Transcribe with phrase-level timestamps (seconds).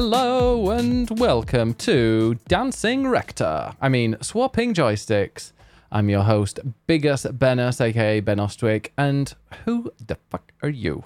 [0.00, 3.72] Hello and welcome to Dancing Rector.
[3.80, 5.50] I mean, swapping joysticks.
[5.90, 9.34] I'm your host, Biggest Bennis, aka Ben Ostwick, and
[9.64, 11.02] who the fuck are you?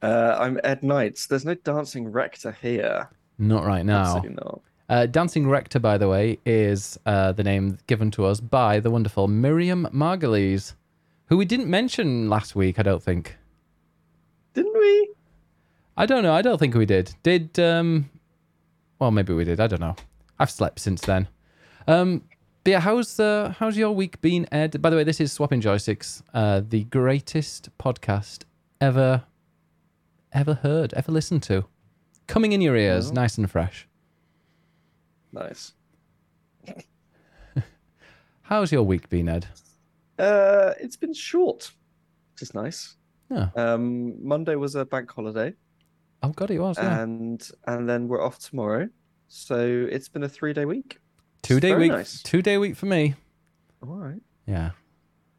[0.00, 1.26] Uh, I'm Ed Knights.
[1.26, 3.10] There's no dancing rector here.
[3.36, 4.16] Not right now.
[4.16, 4.62] Absolutely not.
[4.88, 8.90] Uh, Dancing Rector, by the way, is uh, the name given to us by the
[8.90, 10.72] wonderful Miriam Margulies,
[11.26, 13.36] who we didn't mention last week, I don't think.
[14.54, 15.10] Didn't we?
[16.00, 16.32] I don't know.
[16.32, 17.14] I don't think we did.
[17.24, 18.08] Did um
[19.00, 19.58] well maybe we did.
[19.60, 19.96] I don't know.
[20.38, 21.26] I've slept since then.
[21.88, 22.22] Um
[22.64, 24.80] but yeah, how's uh how's your week been, Ed?
[24.80, 28.44] By the way, this is Swapping Joysticks, uh the greatest podcast
[28.80, 29.24] ever
[30.32, 31.64] ever heard, ever listened to.
[32.28, 33.14] Coming in your ears, Oh.
[33.14, 33.88] nice and fresh.
[35.32, 35.72] Nice.
[38.42, 39.46] How's your week been, Ed?
[40.18, 41.70] Uh, it's been short,
[42.32, 42.96] which is nice.
[43.30, 43.48] Yeah.
[43.56, 45.54] Um, Monday was a bank holiday,
[46.22, 47.02] Oh god, it was, yeah.
[47.02, 48.88] and and then we're off tomorrow.
[49.28, 50.98] So it's been a three day week.
[51.42, 51.92] two day very week.
[51.92, 52.22] nice.
[52.22, 53.14] Two day week for me.
[53.82, 54.20] All right.
[54.46, 54.70] Yeah.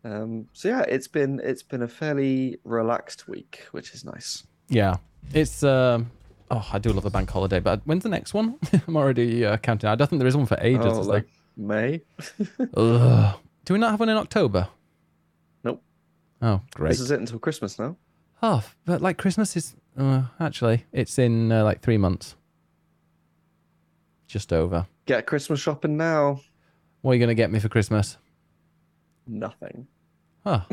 [0.03, 4.45] Um, so yeah, it's been it's been a fairly relaxed week, which is nice.
[4.69, 4.97] Yeah.
[5.33, 6.11] It's um
[6.51, 8.55] oh, I do love a bank holiday, but when's the next one?
[8.87, 9.89] I'm already uh, counting.
[9.89, 10.85] I don't think there is one for ages.
[10.85, 12.01] oh, like May.
[12.77, 13.35] Ugh.
[13.65, 14.67] Do we not have one in October?
[15.63, 15.83] Nope.
[16.41, 16.89] Oh, great.
[16.89, 17.97] This is it until Christmas now.
[18.41, 22.35] Oh, but like Christmas is uh, actually it's in uh, like three months.
[24.27, 24.85] Just over.
[25.05, 26.41] Get Christmas shopping now.
[27.01, 28.17] What are you gonna get me for Christmas?
[29.25, 29.87] Nothing.
[30.45, 30.65] Oh,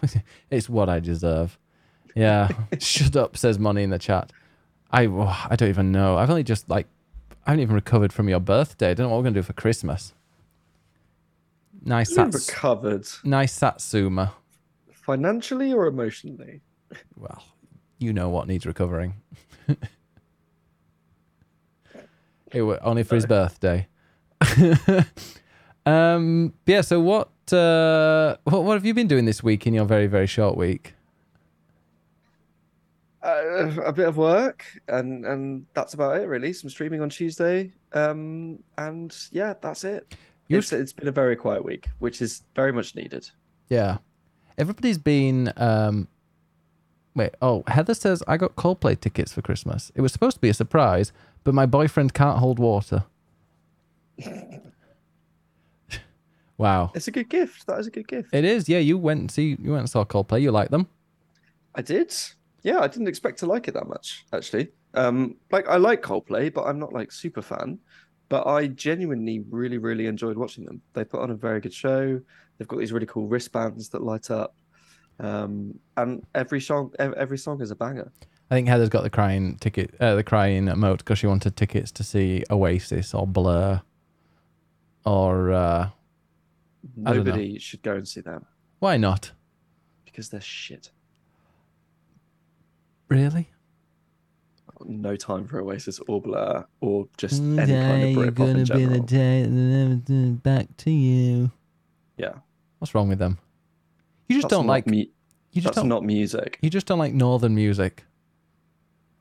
[0.50, 1.58] it's what I deserve.
[2.14, 2.48] Yeah.
[2.78, 4.32] Shut up, says money in the chat.
[4.90, 6.16] I oh, I don't even know.
[6.16, 6.86] I've only just like
[7.46, 8.90] I haven't even recovered from your birthday.
[8.90, 10.14] I don't know what we're gonna do for Christmas.
[11.84, 14.32] Nice sats- recovered nice satsuma.
[14.90, 16.62] financially or emotionally.
[17.16, 17.42] Well,
[17.98, 19.14] you know what needs recovering.
[22.52, 23.86] it wa- only for his birthday.
[25.86, 26.80] um, yeah.
[26.80, 27.30] So what?
[27.52, 30.94] Uh, what what have you been doing this week in your very very short week?
[33.22, 36.52] Uh, a bit of work, and and that's about it really.
[36.52, 40.14] Some streaming on Tuesday, um, and yeah, that's it.
[40.48, 43.28] It's, it's been a very quiet week, which is very much needed.
[43.68, 43.98] Yeah,
[44.58, 45.52] everybody's been.
[45.56, 46.06] Um,
[47.16, 47.34] wait.
[47.42, 49.90] Oh, Heather says I got Coldplay tickets for Christmas.
[49.94, 51.12] It was supposed to be a surprise,
[51.42, 53.04] but my boyfriend can't hold water.
[56.58, 56.92] wow.
[56.94, 57.66] It's a good gift.
[57.66, 58.32] That is a good gift.
[58.32, 58.78] It is, yeah.
[58.78, 60.42] You went and see, you went and saw Coldplay.
[60.42, 60.86] You like them?
[61.74, 62.14] I did.
[62.62, 64.68] Yeah, I didn't expect to like it that much, actually.
[64.94, 67.78] Um, like I like Coldplay, but I'm not like super fan.
[68.28, 70.82] But I genuinely really, really enjoyed watching them.
[70.94, 72.20] They put on a very good show.
[72.58, 74.56] They've got these really cool wristbands that light up.
[75.18, 78.12] Um, and every song every song is a banger.
[78.50, 81.90] I think Heather's got the crying ticket, uh, the crying emote because she wanted tickets
[81.92, 83.80] to see Oasis or Blur,
[85.04, 85.90] or uh, I
[86.94, 87.12] don't know.
[87.12, 88.46] Nobody should go and see them
[88.78, 89.32] why not?
[90.04, 90.90] because they're shit.
[93.08, 93.50] Really?
[94.84, 99.00] No time for Oasis or Blur or just any kind of Britpop in general.
[99.00, 101.50] day that never back to you.
[102.16, 102.34] Yeah,
[102.78, 103.38] What's wrong with them?
[104.28, 104.86] You just That's don't like.
[104.86, 105.88] mu- you just that's don't.
[105.88, 106.58] not music.
[106.60, 108.04] You just don't like northern music,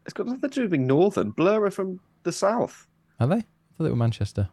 [0.03, 1.31] It's got nothing to do with being northern.
[1.31, 2.87] Blur are from the south.
[3.19, 3.35] are they?
[3.35, 3.39] I
[3.77, 4.49] thought they were Manchester.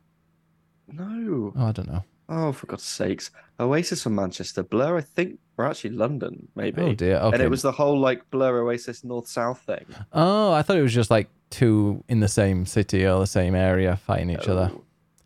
[0.88, 1.52] No.
[1.56, 2.04] Oh, I don't know.
[2.28, 3.30] Oh, for God's sakes.
[3.58, 4.62] Oasis from Manchester.
[4.62, 6.80] Blur, I think, were actually London, maybe.
[6.80, 7.16] Oh dear.
[7.16, 7.34] Okay.
[7.34, 9.84] And it was the whole like Blur Oasis North South thing.
[10.12, 13.54] Oh, I thought it was just like two in the same city or the same
[13.54, 14.52] area fighting each oh.
[14.52, 14.70] other.
[14.74, 14.84] Oh,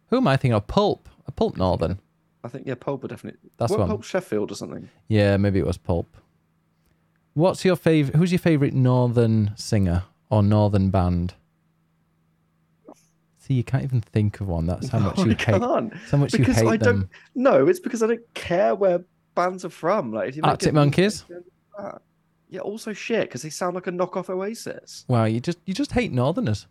[0.09, 0.67] Who am I thinking of?
[0.67, 1.09] Pulp.
[1.27, 1.99] A Pulp Northern.
[2.47, 3.41] I think, yeah, Pulp were definitely.
[3.59, 3.89] That's what, one.
[3.89, 4.89] Pulp Sheffield or something.
[5.09, 6.17] Yeah, maybe it was Pulp.
[7.35, 8.17] What's your favorite?
[8.17, 11.35] Who's your favorite northern singer or northern band?
[13.39, 14.67] See, you can't even think of one.
[14.67, 15.61] That's how much No, you I hate.
[15.61, 15.95] can't.
[15.95, 17.01] How much you Because hate I them.
[17.01, 17.09] don't.
[17.35, 19.05] No, it's because I don't care where
[19.35, 20.13] bands are from.
[20.13, 21.25] Like, if you Arctic Monkeys?
[22.49, 25.05] Yeah, also shit because they sound like a knockoff Oasis.
[25.09, 26.69] Wow, you just you just hate northerners.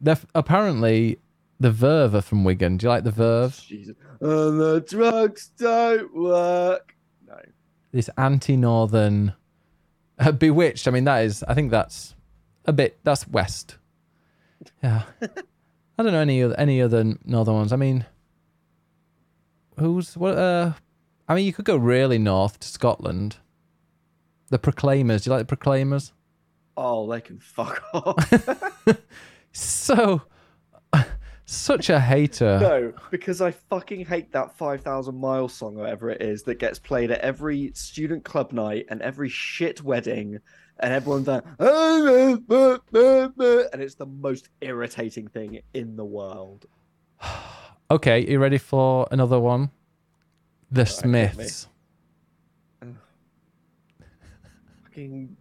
[0.00, 1.18] They're apparently
[1.60, 2.76] the Verve are from Wigan.
[2.76, 3.58] Do you like the Verve?
[3.66, 3.96] Jesus.
[4.20, 6.94] And the drugs don't work.
[7.26, 7.36] No.
[7.92, 9.34] This anti-northern,
[10.18, 10.88] uh, Bewitched.
[10.88, 11.42] I mean, that is.
[11.44, 12.14] I think that's
[12.64, 12.98] a bit.
[13.04, 13.78] That's west.
[14.82, 15.02] Yeah.
[15.22, 17.72] I don't know any other any other northern ones.
[17.72, 18.04] I mean,
[19.78, 20.36] who's what?
[20.36, 20.72] Uh,
[21.28, 23.36] I mean, you could go really north to Scotland.
[24.50, 25.24] The Proclaimers.
[25.24, 26.12] Do you like the Proclaimers?
[26.76, 28.32] Oh, they can fuck off.
[29.52, 30.22] So,
[31.50, 32.58] such a hater.
[32.60, 36.78] no, because I fucking hate that 5,000 mile song or whatever it is that gets
[36.78, 40.40] played at every student club night and every shit wedding
[40.80, 46.66] and everyone's there, ah, ah, ah, and it's the most irritating thing in the world.
[47.90, 49.70] Okay, you ready for another one?
[50.70, 50.84] The.
[50.84, 51.68] Smiths.
[54.84, 55.34] Fucking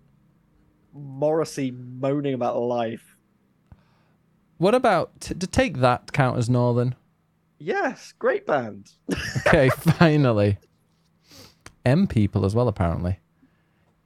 [0.94, 3.17] Morrissey moaning about life.
[4.57, 6.95] What about to, to take that count as Northern?
[7.59, 8.92] Yes, great band.
[9.48, 10.57] Okay, finally.
[11.86, 13.19] M people as well, apparently.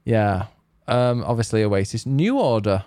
[0.05, 0.45] Yeah.
[0.87, 2.05] Um, obviously Oasis.
[2.05, 2.85] New Order.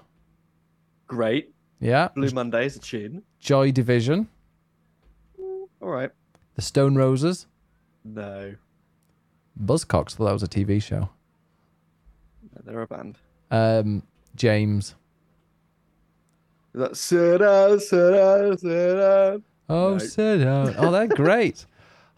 [1.06, 1.52] Great.
[1.80, 2.08] Yeah.
[2.14, 3.22] Blue Monday's a tune.
[3.40, 4.28] Joy Division.
[5.38, 6.10] All right.
[6.54, 7.46] The Stone Roses.
[8.04, 8.54] No,
[9.60, 10.18] Buzzcocks.
[10.18, 11.08] Well, that was a TV show.
[12.64, 13.18] they're a band.
[13.50, 14.02] Um,
[14.36, 14.94] James.
[16.74, 19.42] That sit down, sit down, sit down?
[19.68, 19.98] Oh, No.
[19.98, 20.74] sit down.
[20.76, 21.66] Oh, they're great.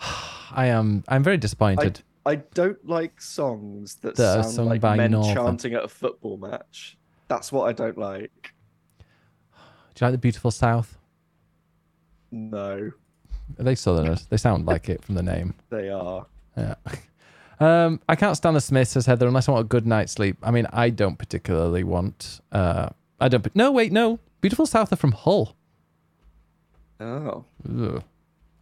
[0.51, 1.05] I am.
[1.09, 2.03] I'm very disappointed.
[2.25, 5.35] I don't like songs that, That sound sung like men Northern.
[5.35, 6.97] chanting at a football match.
[7.29, 8.53] That's what I don't like.
[8.99, 10.99] Do you like the Beautiful South?
[12.31, 12.91] No,
[13.59, 14.27] Are they Southerners?
[14.27, 15.55] They sound like it from the name.
[15.71, 16.27] they are.
[16.57, 16.75] Yeah.
[17.59, 20.37] Um, I can't stand the Smiths, says Heather, unless I want a good night's sleep.
[20.43, 22.43] I mean, I don't particularly want.
[22.53, 23.57] Uh, I don't.
[23.57, 24.19] No, wait, no.
[24.41, 25.57] Beautiful South are from Hull.
[27.01, 28.03] Oh, Ugh.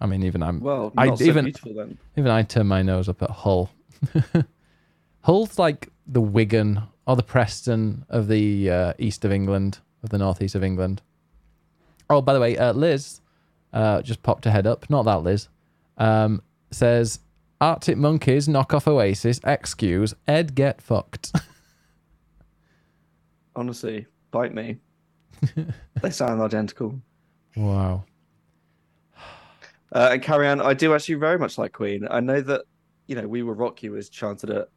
[0.00, 0.60] I mean, even I'm.
[0.60, 1.98] well, I so even- beautiful then.
[2.16, 3.70] Even I turn my nose up at Hull.
[5.22, 10.18] Hull's like the Wigan or the Preston of the uh, east of England, of the
[10.18, 11.00] northeast of England.
[12.10, 13.20] Oh, by the way, uh, Liz
[13.72, 14.90] uh, just popped her head up.
[14.90, 15.48] Not that Liz.
[15.96, 17.20] Um, says
[17.60, 19.40] Arctic Monkeys knock off Oasis.
[19.44, 21.32] Excuse Ed get fucked.
[23.56, 24.76] Honestly, bite me.
[26.02, 27.00] they sound identical.
[27.56, 28.04] wow.
[29.92, 30.60] Uh, and carry on.
[30.60, 32.06] I do actually very much like Queen.
[32.10, 32.62] I know that
[33.06, 34.68] you know we were rock you was chanted at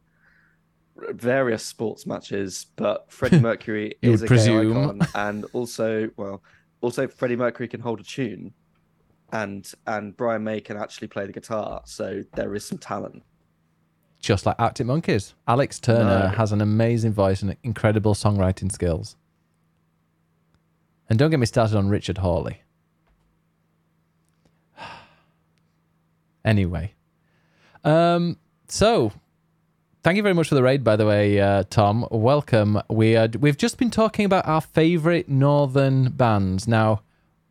[1.10, 6.42] various sports matches, but Freddie Mercury is a gay icon, and also, well,
[6.82, 8.52] also Freddie Mercury can hold a tune,
[9.32, 13.24] and and Brian May can actually play the guitar, so there is some talent.
[14.20, 15.34] Just like Arctic Monkeys.
[15.48, 16.28] Alex Turner No.
[16.28, 19.16] has an amazing voice and incredible songwriting skills.
[21.08, 22.62] And don't get me started on Richard Hawley.
[26.44, 26.94] anyway.
[27.84, 28.36] Um,
[28.68, 29.12] so
[30.02, 32.06] thank you very much for the raid, by the way, uh, Tom.
[32.10, 32.80] Welcome.
[32.90, 36.68] We are, we've just been talking about our favorite northern bands.
[36.68, 37.02] Now,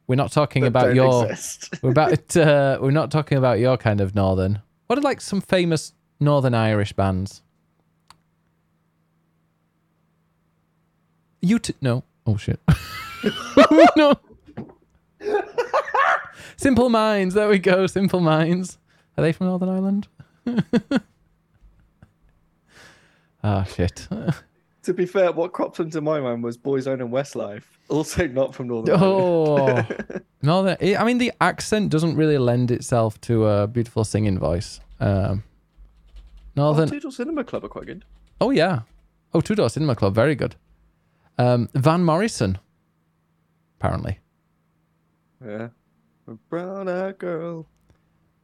[0.07, 1.29] we're not talking that about your
[1.81, 4.61] we're about uh, we're not talking about your kind of northern.
[4.87, 7.41] What are like some famous Northern Irish bands?
[11.41, 12.03] You t- no.
[12.25, 12.59] Oh shit.
[16.57, 17.33] Simple Minds.
[17.33, 17.87] There we go.
[17.87, 18.77] Simple Minds.
[19.17, 20.07] Are they from Northern Ireland?
[23.43, 24.07] Ah shit.
[24.83, 28.67] to be fair, what cropped into my mind was Boyzone and Westlife, also not from
[28.67, 28.97] Northern.
[28.99, 29.57] Oh.
[29.57, 30.21] Ireland.
[30.41, 30.77] Northern.
[30.97, 34.79] I mean, the accent doesn't really lend itself to a beautiful singing voice.
[34.99, 36.21] Um, oh,
[36.55, 36.89] Northern.
[36.89, 38.03] Two Door Cinema Club are quite good.
[38.41, 38.81] Oh yeah.
[39.33, 40.55] Oh, Two Door Cinema Club, very good.
[41.37, 42.57] Um, Van Morrison,
[43.79, 44.19] apparently,
[45.45, 45.69] Yeah,
[46.27, 47.65] a brown eyed girl.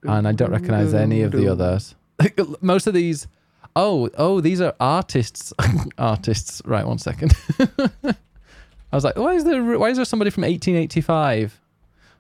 [0.03, 1.95] and I don't recognise any of the others.
[2.61, 3.27] Most of these.
[3.75, 5.51] Oh, oh, these are artists.
[5.97, 6.61] artists.
[6.65, 7.33] Right, one second.
[7.59, 9.79] I was like, why is there?
[9.79, 11.59] Why is there somebody from 1885?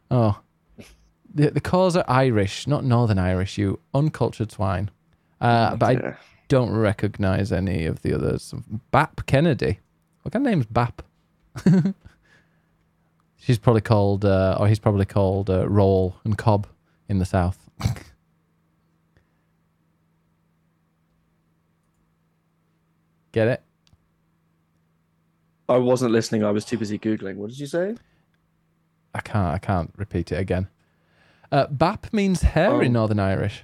[0.09, 0.39] Oh,
[1.33, 3.57] the the Corrs are Irish, not Northern Irish.
[3.59, 4.89] You uncultured swine.
[5.39, 6.15] Uh, but I
[6.47, 8.53] don't recognize any of the others.
[8.91, 9.79] Bap Kennedy.
[10.23, 11.01] What kind of name's Bap?
[13.43, 16.65] She's probably called, uh, or he's probably called uh, Roll and Cobb
[17.09, 17.69] in the south.
[23.31, 23.63] Get it?
[25.67, 26.43] I wasn't listening.
[26.43, 27.35] I was too busy googling.
[27.35, 27.95] What did you say?
[29.13, 29.53] I can't.
[29.53, 30.67] I can't repeat it again.
[31.51, 32.99] Uh, Bap means hair in Oh.
[33.01, 33.63] Northern Irish.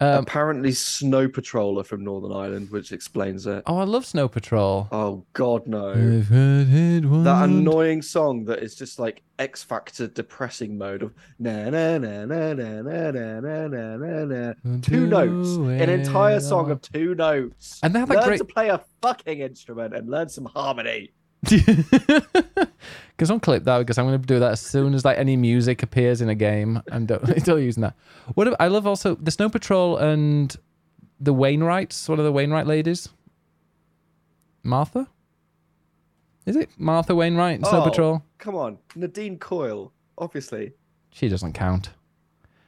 [0.00, 3.64] Um, Apparently, Snow Patrol are from Northern Ireland, which explains it.
[3.66, 4.86] oh, I love Snow Patrol.
[4.92, 5.90] Oh God, no!
[5.90, 11.14] I've heard it That annoying song that is just like X Factor depressing mode of
[11.40, 14.78] na na na na na na na na na na na.
[14.82, 17.80] Two notes, an entire song of two notes.
[17.82, 21.10] And they have learn great- to play a fucking instrument and learn some harmony.
[23.18, 25.36] Because don't clip that because I'm going to do that as soon as like any
[25.36, 26.80] music appears in a game.
[26.92, 27.94] I'm don't, still using that.
[28.34, 30.54] What I love also the Snow Patrol and
[31.18, 32.08] the Wainwrights.
[32.08, 33.08] What are the Wainwright ladies?
[34.62, 35.08] Martha.
[36.46, 37.90] Is it Martha Wainwright Snow Oh.
[37.90, 38.22] Patrol?
[38.38, 40.74] Come on, Nadine Coyle, obviously.
[41.10, 41.90] She doesn't count.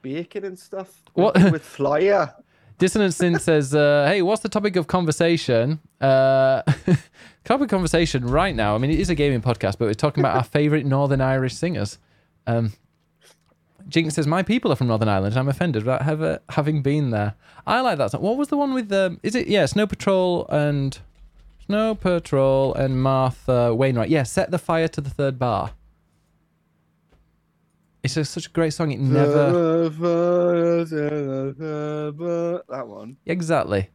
[0.03, 1.01] Baking and stuff.
[1.15, 1.37] What?
[1.37, 2.35] With, with Flyer.
[2.79, 5.79] Dissonant Sin says, uh, "Hey, what's the topic of conversation?
[6.01, 6.63] Uh,
[7.45, 8.75] Copy conversation right now.
[8.75, 11.55] I mean, it is a gaming podcast, but we're talking about our favorite Northern Irish
[11.55, 11.99] singers.
[12.47, 12.73] Um,
[13.89, 15.37] Jinx says, "My people are from Northern Ireland.
[15.37, 17.35] I'm offended about have, having been there.
[17.67, 18.23] I like that song.
[18.23, 19.19] What was the one with the?
[19.23, 19.67] Is it yeah?
[19.67, 20.99] Snow Patrol and
[21.67, 24.11] Snow Patrol and Martha Wainwright.
[24.11, 25.73] Yeah, set the fire to the third bar.
[28.03, 28.93] It's a, such a great song.
[28.93, 29.53] It never
[32.69, 33.17] that one.
[33.27, 33.91] exactly.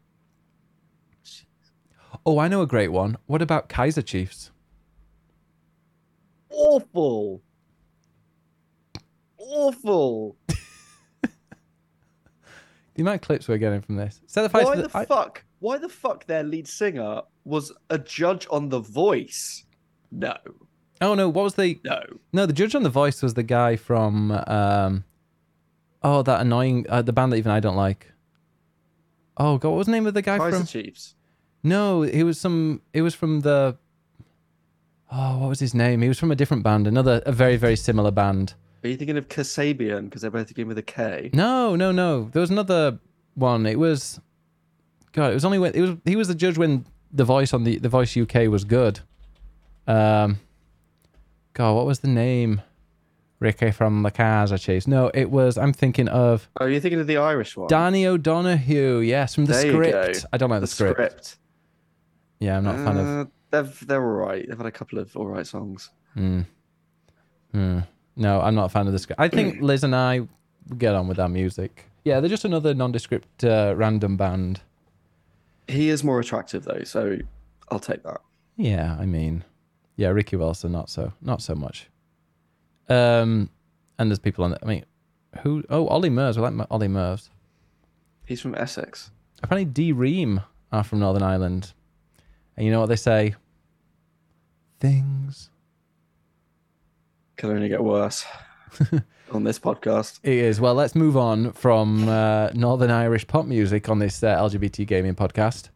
[2.26, 3.18] Oh, I know a great one.
[3.28, 4.52] What about Kaiser Chiefs?
[6.50, 7.42] Awful.
[9.38, 10.38] Awful.
[12.96, 14.22] The amount of clips we're getting from this.
[14.34, 14.92] Why the the.
[14.94, 15.44] I- fuck?
[15.60, 19.66] Why the fuck their lead singer was a judge on The Voice?
[20.12, 20.38] No,
[21.02, 21.78] oh no, what was the?
[21.84, 22.02] no.
[22.32, 24.32] No, the judge on the voice was the guy from.
[24.48, 25.04] um
[26.04, 28.14] Oh, that annoying uh, the band that even I don't like.
[29.36, 30.66] Oh god, what was the name of the guy Kaiser from?
[30.66, 31.16] Chiefs.
[31.66, 32.82] No, he was some.
[32.94, 33.76] It was from the.
[35.12, 36.02] Oh, what was his name?
[36.02, 38.54] He was from a different band, another a very very similar band.
[38.84, 41.32] Are you thinking of Kasabian because they're both begin with a K?
[41.34, 42.30] No, no, no.
[42.32, 43.00] There was another
[43.34, 43.66] one.
[43.66, 44.20] It was.
[45.12, 45.92] God, it was only when it was.
[46.06, 49.00] He was the judge when the voice on the the Voice UK was good.
[49.88, 50.40] Um.
[51.54, 52.62] God, what was the name?
[53.40, 54.88] Ricky from the Kaiser Chiefs.
[54.88, 55.58] No, it was.
[55.58, 57.68] I'm thinking of Oh, you're thinking of the Irish one.
[57.68, 59.00] Danny O'Donoghue.
[59.00, 60.26] Yes, from the There script.
[60.32, 60.96] I don't like the, the script.
[60.96, 61.38] script.
[62.40, 63.08] Yeah, I'm not a fan of.
[63.08, 64.46] Uh, They've they're all right.
[64.48, 65.92] They've had a couple of all right songs.
[66.18, 66.46] Mm.
[67.52, 67.80] Hmm.
[68.18, 69.16] No, I'm not a fan of this guy.
[69.18, 70.28] I think Liz and I
[70.78, 71.86] get on with our music.
[72.04, 74.62] Yeah, they're just another nondescript uh, random band.
[75.68, 77.18] He is more attractive though, so
[77.70, 78.22] I'll take that.
[78.58, 79.44] Yeah, I mean,
[79.96, 81.90] yeah, Ricky Wilson, not so, not so much.
[82.90, 83.50] Um,
[83.98, 84.86] and there's people on the, I mean,
[85.42, 85.64] who?
[85.70, 86.38] Oh, Olly Murs.
[86.38, 87.30] We like Olly Murs.
[88.26, 89.12] He's from Essex.
[89.44, 91.74] Apparently, D Ream are from Northern Ireland,
[92.58, 93.36] and you know what they say?
[94.80, 95.50] Things.
[97.38, 98.26] Can only get worse
[99.32, 100.20] on this podcast.
[100.24, 100.62] It is.
[100.62, 105.16] Well, let's move on from uh, Northern Irish pop music on this uh, LGBT gaming
[105.16, 105.70] podcast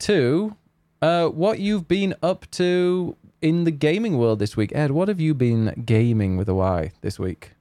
[0.00, 0.56] to
[1.02, 4.72] uh, what you've been up to in the gaming world this week.
[4.74, 7.52] Ed, what have you been gaming with a Y this week?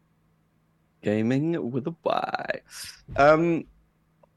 [1.03, 2.61] Gaming with a Y.
[3.15, 3.65] Um,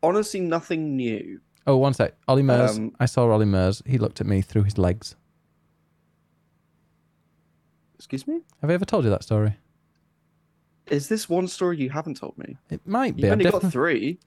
[0.03, 1.41] honestly, nothing new.
[1.67, 2.15] Oh, one sec.
[2.27, 2.79] Olly Murs.
[2.79, 3.83] Um, I saw Olly Murs.
[3.87, 5.15] He looked at me through his legs.
[7.97, 8.41] Excuse me.
[8.61, 9.57] Have I ever told you that story?
[10.89, 12.57] Is this one story you haven't told me?
[12.71, 13.23] It might be.
[13.23, 14.19] You've only got three.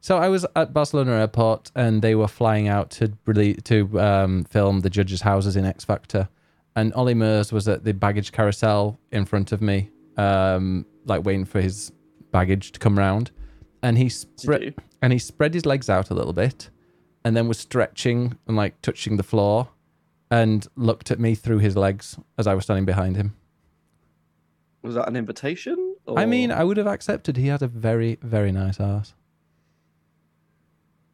[0.00, 4.44] So I was at Barcelona Airport, and they were flying out to really to um,
[4.44, 6.28] film the judges' houses in X Factor,
[6.76, 11.44] and Olly Murs was at the baggage carousel in front of me, um, like waiting
[11.44, 11.90] for his
[12.30, 13.30] baggage to come round,
[13.82, 16.70] and he spread and he spread his legs out a little bit,
[17.26, 19.68] and then was stretching and like touching the floor,
[20.30, 23.34] and looked at me through his legs as I was standing behind him.
[24.82, 25.96] Was that an invitation?
[26.16, 27.36] I mean, I would have accepted.
[27.36, 29.12] He had a very very nice ass.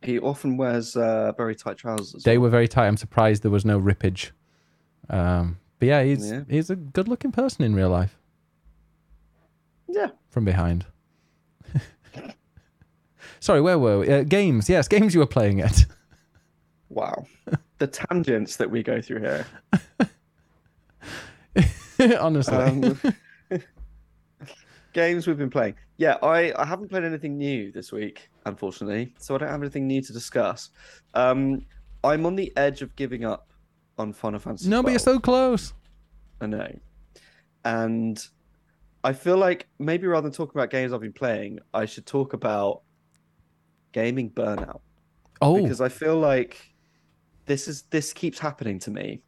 [0.03, 2.25] he often wears uh, very tight trousers.
[2.25, 2.89] They were very tight.
[2.89, 4.33] I'm surprised there was no rippage.
[5.09, 6.43] Um, but yeah, he's Yeah.
[6.51, 8.19] he's a good looking person in real life
[9.89, 10.09] Yeah.
[10.29, 10.85] from behind.
[13.41, 14.09] Sorry, where were we?
[14.13, 15.87] Uh, games, yes, games you were playing it.
[16.93, 17.27] Wow.
[17.79, 19.47] the tangents that we go through here.
[22.21, 22.99] Honestly, Um,
[24.93, 25.75] games we've been playing.
[25.97, 29.87] Yeah, I, I haven't played anything new this week, unfortunately, so I don't have anything
[29.87, 30.71] new to discuss.
[31.15, 31.65] Um,
[32.05, 33.53] I'm on the edge of giving up
[33.99, 34.69] on Final Fantasy.
[34.69, 35.73] no, but you're so close.
[36.41, 36.79] I know.
[37.65, 38.19] And
[39.05, 42.33] I feel like maybe rather than talking about games I've been playing, I should talk
[42.33, 42.83] about
[43.93, 44.81] gaming burnout
[45.41, 46.72] Oh, because I feel like
[47.47, 49.23] this is this keeps happening to me.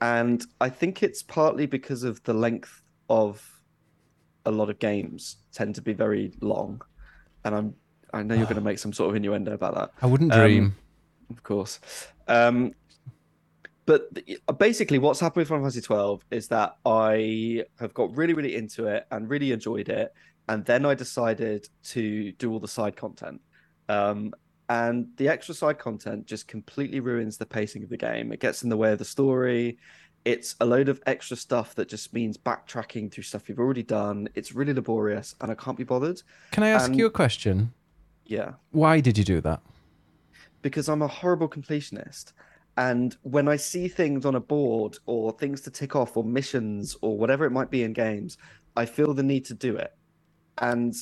[0.00, 3.46] And I think it's partly because of the length of
[4.46, 6.80] a lot of games tend to be very long.
[7.44, 7.74] And I'm
[8.12, 10.40] I know you're going to make some sort of innuendo about that I wouldn't um,
[10.40, 10.76] dream.
[11.30, 11.80] of course.
[12.28, 12.72] Um,
[13.86, 14.08] but
[14.58, 18.86] basically, what's happened with Final Fantasy twelve is that I have got really, really into
[18.86, 20.14] it and really enjoyed it,
[20.48, 23.40] and then I decided to do all the side content.
[23.88, 24.32] Um,
[24.70, 28.32] and the extra side content just completely ruins the pacing of the game.
[28.32, 29.76] It gets in the way of the story.
[30.24, 34.28] It's a load of extra stuff that just means backtracking through stuff you've already done.
[34.34, 36.22] It's really laborious, and I can't be bothered.
[36.52, 37.74] Can I ask um, you a question?
[38.24, 38.52] Yeah.
[38.70, 39.60] Why did you do that?
[40.62, 42.32] because I'm a horrible completionist.
[42.76, 46.96] And when I see things on a board or things to tick off or missions
[47.02, 48.38] or whatever it might be in games,
[48.76, 49.94] I feel the need to do it.
[50.58, 50.94] And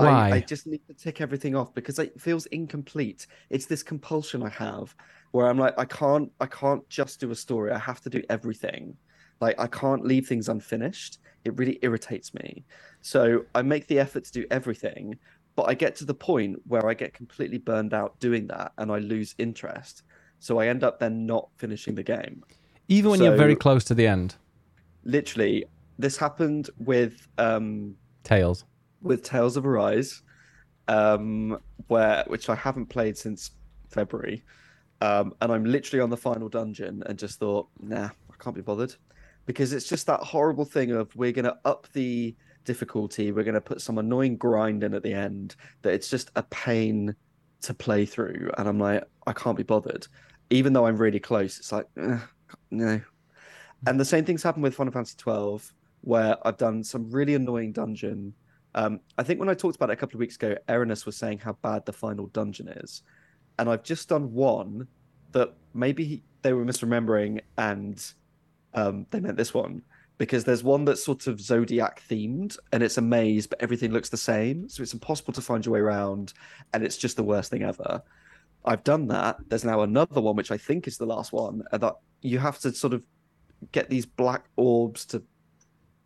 [0.00, 0.30] Why?
[0.30, 3.26] I, I just need to tick everything off because it feels incomplete.
[3.50, 4.94] It's this compulsion I have
[5.32, 7.70] where I'm like, I can't, I can't just do a story.
[7.72, 8.96] I have to do everything.
[9.40, 11.18] Like I can't leave things unfinished.
[11.44, 12.64] It really irritates me.
[13.00, 15.18] So I make the effort to do everything,
[15.56, 18.92] but I get to the point where I get completely burned out doing that and
[18.92, 20.02] I lose interest.
[20.38, 22.42] So I end up then not finishing the game.
[22.88, 24.36] Even when you're very close to the end.
[25.04, 25.64] Literally,
[25.98, 28.64] this happened with um Tales.
[29.02, 30.22] With Tales of Arise,
[30.88, 33.52] um, where which I haven't played since
[33.90, 34.44] February,
[35.00, 38.62] um, and I'm literally on the final dungeon and just thought, nah, I can't be
[38.62, 38.94] bothered,
[39.46, 43.80] because it's just that horrible thing of we're gonna up the difficulty, we're gonna put
[43.80, 47.14] some annoying grind in at the end that it's just a pain
[47.62, 50.06] to play through, and I'm like, I can't be bothered,
[50.50, 51.58] even though I'm really close.
[51.58, 52.20] It's like, "Ugh,
[52.70, 53.00] no.
[53.86, 57.72] And the same things happen with Final Fantasy 12, where I've done some really annoying
[57.72, 58.34] dungeon.
[58.74, 61.16] Um, I think when I talked about it a couple of weeks ago, Erinus was
[61.16, 63.02] saying how bad the final dungeon is,
[63.58, 64.86] and I've just done one
[65.32, 68.04] that maybe he- they were misremembering, and
[68.74, 69.82] um, they meant this one
[70.18, 74.10] because there's one that's sort of zodiac themed, and it's a maze, but everything looks
[74.10, 76.34] the same, so it's impossible to find your way around,
[76.72, 78.02] and it's just the worst thing ever.
[78.64, 79.38] I've done that.
[79.48, 82.58] There's now another one which I think is the last one, and that you have
[82.60, 83.02] to sort of
[83.72, 85.22] get these black orbs to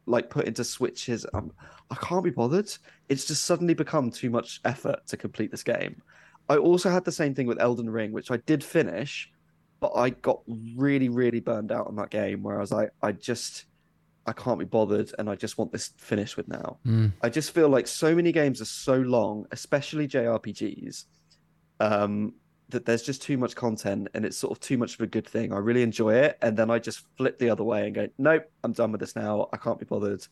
[0.07, 1.27] like put into switches.
[1.35, 1.53] Um,
[1.91, 2.71] I can't be bothered.
[3.09, 6.03] It's just suddenly become too much effort to complete this game.
[6.49, 9.31] I also had the same thing with Elden Ring, which I did finish,
[9.81, 10.41] but I got
[10.77, 13.65] really, really burned out on that game where I was like, I just,
[14.27, 16.79] I can't be bothered, and I just want this finished with now.
[16.87, 17.13] Mm.
[17.23, 21.05] I just feel like so many games are so long, especially JRPGs,
[21.81, 22.35] um,
[22.75, 25.27] that there's just too much content and it's sort of too much of a good
[25.27, 25.53] thing.
[25.53, 28.51] I really enjoy it, and then I just flip the other way and go, nope,
[28.63, 29.49] I'm done with this now.
[29.53, 30.27] I can't be bothered.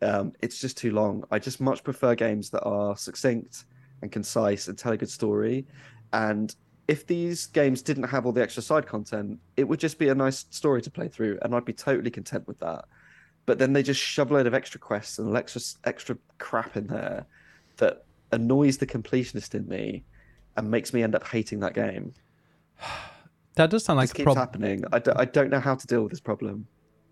[0.00, 1.24] Um, it's just too long.
[1.30, 3.64] I just much prefer games that are succinct
[4.02, 5.66] and concise and tell a good story.
[6.12, 6.54] And
[6.88, 10.14] if these games didn't have all the extra side content, it would just be a
[10.14, 12.84] nice story to play through, and I'd be totally content with that.
[13.46, 16.86] But then they just shove a load of extra quests and extra extra crap in
[16.86, 17.26] there
[17.76, 20.04] that annoys the completionist in me
[20.56, 22.14] and makes me end up hating that game.
[23.56, 24.44] That does sound like a keeps problem.
[24.44, 24.84] happening.
[24.92, 26.66] I, do, I don't know how to deal with this problem.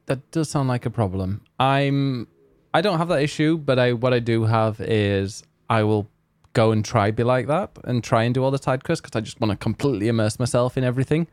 [0.06, 1.42] That does sound like a problem.
[1.60, 2.26] I'm
[2.74, 6.10] I don't have that issue, but I what I do have is I will
[6.52, 9.16] go and try be like that and try and do all the side quests because
[9.16, 11.28] I just want to completely immerse myself in everything.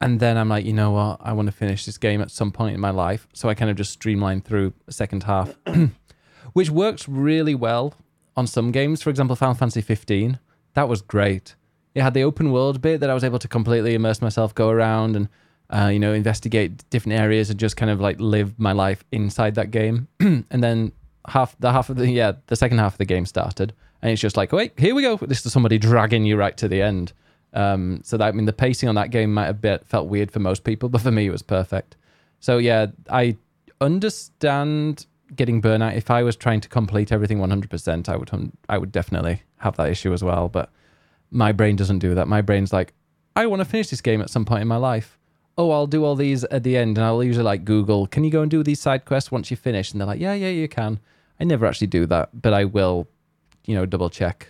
[0.00, 1.20] And then I'm like, you know what?
[1.20, 3.26] I want to finish this game at some point in my life.
[3.32, 5.56] So I kind of just streamline through the second half,
[6.52, 7.94] which works really well
[8.36, 9.02] on some games.
[9.02, 10.38] For example, Final Fantasy 15.
[10.76, 11.56] That was great.
[11.94, 14.68] It had the open world bit that I was able to completely immerse myself, go
[14.68, 15.28] around and
[15.70, 19.54] uh, you know, investigate different areas and just kind of like live my life inside
[19.54, 20.06] that game.
[20.20, 20.92] and then
[21.28, 24.20] half the half of the yeah, the second half of the game started, and it's
[24.20, 25.16] just like, wait, here we go.
[25.16, 27.14] This is somebody dragging you right to the end.
[27.54, 30.40] Um, so that I mean, the pacing on that game might have felt weird for
[30.40, 31.96] most people, but for me, it was perfect.
[32.38, 33.38] So yeah, I
[33.80, 35.96] understand getting burnout.
[35.96, 39.90] If I was trying to complete everything 100%, I would I would definitely have that
[39.90, 40.48] issue as well.
[40.48, 40.70] But
[41.30, 42.28] my brain doesn't do that.
[42.28, 42.92] My brain's like,
[43.34, 45.18] I want to finish this game at some point in my life.
[45.58, 48.30] Oh, I'll do all these at the end, and I'll usually like Google, can you
[48.30, 49.90] go and do these side quests once you finish?
[49.90, 51.00] And they're like, yeah, yeah, you can.
[51.40, 53.08] I never actually do that, but I will,
[53.64, 54.48] you know, double check.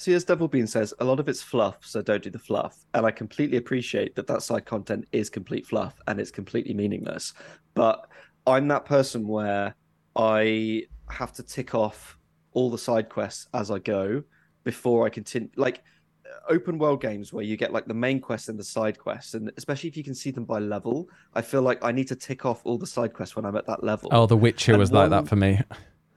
[0.00, 2.86] See, as Double Bean says, a lot of it's fluff, so don't do the fluff.
[2.94, 7.34] And I completely appreciate that that side content is complete fluff and it's completely meaningless.
[7.74, 8.08] But
[8.48, 9.74] I'm that person where
[10.16, 12.18] I have to tick off
[12.52, 14.22] all the side quests as I go
[14.64, 15.50] before I continue.
[15.56, 15.82] Like
[16.24, 19.34] uh, open world games where you get like the main quest and the side quests,
[19.34, 22.16] and especially if you can see them by level, I feel like I need to
[22.16, 24.08] tick off all the side quests when I'm at that level.
[24.12, 25.60] Oh, The Witcher And was like that for me.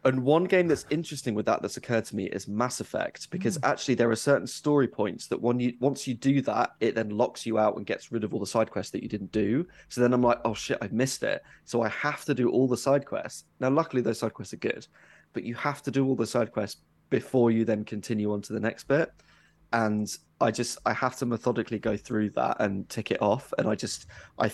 [0.03, 3.57] And one game that's interesting with that that's occurred to me is Mass Effect, because
[3.59, 3.69] mm.
[3.69, 7.09] actually there are certain story points that when you once you do that, it then
[7.09, 9.67] locks you out and gets rid of all the side quests that you didn't do.
[9.89, 11.43] So then I'm like, oh shit, I've missed it.
[11.65, 13.43] So I have to do all the side quests.
[13.59, 14.87] Now, luckily those side quests are good,
[15.33, 18.53] but you have to do all the side quests before you then continue on to
[18.53, 19.11] the next bit.
[19.71, 23.53] And I just I have to methodically go through that and tick it off.
[23.59, 24.07] And I just
[24.39, 24.51] I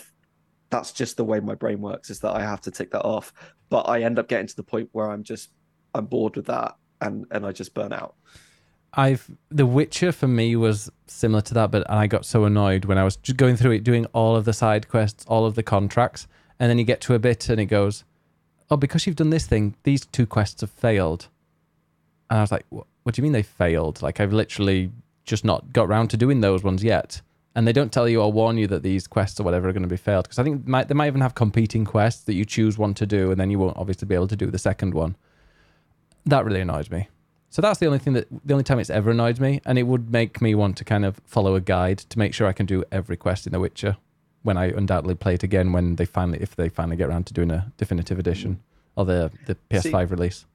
[0.70, 3.32] that's just the way my brain works is that I have to tick that off.
[3.68, 5.50] But I end up getting to the point where I'm just
[5.94, 8.14] I'm bored with that and and I just burn out.
[8.94, 12.98] I've The Witcher for me was similar to that, but I got so annoyed when
[12.98, 15.62] I was just going through it, doing all of the side quests, all of the
[15.62, 16.26] contracts,
[16.58, 18.04] and then you get to a bit and it goes,
[18.70, 21.28] "Oh, because you've done this thing, these two quests have failed."
[22.30, 24.02] And I was like, "What, what do you mean they failed?
[24.02, 24.90] Like I've literally
[25.24, 27.20] just not got round to doing those ones yet."
[27.58, 29.82] And they don't tell you or warn you that these quests or whatever are going
[29.82, 32.44] to be failed because I think might, they might even have competing quests that you
[32.44, 34.94] choose one to do and then you won't obviously be able to do the second
[34.94, 35.16] one.
[36.24, 37.08] That really annoys me.
[37.50, 39.88] So that's the only thing that the only time it's ever annoyed me, and it
[39.88, 42.64] would make me want to kind of follow a guide to make sure I can
[42.64, 43.96] do every quest in The Witcher
[44.44, 47.34] when I undoubtedly play it again when they finally if they finally get around to
[47.34, 48.62] doing a definitive edition
[48.94, 50.46] or the the PS5 release.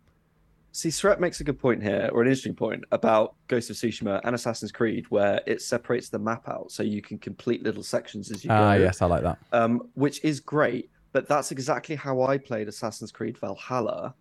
[0.76, 4.20] See, Sret makes a good point here, or an interesting point about Ghost of Tsushima
[4.24, 8.32] and Assassin's Creed, where it separates the map out so you can complete little sections
[8.32, 8.56] as you go.
[8.56, 9.38] Ah, yes, I like that.
[9.52, 10.90] um, which is great.
[11.12, 14.16] But that's exactly how I played Assassin's Creed Valhalla,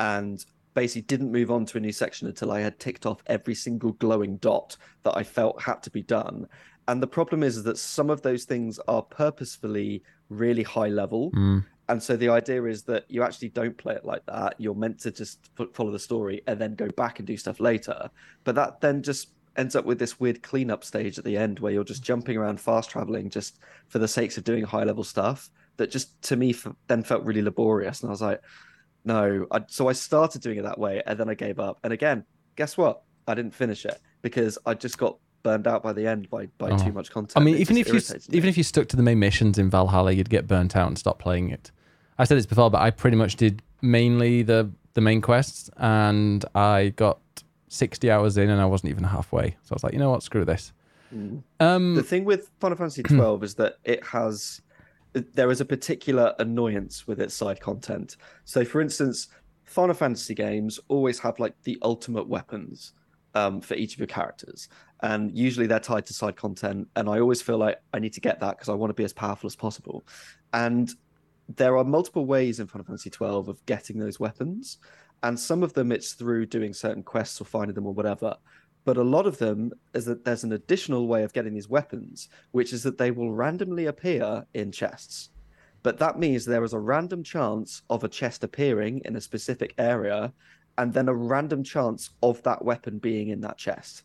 [0.00, 3.54] and basically didn't move on to a new section until I had ticked off every
[3.54, 6.48] single glowing dot that I felt had to be done.
[6.88, 11.30] And the problem is that some of those things are purposefully really high level.
[11.30, 11.64] Mm.
[11.88, 14.54] And so the idea is that you actually don't play it like that.
[14.58, 17.60] You're meant to just fo- follow the story and then go back and do stuff
[17.60, 18.08] later.
[18.44, 21.72] But that then just ends up with this weird cleanup stage at the end where
[21.72, 25.50] you're just jumping around, fast traveling, just for the sakes of doing high level stuff.
[25.76, 26.54] That just to me
[26.86, 28.00] then felt really laborious.
[28.00, 28.40] And I was like,
[29.04, 29.46] no.
[29.50, 31.78] I, so I started doing it that way and then I gave up.
[31.82, 32.24] And again,
[32.56, 33.02] guess what?
[33.26, 36.70] I didn't finish it because I just got burned out by the end by by
[36.70, 36.78] Oh.
[36.78, 37.32] too much content.
[37.36, 38.00] I mean, It even if you
[38.30, 40.98] even if you stuck to the main missions in Valhalla, you'd get burnt out and
[40.98, 41.70] stop playing it.
[42.18, 46.44] I said this before, but I pretty much did mainly the the main quests, and
[46.54, 47.18] I got
[47.68, 49.56] sixty hours in, and I wasn't even halfway.
[49.62, 50.72] So I was like, you know what, screw this.
[51.14, 51.42] Mm.
[51.60, 54.60] Um, The thing with Final Fantasy twelve is that it has
[55.34, 58.16] there is a particular annoyance with its side content.
[58.46, 59.28] So, for instance,
[59.64, 62.92] Final Fantasy games always have like the ultimate weapons
[63.34, 64.68] um, for each of your characters,
[65.00, 66.88] and usually they're tied to side content.
[66.96, 69.04] And I always feel like I need to get that because I want to be
[69.04, 70.04] as powerful as possible.
[70.52, 70.90] And
[71.56, 74.78] there are multiple ways in Final Fantasy twelve of getting those weapons,
[75.22, 78.36] and some of them it's through doing certain quests or finding them or whatever
[78.84, 82.28] but a lot of them is that there's an additional way of getting these weapons,
[82.50, 85.30] which is that they will randomly appear in chests.
[85.82, 89.74] But that means there is a random chance of a chest appearing in a specific
[89.78, 90.32] area,
[90.78, 94.02] and then a random chance of that weapon being in that chest.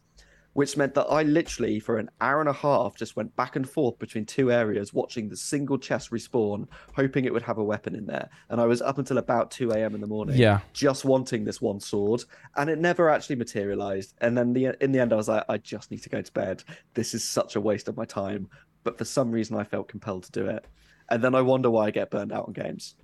[0.53, 3.69] Which meant that I literally, for an hour and a half, just went back and
[3.69, 7.93] forth between two areas, watching the single chest respawn, hoping it would have a weapon
[7.93, 8.27] in there.
[8.49, 9.93] And I was up until about 2 a.m.
[9.93, 12.23] in the morning yeah, just wanting this one sword,
[12.55, 14.15] and it never actually materialized.
[14.19, 16.31] And then the in the end, I was like, I just need to go to
[16.33, 16.63] bed.
[16.95, 18.49] This is such a waste of my time.
[18.83, 20.65] But for some reason, I felt compelled to do it.
[21.09, 22.95] And then I wonder why I get burned out on games.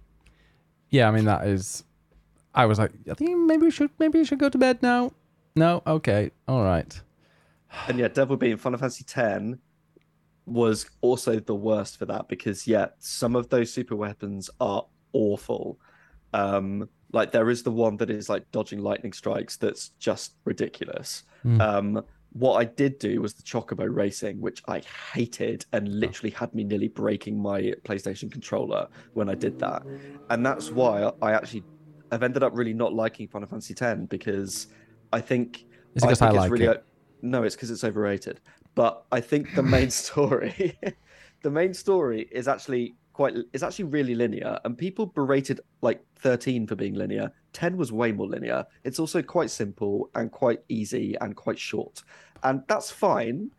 [0.89, 1.07] yeah.
[1.07, 1.83] I mean, that is.
[2.55, 5.11] I was like, I think maybe we should maybe we should go to bed now.
[5.55, 7.01] No, okay, all right.
[7.87, 9.59] And yeah, Devil Being Final Fantasy X
[10.45, 15.79] was also the worst for that because yeah, some of those super weapons are awful.
[16.33, 21.23] Um, like there is the one that is like dodging lightning strikes that's just ridiculous.
[21.45, 21.61] Mm.
[21.61, 24.81] Um, what I did do was the Chocobo racing, which I
[25.13, 29.83] hated and literally had me nearly breaking my PlayStation controller when I did that.
[30.31, 31.63] And that's why I actually
[32.13, 34.67] I've ended up really not liking Final Fantasy X because
[35.11, 36.85] I think It's because I, think like really, it.
[37.23, 38.39] No, it's because it's overrated.
[38.75, 40.77] But I think the main story,
[41.41, 46.67] the main story is actually quite is actually really linear, and people berated like 13
[46.67, 47.31] for being linear.
[47.53, 48.65] 10 was way more linear.
[48.83, 52.03] It's also quite simple and quite easy and quite short,
[52.43, 53.49] and that's fine.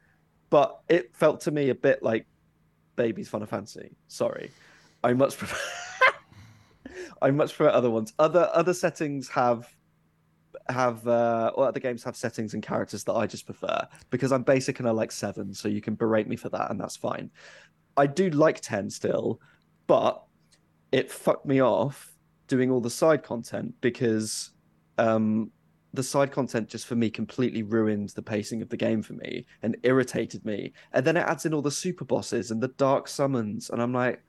[0.50, 2.26] But it felt to me a bit like
[2.94, 3.96] Baby's Final Fantasy.
[4.06, 4.52] Sorry,
[5.02, 5.56] I much prefer.
[7.24, 8.12] I much prefer other ones.
[8.18, 9.66] Other other settings have
[10.68, 14.42] have uh or other games have settings and characters that I just prefer because I'm
[14.42, 17.30] basic and I like seven, so you can berate me for that and that's fine.
[17.96, 19.40] I do like ten still,
[19.86, 20.22] but
[20.92, 22.12] it fucked me off
[22.46, 24.50] doing all the side content because
[24.98, 25.50] um
[25.94, 29.46] the side content just for me completely ruined the pacing of the game for me
[29.62, 30.72] and irritated me.
[30.92, 33.94] And then it adds in all the super bosses and the dark summons, and I'm
[33.94, 34.22] like,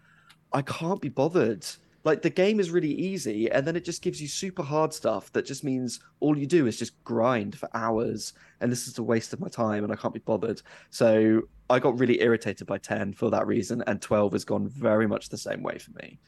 [0.54, 1.66] I can't be bothered.
[2.06, 5.32] Like the game is really easy, and then it just gives you super hard stuff
[5.34, 9.04] that just means all you do is just grind for hours, and this is a
[9.04, 10.62] waste of my time, and I can't be bothered.
[10.92, 15.08] So I got really irritated by 10 for that reason, and 12 has gone very
[15.08, 16.20] much the same way for me.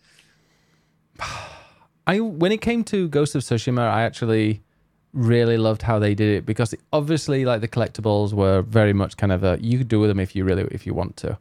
[2.07, 4.63] I when it came to Ghost of Tsushima, I actually
[5.13, 9.31] really loved how they did it because obviously, like the collectibles were very much kind
[9.31, 11.37] of a you could do with them if you really if you want to,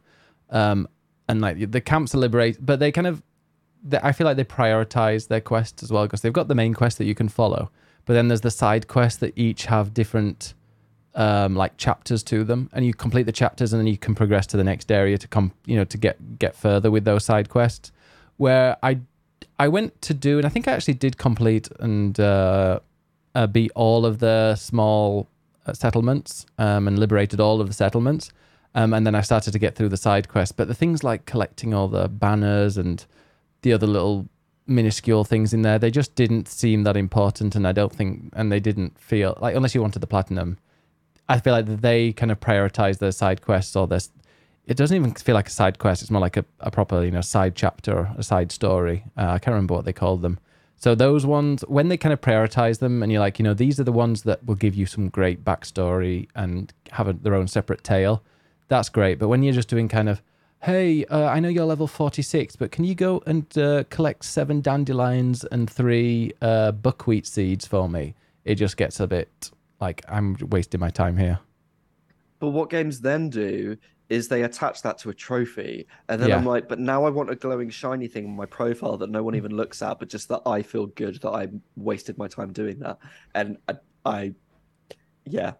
[0.51, 0.87] um,
[1.27, 3.23] and like the camps are liberate, but they kind of,
[3.83, 6.73] they, I feel like they prioritize their quests as well because they've got the main
[6.73, 7.69] quest that you can follow,
[8.05, 10.53] but then there's the side quests that each have different.
[11.15, 14.45] Um, like chapters to them, and you complete the chapters, and then you can progress
[14.47, 17.49] to the next area to come, you know, to get get further with those side
[17.49, 17.91] quests.
[18.35, 18.99] Where I
[19.59, 22.79] I went to do, and I think I actually did complete and uh,
[23.33, 25.27] uh, beat all of the small
[25.65, 28.31] uh, settlements um, and liberated all of the settlements.
[28.75, 30.51] Um, and then I started to get through the side quests.
[30.51, 33.03] But the things like collecting all the banners and
[33.61, 34.27] the other little
[34.67, 35.79] minuscule things in there.
[35.79, 39.55] They just didn't seem that important, and I don't think, and they didn't feel like
[39.55, 40.57] unless you wanted the platinum,
[41.29, 44.09] I feel like they kind of prioritize their side quests or this.
[44.65, 46.01] It doesn't even feel like a side quest.
[46.01, 49.05] It's more like a, a proper, you know, side chapter, a side story.
[49.17, 50.39] Uh, I can't remember what they called them.
[50.75, 53.79] So those ones, when they kind of prioritize them, and you're like, you know, these
[53.79, 57.47] are the ones that will give you some great backstory and have a, their own
[57.47, 58.23] separate tale.
[58.67, 59.17] That's great.
[59.17, 60.21] But when you're just doing kind of,
[60.61, 64.61] hey, uh, I know you're level 46, but can you go and uh, collect seven
[64.61, 68.15] dandelions and three uh, buckwheat seeds for me?
[68.45, 71.39] It just gets a bit like I'm wasting my time here.
[72.39, 73.77] But what games then do
[74.09, 76.37] is they attach that to a trophy, and then Yeah.
[76.37, 79.21] I'm like, but now I want a glowing shiny thing on my profile that no
[79.21, 82.53] one even looks at, but just that I feel good that I wasted my time
[82.53, 82.99] doing that,
[83.35, 83.73] and I,
[84.05, 84.33] I
[85.25, 85.53] yeah.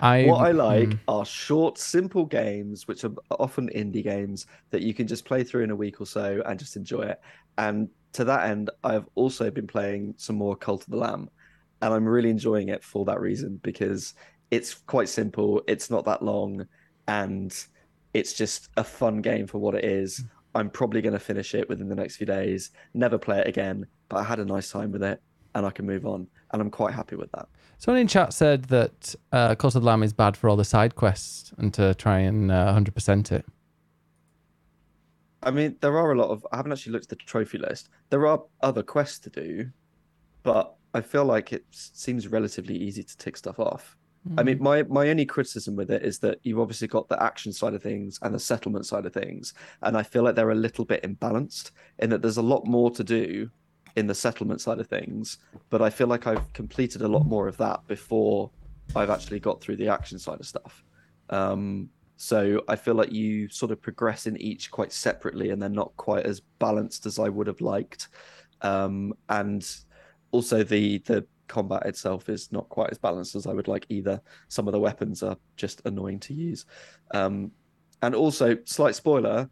[0.00, 4.82] I What I like mm, are short, simple games, which are often indie games that
[4.82, 7.20] you can just play through in a week or so and just enjoy it.
[7.58, 11.30] And to that end, I've also been playing some more Cult of the Lamb,
[11.82, 14.14] and I'm really enjoying it for that reason because
[14.50, 16.66] it's quite simple, it's not that long,
[17.08, 17.54] and
[18.14, 20.24] it's just a fun game for what it is.
[20.54, 23.86] I'm probably going to finish it within the next few days, never play it again,
[24.08, 25.20] but I had a nice time with it
[25.54, 27.48] and I can move on, and I'm quite happy with that.
[27.78, 30.64] Someone in chat said that uh, Cult of the Lamb is bad for all the
[30.64, 33.44] side quests and to try and uh, 100% it.
[35.42, 36.44] I mean, there are a lot of.
[36.50, 37.88] I haven't actually looked at the trophy list.
[38.10, 39.70] There are other quests to do,
[40.42, 43.96] but I feel like it seems relatively easy to tick stuff off.
[44.36, 47.52] I mean, my my only criticism with it is that you've obviously got the action
[47.52, 50.54] side of things and the settlement side of things, and I feel like they're a
[50.54, 53.50] little bit imbalanced in that there's a lot more to do
[53.96, 55.38] in the settlement side of things,
[55.70, 58.50] but I feel like I've completed a lot more of that before
[58.94, 60.84] I've actually got through the action side of stuff.
[61.30, 65.68] Um, so I feel like you sort of progress in each quite separately, and they're
[65.68, 68.08] not quite as balanced as I would have liked.
[68.62, 69.68] Um, and
[70.30, 74.20] also the the combat itself is not quite as balanced as I would like either.
[74.48, 76.64] Some of the weapons are just annoying to use.
[77.12, 77.52] Um,
[78.02, 79.48] and also, slight spoiler: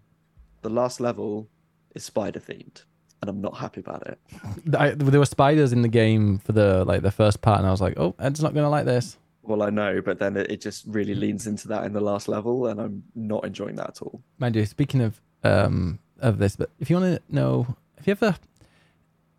[0.62, 1.48] the last level
[1.94, 2.84] is spider themed,
[3.24, 4.18] and I'm not happy about it.
[4.78, 7.70] I, there were spiders in the game for the like the first part, and I
[7.70, 10.60] was like, "Oh, Ed's not gonna like this." Well, I know, but then it, it
[10.60, 14.02] just really leans into that in the last level, and I'm not enjoying that at
[14.02, 14.20] all.
[14.38, 18.10] Mind you, speaking of um of this, but if you want to know, if you
[18.10, 18.36] ever,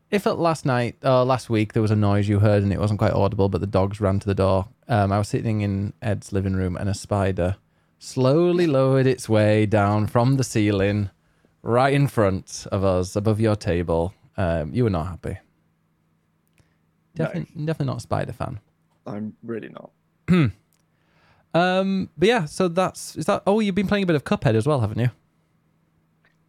[0.10, 2.80] if at last night or last week there was a noise you heard and it
[2.80, 4.68] wasn't quite audible, but the dogs ran to the door.
[4.88, 7.58] Um, I was sitting in Ed's living room and a spider
[8.00, 11.10] slowly lowered its way down from the ceiling,
[11.66, 14.14] right in front of us, above your table.
[14.38, 15.40] Um, you were not happy.
[17.18, 17.26] No.
[17.26, 18.60] Definitely, definitely not a spider fan.
[19.06, 19.92] I'm really not.
[21.56, 23.42] Um, but yeah, so that's is that.
[23.48, 25.10] Oh, you've been playing a bit of Cuphead as well, haven't you?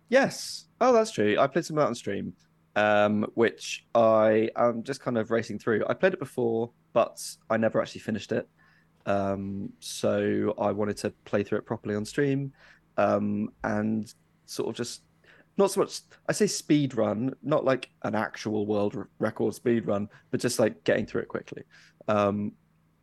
[0.09, 0.67] Yes.
[0.81, 1.37] Oh, that's true.
[1.39, 2.33] I played some out on stream,
[2.75, 5.85] um, which I am just kind of racing through.
[5.89, 8.49] I played it before, but I never actually finished it.
[9.07, 12.53] Um, so I wanted to play through it properly on stream,
[12.97, 14.13] um, and
[14.47, 15.03] sort of just
[15.57, 16.01] not so much.
[16.29, 20.85] I say speed run, not like an actual world record speed run, but just like
[20.85, 21.63] getting through it quickly.
[22.09, 22.53] Um,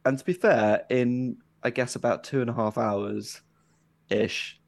[0.06, 3.42] and to be fair, in I guess about two and a half hours
[4.10, 4.60] ish,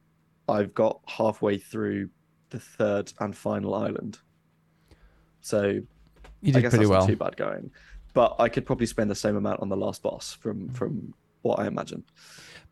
[0.48, 2.08] I've got halfway through
[2.50, 4.18] the third and final island.
[5.40, 5.82] So You
[6.42, 7.00] I did guess pretty that's well.
[7.00, 7.70] not too bad going.
[8.14, 11.58] But I could probably spend the same amount on the last boss from from what
[11.60, 12.02] I imagine.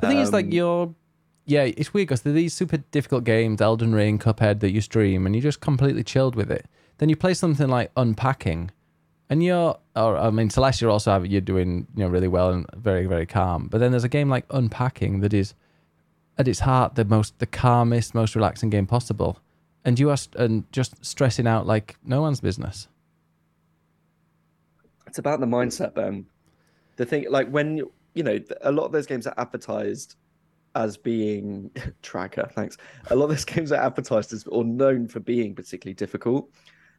[0.00, 0.94] The thing is, like, Um, you're,
[1.46, 4.80] yeah, it's weird because there are these super difficult games, Elden Ring, Cuphead, that you
[4.80, 6.66] stream, and you're just completely chilled with it.
[6.98, 8.70] Then you play something like Unpacking,
[9.28, 12.66] and you're, or I mean, Celeste, you're also you're doing, you know, really well and
[12.74, 13.68] very, very calm.
[13.68, 15.54] But then there's a game like Unpacking that is,
[16.38, 19.38] at its heart, the most, the calmest, most relaxing game possible,
[19.84, 22.88] and you are, st- and just stressing out like no one's business.
[25.06, 26.26] It's about the mindset, Ben.
[26.96, 27.82] The thing, like when
[28.14, 30.16] you know, a lot of those games are advertised
[30.74, 31.70] as being
[32.02, 32.48] tracker.
[32.52, 32.76] Thanks.
[33.10, 36.50] A lot of those games are advertised as or known for being particularly difficult.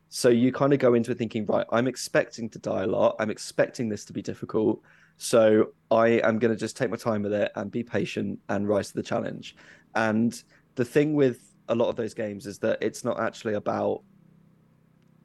[0.10, 3.16] So you kind of go into it thinking, right, I'm expecting to die a lot.
[3.20, 4.82] I'm expecting this to be difficult.
[5.18, 8.68] So I am going to just take my time with it and be patient and
[8.68, 9.56] rise to the challenge.
[9.96, 10.42] And
[10.76, 14.04] the thing with a lot of those games is that it's not actually about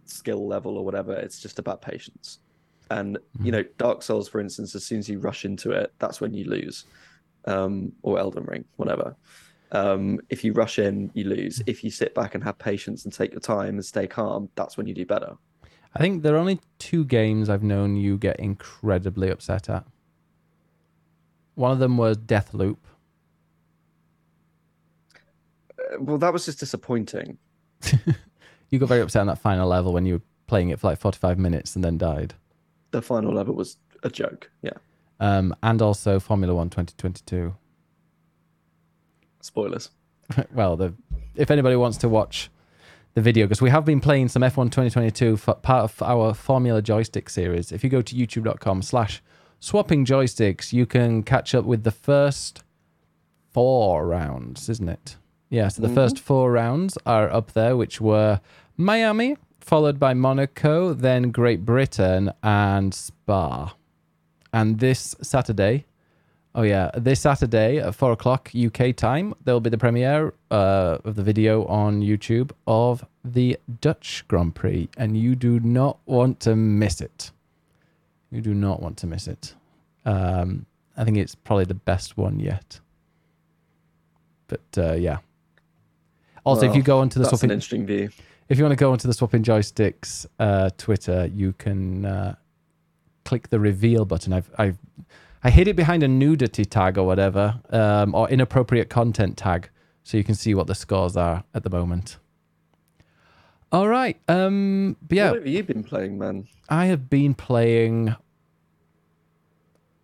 [0.05, 1.13] skill level or whatever.
[1.13, 2.39] It's just about patience.
[2.91, 3.51] And you mm-hmm.
[3.51, 6.45] know, Dark Souls, for instance, as soon as you rush into it, that's when you
[6.45, 6.87] lose.
[7.47, 9.17] Um, or Elden Ring, whatever.
[9.73, 11.63] Um, if you rush in, you lose.
[11.67, 14.77] If you sit back and have patience and take your time and stay calm, that's
[14.77, 15.37] when you do better.
[15.95, 19.85] I think there are only two games I've known you get incredibly upset at.
[21.55, 22.77] One of them was Deathloop.
[25.79, 27.39] Uh, Well, that was just disappointing.
[28.71, 31.01] You got very upset on that final level when you were playing it for like
[31.01, 32.35] 45 minutes and then died.
[32.93, 34.51] The final level was a joke.
[34.63, 34.75] Yeah.
[35.21, 37.55] Um, and also Formula One 2022.
[39.41, 39.91] Spoilers.
[40.55, 40.95] well, the
[41.35, 42.51] if anybody wants to watch
[43.15, 46.81] the video, because we have been playing some F1 2022 for part of our Formula
[46.81, 47.73] Joystick series.
[47.73, 49.23] If you go to youtube.com slash
[49.59, 52.63] swapping joysticks, you can catch up with the first
[53.53, 55.17] four rounds, isn't it?
[55.49, 55.95] Yeah, so the Mhm.
[55.95, 58.41] first four rounds are up there, which were
[58.77, 63.75] Miami, followed by Monaco, then Great Britain, and Spa.
[64.53, 65.85] And this Saturday,
[66.55, 70.99] oh yeah, this Saturday at four o'clock UK time, there will be the premiere uh,
[71.05, 76.41] of the video on YouTube of the Dutch Grand Prix, and you do not want
[76.41, 77.31] to miss it.
[78.31, 79.55] You do not want to miss it.
[80.05, 82.81] Um, I think it's probably the best one yet.
[84.49, 85.19] But uh, yeah.
[86.45, 88.11] Also, if you go onto the That's an swapping, interesting view.
[88.49, 92.35] if you want to go onto the swapping joysticks uh, Twitter, you can uh,
[93.31, 94.33] click the reveal button.
[94.33, 94.79] I've I've
[95.45, 99.71] I hid it behind a nudity tag or whatever, um, or inappropriate content tag,
[100.03, 102.19] so you can see what the scores are at the moment.
[103.73, 104.17] All right.
[104.29, 106.49] Um, but yeah, What have you been playing, man?
[106.69, 108.17] I have been playing.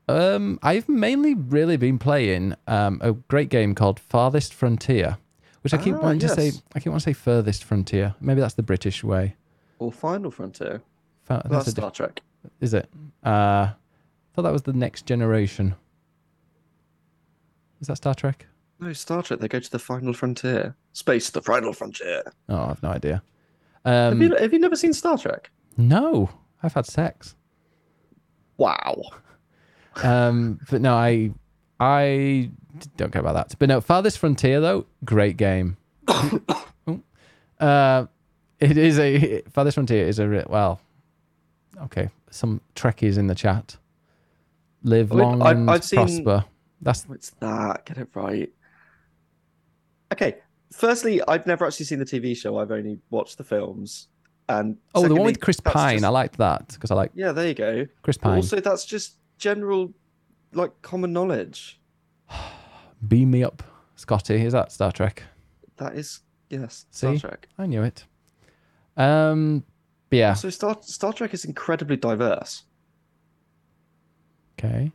[0.08, 5.18] Um, I've mainly really been playing um, a great game called Farthest Frontier,
[5.62, 6.52] which I keep Ah, wanting to say.
[6.74, 8.14] I keep wanting to say Furthest Frontier.
[8.20, 9.34] Maybe that's the British way.
[9.80, 10.80] Or Final Frontier?
[11.24, 12.22] Fa- That's that's a Star Trek.
[12.60, 12.88] Is it?
[13.22, 13.68] Uh,
[14.34, 15.74] thought that was the next generation.
[17.80, 18.46] Is that Star Trek?
[18.80, 19.40] No, Star Trek.
[19.40, 20.74] They go to the Final Frontier.
[20.92, 22.22] Space, the Final Frontier.
[22.48, 23.22] Oh, I've no idea.
[23.84, 25.50] have, Um, you, have you never seen Star Trek?
[25.76, 26.30] no,
[26.62, 27.34] I've had sex.
[28.56, 29.02] Wow.
[30.02, 31.32] um, but no, I
[31.78, 32.50] I
[32.96, 33.54] don't care about that.
[33.58, 35.76] But no, Farthest Frontier though, great game.
[36.88, 37.00] Oh.
[37.66, 38.06] uh,
[38.60, 40.80] it is a Farthest Frontier is a well,
[41.84, 42.08] okay.
[42.30, 43.76] Some Trekkies in the chat.
[44.82, 46.44] Live I mean, long I've- and I've seen- prosper.
[46.82, 47.86] That's What's that?
[47.86, 48.52] Get it right.
[50.12, 50.36] Okay.
[50.72, 52.58] Firstly, I've never actually seen the TV show.
[52.58, 54.08] I've only watched the films.
[54.48, 55.96] And oh the one with Chris Pine.
[55.96, 57.86] just- I liked that because I like Yeah, there you go.
[58.02, 58.36] Chris But Pine.
[58.36, 59.92] also, that's just general,
[60.52, 61.80] like, common knowledge.
[63.08, 63.62] Beam me up,
[63.96, 64.42] Scotty.
[64.44, 65.22] Is that Star Trek?
[65.78, 67.20] That is, yes, Star See?
[67.20, 67.48] Trek.
[67.58, 68.04] I knew it.
[68.96, 69.64] Um,
[70.10, 70.34] but yeah.
[70.34, 72.62] So Star Star Trek is incredibly diverse.
[74.58, 74.92] Okay.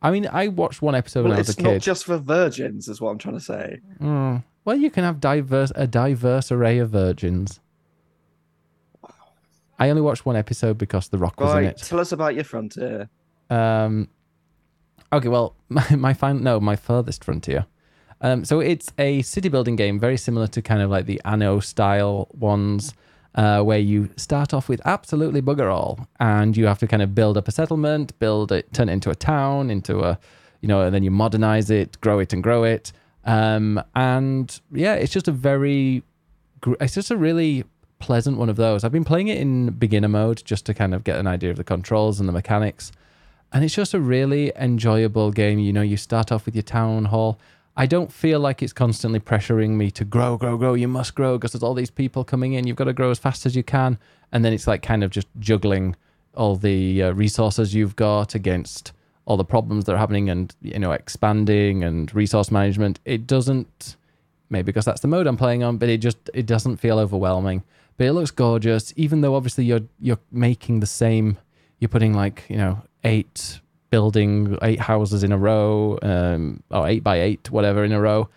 [0.00, 1.66] I mean, I watched one episode when well, I was a kid.
[1.66, 3.80] it's not just for virgins, is what I'm trying to say.
[4.00, 4.44] Mm.
[4.64, 7.60] Well, you can have diverse a diverse array of virgins.
[9.78, 11.78] I only watched one episode because The Rock was in it.
[11.78, 13.08] Tell us about your frontier.
[13.50, 14.08] Um,
[15.12, 17.66] okay, well, my, my final, no, my furthest frontier.
[18.20, 21.60] Um, so it's a city building game, very similar to kind of like the Anno
[21.60, 22.94] style ones,
[23.34, 27.14] uh, where you start off with absolutely bugger all, and you have to kind of
[27.14, 30.18] build up a settlement, build it, turn it into a town, into a,
[30.60, 32.92] you know, and then you modernize it, grow it, and grow it.
[33.24, 36.02] Um, and yeah, it's just a very,
[36.80, 37.64] it's just a really
[37.98, 38.84] pleasant one of those.
[38.84, 41.56] I've been playing it in beginner mode just to kind of get an idea of
[41.56, 42.92] the controls and the mechanics.
[43.52, 45.58] And it's just a really enjoyable game.
[45.58, 47.38] You know, you start off with your town hall.
[47.76, 50.74] I don't feel like it's constantly pressuring me to grow, grow, grow.
[50.74, 52.66] You must grow because there's all these people coming in.
[52.66, 53.98] You've got to grow as fast as you can.
[54.30, 55.96] And then it's like kind of just juggling
[56.34, 58.92] all the uh, resources you've got against
[59.26, 63.00] all the problems that are happening and, you know, expanding and resource management.
[63.04, 63.96] It doesn't,
[64.50, 67.64] maybe because that's the mode I'm playing on, but it just, it doesn't feel overwhelming.
[67.96, 71.38] But it looks gorgeous, even though obviously you're, you're making the same,
[71.78, 73.60] you're putting like, you know, eight
[73.94, 78.28] building eight houses in a row, um, or eight by eight, whatever in a row.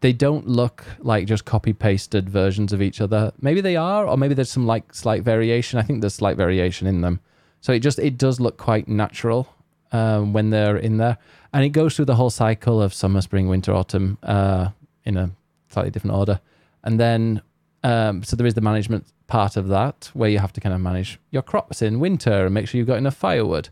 [0.00, 3.30] They don't look like just copy pasted versions of each other.
[3.38, 5.78] Maybe they are, or maybe there's some like slight variation.
[5.78, 7.20] I think there's slight variation in them.
[7.60, 9.54] So it just it does look quite natural
[9.92, 11.18] um, when they're in there,
[11.52, 14.70] and it goes through the whole cycle of summer, spring, winter, autumn uh,
[15.04, 15.30] in a
[15.68, 16.40] slightly different order,
[16.84, 17.42] and then
[17.84, 20.80] um, so there is the management part of that where you have to kind of
[20.80, 23.68] manage your crops in winter and make sure you've got enough firewood.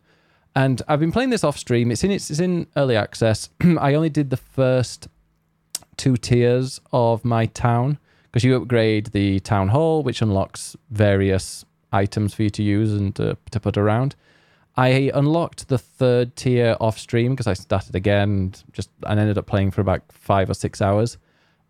[0.55, 1.90] And I've been playing this off stream.
[1.90, 3.51] It's in it's, it's in early access.
[3.78, 5.09] I only did the first
[5.96, 12.32] two tiers of my town because you upgrade the town hall, which unlocks various items
[12.34, 14.14] for you to use and to, to put around.
[14.76, 19.36] I unlocked the third tier off stream because I started again and just and ended
[19.36, 21.18] up playing for about five or six hours.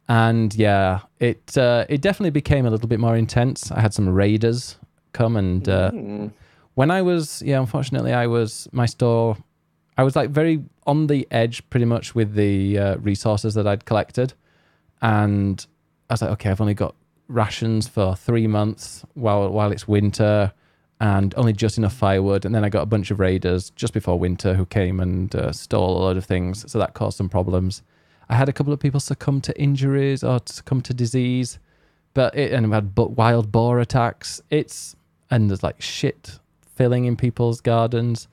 [0.09, 3.70] And yeah, it uh, it definitely became a little bit more intense.
[3.72, 4.76] I had some raiders
[5.12, 6.33] come and uh, Mm.
[6.75, 9.37] When I was yeah, unfortunately, I was my store.
[9.97, 13.85] I was like very on the edge, pretty much with the uh, resources that I'd
[13.85, 14.35] collected,
[15.03, 15.64] and
[16.09, 16.95] I was like, okay, I've only got
[17.29, 20.53] rations for three months while while it's winter,
[21.01, 22.45] and only just enough firewood.
[22.45, 25.53] And then I got a bunch of raiders just before winter who came and uh,
[25.53, 27.83] stole a load of things, so that caused some problems.
[28.29, 31.59] I had a couple of people succumb to injuries or succumb to disease,
[32.14, 34.41] but it and we had wild boar attacks.
[34.51, 34.95] It's
[35.31, 36.39] and there's like shit
[36.81, 38.26] filling in people's gardens.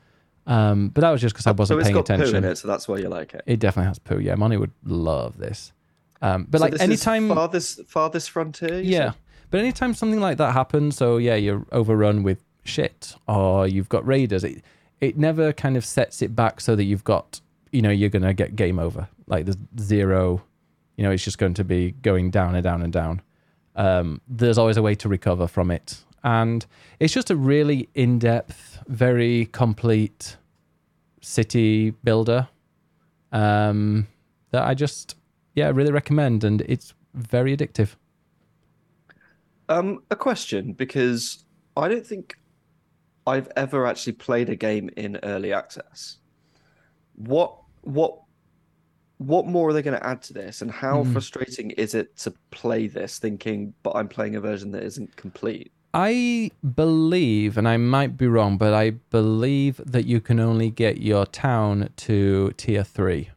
[0.46, 2.36] Um, but that was just because I wasn't so it's paying attention.
[2.38, 3.42] in it, so that's why you like it.
[3.46, 4.20] It definitely has poo.
[4.20, 5.74] Yeah, Money would love this.
[6.22, 8.80] Um, but So like this is anytime, farthest farthest frontier.
[8.80, 9.12] yeah.
[9.12, 9.20] said?
[9.50, 14.08] But anytime something like that happens, so yeah, you're overrun with shit or you've got
[14.08, 14.64] raiders, it
[15.02, 17.42] it never kind of sets it back so that you've got
[17.72, 19.10] you know you're gonna get game over.
[19.28, 20.42] Like there's zero,
[20.96, 23.22] you know, it's just going to be going down and down and down.
[23.76, 26.66] Um, there's always a way to recover from it, and
[27.00, 30.36] it's just a really in-depth, very complete
[31.22, 32.50] city builder
[33.32, 34.08] um,
[34.52, 35.16] that I just
[35.56, 37.96] yeah really recommend, and it's very addictive.
[39.70, 41.46] Um, a question because
[41.78, 42.38] I don't think
[43.26, 46.18] I've ever actually played a game in early access.
[47.16, 48.20] What what
[49.20, 51.12] what more are they going to add to this, and how Hmm.
[51.14, 55.72] frustrating is it to play this, thinking, but I'm playing a version that isn't complete?
[56.00, 61.02] I believe, and I might be wrong, but I believe that you can only get
[61.02, 63.32] your town to tier three.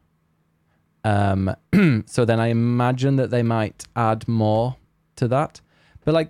[1.03, 1.55] Um,
[2.05, 4.75] so then I imagine that they might add more
[5.15, 5.59] to that,
[6.05, 6.29] but like,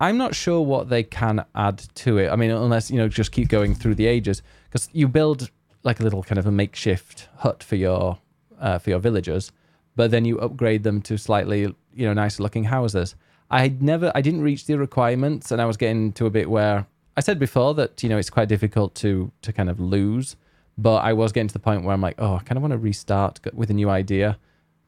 [0.00, 2.30] I'm not sure what they can add to it.
[2.30, 5.52] I mean, unless you know, just keep going through the ages, because you build
[5.84, 8.18] like a little kind of a makeshift hut for your
[8.58, 9.52] uh, for your villagers,
[9.94, 11.60] but then you upgrade them to slightly
[11.94, 13.14] you know nicer looking houses.
[13.50, 16.86] I never, I didn't reach the requirements, and I was getting to a bit where
[17.16, 20.36] I said before that you know it's quite difficult to to kind of lose,
[20.78, 22.72] but I was getting to the point where I'm like, oh, I kind of want
[22.72, 24.38] to restart with a new idea,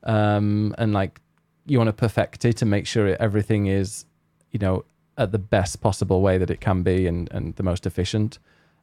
[0.05, 1.21] um, and like
[1.67, 4.05] you want to perfect it and make sure everything is,
[4.51, 4.85] you know,
[5.19, 8.39] at the best possible way that it can be and and the most efficient,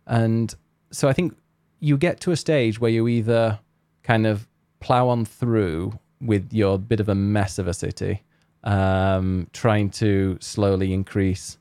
[0.08, 0.56] and
[0.92, 1.38] so I think
[1.80, 3.60] you get to a stage where you either
[4.04, 4.46] kind of
[4.82, 8.24] plow on through with your bit of a mess of a city
[8.64, 11.58] um, trying to slowly increase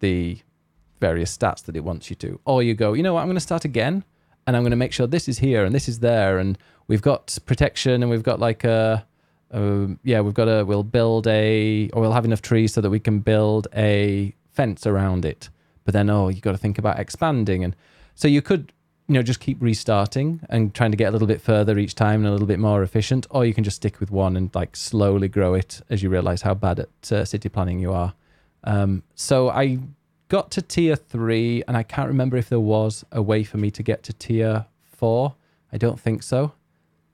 [0.00, 0.38] the
[1.00, 2.40] various stats that it wants you to.
[2.44, 4.04] Or you go, you know what, I'm going to start again
[4.46, 6.56] and I'm going to make sure this is here and this is there and
[6.88, 9.04] we've got protection and we've got like a,
[9.50, 12.90] a yeah, we've got a, we'll build a, or we'll have enough trees so that
[12.90, 15.48] we can build a fence around it.
[15.84, 17.64] But then, oh, you've got to think about expanding.
[17.64, 17.74] And
[18.14, 18.72] so you could,
[19.12, 22.20] you know, just keep restarting and trying to get a little bit further each time
[22.20, 24.74] and a little bit more efficient, or you can just stick with one and like
[24.74, 28.14] slowly grow it as you realize how bad at uh, city planning you are.
[28.64, 29.80] Um, so I
[30.28, 33.70] got to tier three, and I can't remember if there was a way for me
[33.72, 35.34] to get to tier four.
[35.70, 36.52] I don't think so,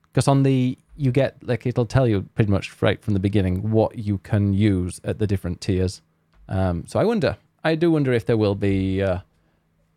[0.03, 3.71] because on the you get like it'll tell you pretty much right from the beginning
[3.71, 6.01] what you can use at the different tiers.
[6.47, 9.19] Um, so I wonder, I do wonder if there will be, uh,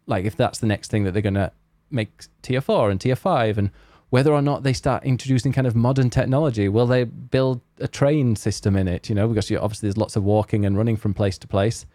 [0.07, 1.53] like, if that's the next thing that they're gonna
[1.93, 3.71] make tier four and tier five, and
[4.11, 6.69] whether or not they start introducing kind of modern technology.
[6.69, 9.09] Will they build a train system in it?
[9.09, 11.87] You know, because obviously there's lots of walking and running from place to place.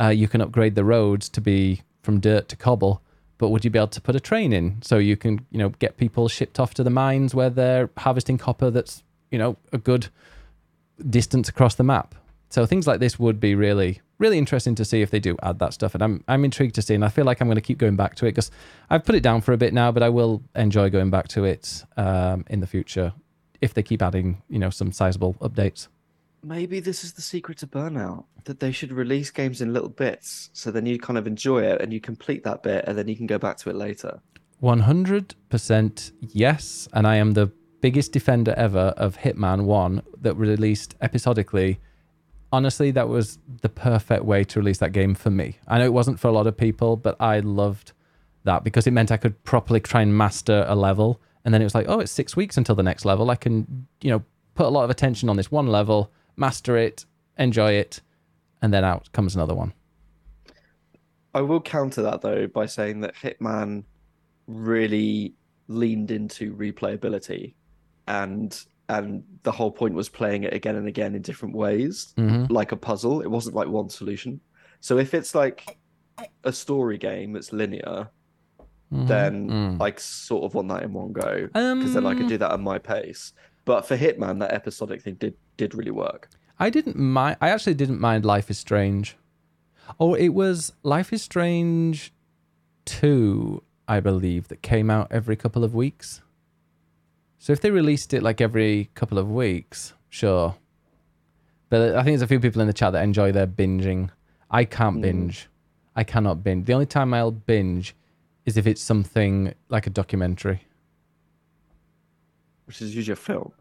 [0.00, 3.02] Uh, you can upgrade the roads to be from dirt to cobble,
[3.38, 5.70] but would you be able to put a train in so you can, you know,
[5.70, 9.78] get people shipped off to the mines where they're harvesting copper that's, you know, a
[9.78, 10.08] good
[11.10, 12.14] distance across the map?
[12.50, 15.58] So things like this would be really, really interesting to see if they do add
[15.58, 15.94] that stuff.
[15.94, 17.96] And I'm, I'm intrigued to see, and I feel like I'm going to keep going
[17.96, 18.50] back to it because
[18.90, 21.44] I've put it down for a bit now, but I will enjoy going back to
[21.44, 23.12] it um, in the future
[23.60, 25.88] if they keep adding, you know, some sizable updates.
[26.42, 30.50] Maybe this is the secret to burnout that they should release games in little bits
[30.52, 33.16] so then you kind of enjoy it and you complete that bit and then you
[33.16, 34.20] can go back to it later.
[34.62, 36.88] 100% yes.
[36.92, 37.50] And I am the
[37.80, 41.80] biggest defender ever of Hitman 1 that released episodically.
[42.54, 45.58] Honestly, that was the perfect way to release that game for me.
[45.66, 47.90] I know it wasn't for a lot of people, but I loved
[48.44, 51.20] that because it meant I could properly try and master a level.
[51.44, 53.28] And then it was like, oh, it's six weeks until the next level.
[53.28, 54.22] I can, you know,
[54.54, 58.00] put a lot of attention on this one level, master it, enjoy it,
[58.62, 59.72] and then out comes another one.
[61.34, 63.82] I will counter that though by saying that Hitman
[64.46, 65.34] really
[65.66, 67.54] leaned into replayability
[68.06, 72.44] and and the whole point was playing it again and again in different ways hmm
[72.50, 74.40] like a puzzle it wasn't like one solution
[74.80, 75.78] so if it's like
[76.44, 78.08] a story game that's linear
[78.90, 79.82] then Mm.
[79.82, 82.52] I sort of want that in one go because then I could Um, do that
[82.52, 83.32] at my pace
[83.64, 86.28] but for Hitman that episodic thing did did really work
[86.60, 87.36] I didn't mind.
[87.40, 89.16] I actually didn't mind Life is Strange.
[89.98, 92.12] Oh, it was Life is Strange
[92.84, 96.22] 2, I believe, that came out every couple of weeks.
[97.38, 100.54] So if they released it like every couple of weeks, sure.
[101.68, 104.10] But I think there's a few people in the chat that enjoy their binging.
[104.50, 105.02] I can't Mm.
[105.02, 105.48] binge.
[105.96, 106.66] I cannot binge.
[106.66, 107.94] The only time I'll binge
[108.46, 110.62] is if it's something like a documentary.
[112.66, 113.52] Which is usually a film.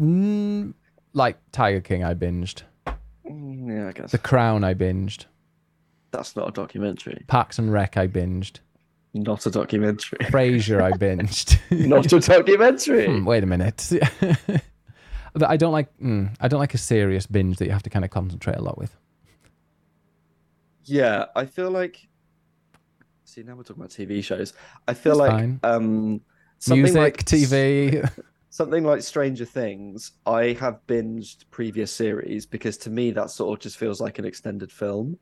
[0.00, 0.74] Mm,
[1.12, 2.62] like Tiger King, I binged.
[3.26, 5.26] Mm, Yeah, I guess The Crown, I binged.
[6.10, 7.24] that's not a documentary.
[7.26, 8.60] Parks and Rec, I binged.
[9.14, 10.18] Not a documentary.
[10.24, 11.58] Frasier, I binged.
[11.88, 13.06] not a documentary.
[13.06, 13.88] Hmm, wait a minute.
[15.32, 15.96] but I don't like.
[15.98, 18.62] Mm, I don't like a serious binge that you have to kind of concentrate a
[18.62, 18.96] lot with.
[20.84, 22.08] Yeah, I feel like.
[23.24, 24.52] See, now we're talking about TV shows.
[24.88, 25.60] I feel like fine.
[25.62, 26.20] um,
[26.58, 28.10] something Music, like TV.
[28.50, 30.10] something like Stranger Things.
[30.26, 34.24] I have binged previous series because to me that sort of just feels like an
[34.24, 35.18] extended film.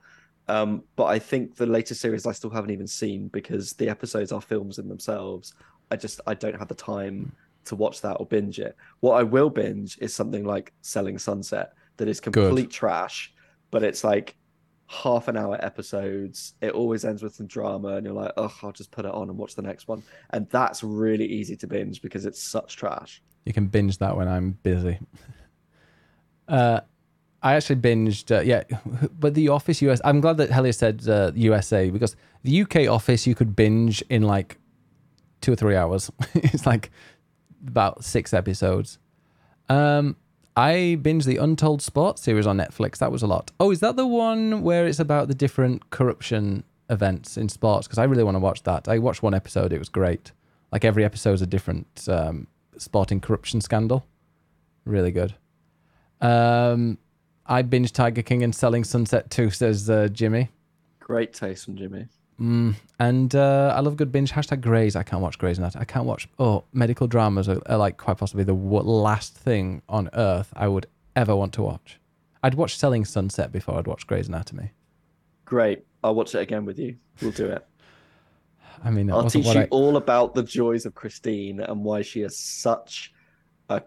[0.48, 4.32] Um, but I think the latest series I still haven't even seen because the episodes
[4.32, 5.54] are films in themselves.
[5.90, 7.32] I just I don't have the time
[7.64, 8.76] to watch that or binge it.
[9.00, 13.32] What I will binge is something like Selling Sunset that is complete trash,
[13.70, 14.34] but it's like
[14.86, 16.54] half an hour episodes.
[16.60, 19.28] It always ends with some drama, and you're like, oh, I'll just put it on
[19.28, 20.02] and watch the next one.
[20.30, 23.22] And that's really easy to binge because it's such trash.
[23.44, 24.98] You can binge that when I'm busy.
[26.48, 26.80] Uh,
[27.42, 28.62] I actually binged, uh, yeah,
[29.18, 30.00] but the Office US.
[30.04, 34.22] I'm glad that Hellier said uh, USA because the UK Office you could binge in
[34.22, 34.58] like
[35.40, 36.10] two or three hours.
[36.34, 36.90] it's like
[37.66, 38.98] about six episodes.
[39.68, 40.16] Um,
[40.56, 42.98] I binged the Untold Sports series on Netflix.
[42.98, 43.50] That was a lot.
[43.58, 47.86] Oh, is that the one where it's about the different corruption events in sports?
[47.86, 48.86] Because I really want to watch that.
[48.86, 49.72] I watched one episode.
[49.72, 50.32] It was great.
[50.70, 54.06] Like every episode is a different um, sporting corruption scandal.
[54.84, 55.34] Really good.
[56.20, 56.98] Um,
[57.52, 60.48] I binged Tiger King and Selling Sunset too, says uh, Jimmy.
[61.00, 62.06] Great taste from Jimmy.
[62.40, 64.32] Mm, and uh, I love good binge.
[64.32, 64.96] Hashtag Grays.
[64.96, 65.82] I can't watch Grey's Anatomy.
[65.82, 66.26] I can't watch.
[66.38, 70.66] Oh, medical dramas are, are like quite possibly the w- last thing on earth I
[70.66, 72.00] would ever want to watch.
[72.42, 74.70] I'd watch Selling Sunset before I'd watch Grey's Anatomy.
[75.44, 75.84] Great.
[76.02, 76.96] I'll watch it again with you.
[77.20, 77.66] We'll do it.
[78.82, 82.22] I mean, I'll teach you I, all about the joys of Christine and why she
[82.22, 83.12] is such
[83.68, 83.82] a.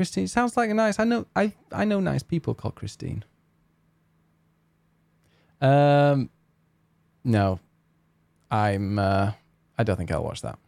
[0.00, 0.98] Christine sounds like a nice.
[0.98, 1.26] I know.
[1.36, 3.22] I I know nice people called Christine.
[5.60, 6.30] Um,
[7.22, 7.60] no,
[8.50, 8.98] I'm.
[8.98, 9.32] Uh,
[9.76, 10.58] I don't think I'll watch that.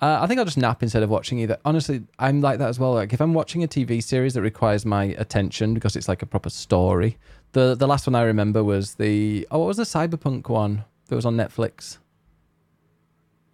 [0.00, 1.58] Uh, I think I'll just nap instead of watching either.
[1.64, 2.94] Honestly, I'm like that as well.
[2.94, 6.26] Like if I'm watching a TV series that requires my attention because it's like a
[6.26, 7.18] proper story.
[7.54, 11.16] The the last one I remember was the oh what was the cyberpunk one that
[11.16, 11.98] was on Netflix.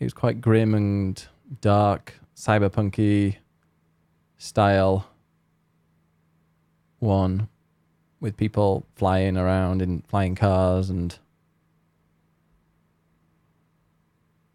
[0.00, 1.26] It was quite grim and
[1.62, 3.36] dark, cyberpunky
[4.38, 5.06] style
[7.00, 7.48] one
[8.20, 11.18] with people flying around in flying cars and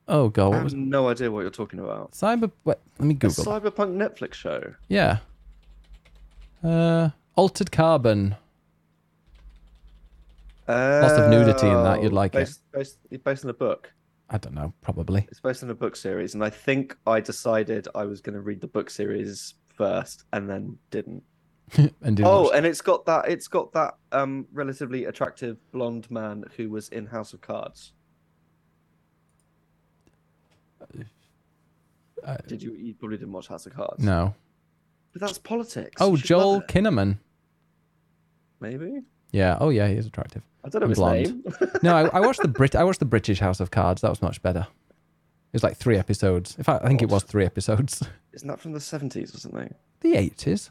[0.08, 2.12] oh god I have was no idea what you're talking about.
[2.12, 4.74] cyber what, let me A google cyberpunk Netflix show.
[4.88, 5.20] yeah
[6.64, 8.36] uh altered carbon
[10.66, 12.38] Lots of nudity in that, you'd Oh, like it.
[12.38, 13.92] based, Based, it's based on a book.
[14.30, 17.88] i don't know probably It's based on a book series, and I think I decided
[17.96, 21.24] I was going to read the book series first, and then didn't.
[21.78, 23.30] and didn't Oh, watch- and it's got that.
[23.30, 27.94] It's got that um relatively attractive blonde man who was in House of Cards.
[32.26, 32.74] Uh, Did you?
[32.74, 34.04] You probably didn't watch House of Cards.
[34.04, 34.34] no
[35.12, 36.02] but that's politics.
[36.02, 37.18] oh joel kinnaman
[38.60, 39.02] Maybe
[39.32, 41.44] yeah oh yeah he is attractive I don't know his blonde.
[41.44, 41.44] name.
[41.84, 44.22] no I, I watched the brit i watched the british house of cards that was
[44.24, 48.02] much better it was like three episodes in fact i think it was three episodes
[48.34, 49.74] Isn't that from the seventies or something?
[50.02, 50.70] the 80s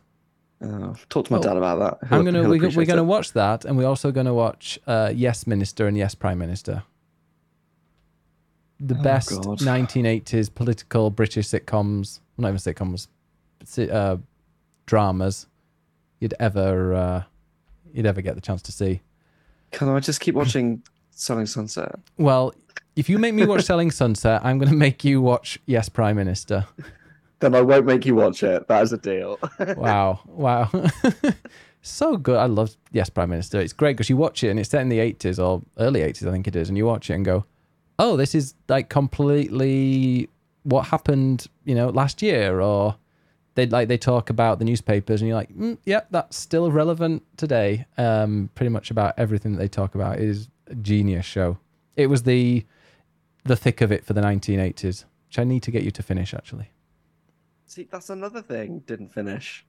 [0.65, 1.43] Oh, talk to my Oh.
[1.43, 2.09] dad about that.
[2.09, 3.07] He'll- I'm gonna we're, we're appreciate gonna it.
[3.07, 6.83] watch that, and we're also gonna watch uh, Yes Minister and Yes Prime Minister.
[8.79, 9.59] The Oh, best God.
[9.61, 13.09] 1980s political British sitcoms, not even sitcoms,
[13.65, 14.19] si- uh,
[14.87, 15.47] dramas
[16.21, 17.23] you'd ever uh,
[17.93, 19.01] you'd ever get the chance to see.
[19.73, 21.95] Can I just keep watching Selling Sunset?
[22.19, 22.55] Well,
[22.97, 26.67] if you make me watch Selling Sunset, I'm gonna make you watch Yes Prime Minister.
[27.43, 28.69] Then I won't make you watch it.
[28.69, 29.39] That is a deal.
[29.77, 30.71] Wow, wow.
[31.83, 32.37] so good.
[32.37, 33.61] I love Yes Prime Minister.
[33.61, 36.29] It's great because you watch it and it's set in the 80s or early 80s,
[36.29, 37.45] I think it is, and you watch it and go,
[37.99, 40.29] oh, this is like completely
[40.63, 42.61] what happened, you know, last year.
[42.61, 42.95] Or
[43.57, 47.25] they like they talk about the newspapers and you're like, mm, yep, that's still relevant
[47.37, 47.87] today.
[47.99, 51.59] Um, pretty much about everything that they talk about It is a genius show.
[51.97, 52.65] It was the
[53.45, 56.33] the thick of it for the 1980s, which I need to get you to finish
[56.35, 56.71] actually.
[57.73, 58.81] See, that's another thing.
[58.81, 59.65] Didn't finish.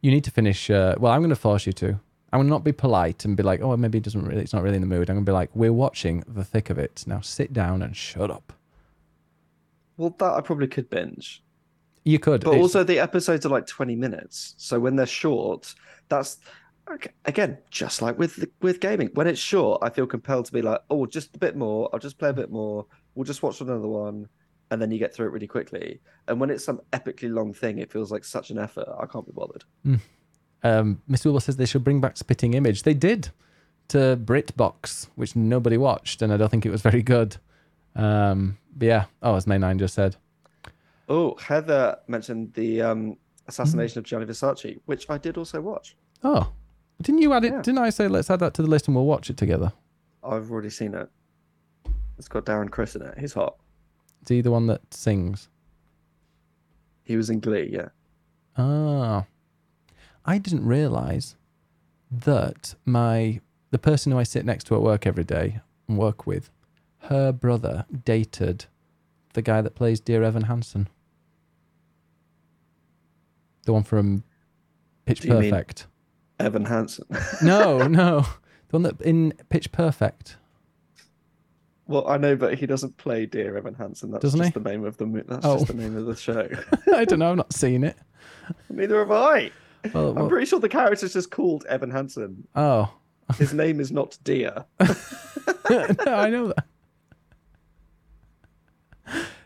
[0.00, 0.70] You need to finish.
[0.70, 1.88] Uh, well, I'm going to force you to.
[2.32, 4.42] I'm going to not be polite and be like, oh, maybe it doesn't really.
[4.42, 5.10] It's not really in the mood.
[5.10, 7.02] I'm going to be like, we're watching the thick of it.
[7.04, 8.52] Now sit down and shut up.
[9.96, 11.42] Well, that I probably could binge.
[12.04, 12.44] You could.
[12.44, 14.54] But It's- also the episodes are like 20 minutes.
[14.56, 15.74] So when they're short,
[16.08, 16.38] that's
[17.24, 19.10] again, just like with with gaming.
[19.14, 21.90] When it's short, I feel compelled to be like, oh, just a bit more.
[21.92, 22.86] I'll just play a bit more.
[23.16, 24.28] We'll just watch another one.
[24.72, 26.00] And then you get through it really quickly.
[26.28, 28.88] And when it's some epically long thing, it feels like such an effort.
[28.98, 29.64] I can't be bothered.
[30.64, 31.26] um, Mr.
[31.26, 32.82] Wilbur says they should bring back Spitting Image.
[32.82, 33.28] They did
[33.88, 37.36] to BritBox, which nobody watched, and I don't think it was very good.
[37.94, 39.04] Um, but yeah.
[39.22, 40.16] Oh, as May Nine just said.
[41.06, 43.18] Oh, Heather mentioned the um,
[43.48, 45.96] assassination of Gianni Versace, which I did also watch.
[46.24, 46.50] Oh,
[47.02, 47.52] didn't you add it?
[47.52, 47.60] Yeah.
[47.60, 49.74] Didn't I say let's add that to the list and we'll watch it together?
[50.24, 51.10] I've already seen it.
[52.16, 53.18] It's got Darren Criss in it.
[53.18, 53.56] He's hot.
[54.22, 55.48] Is he the one that sings?
[57.04, 57.88] He was in Glee, yeah.
[58.56, 59.24] Ah,
[60.24, 61.36] I didn't realize
[62.10, 66.26] that my the person who I sit next to at work every day and work
[66.26, 66.50] with,
[67.04, 68.66] her brother dated
[69.32, 70.88] the guy that plays Dear Evan Hansen,
[73.64, 74.24] the one from
[75.06, 75.86] Pitch Do you mean- Perfect.
[76.38, 77.06] Evan Hansen.
[77.42, 78.20] No, no,
[78.68, 80.36] the one that in Pitch Perfect.
[81.86, 84.10] Well, I know, but he doesn't play Dear Evan Hansen.
[84.10, 84.60] That's Doesn't just he?
[84.60, 85.56] the name of the mo- that's Oh.
[85.58, 86.48] just the name of the show.
[86.94, 87.30] I don't know.
[87.30, 87.96] I've not seen it.
[88.70, 89.50] Neither have I.
[89.92, 92.46] Well, I'm well- pretty sure the character's just called Evan Hansen.
[92.54, 92.92] oh,
[93.36, 94.64] His name is not Dear.
[94.80, 94.86] no,
[96.06, 96.64] I know that.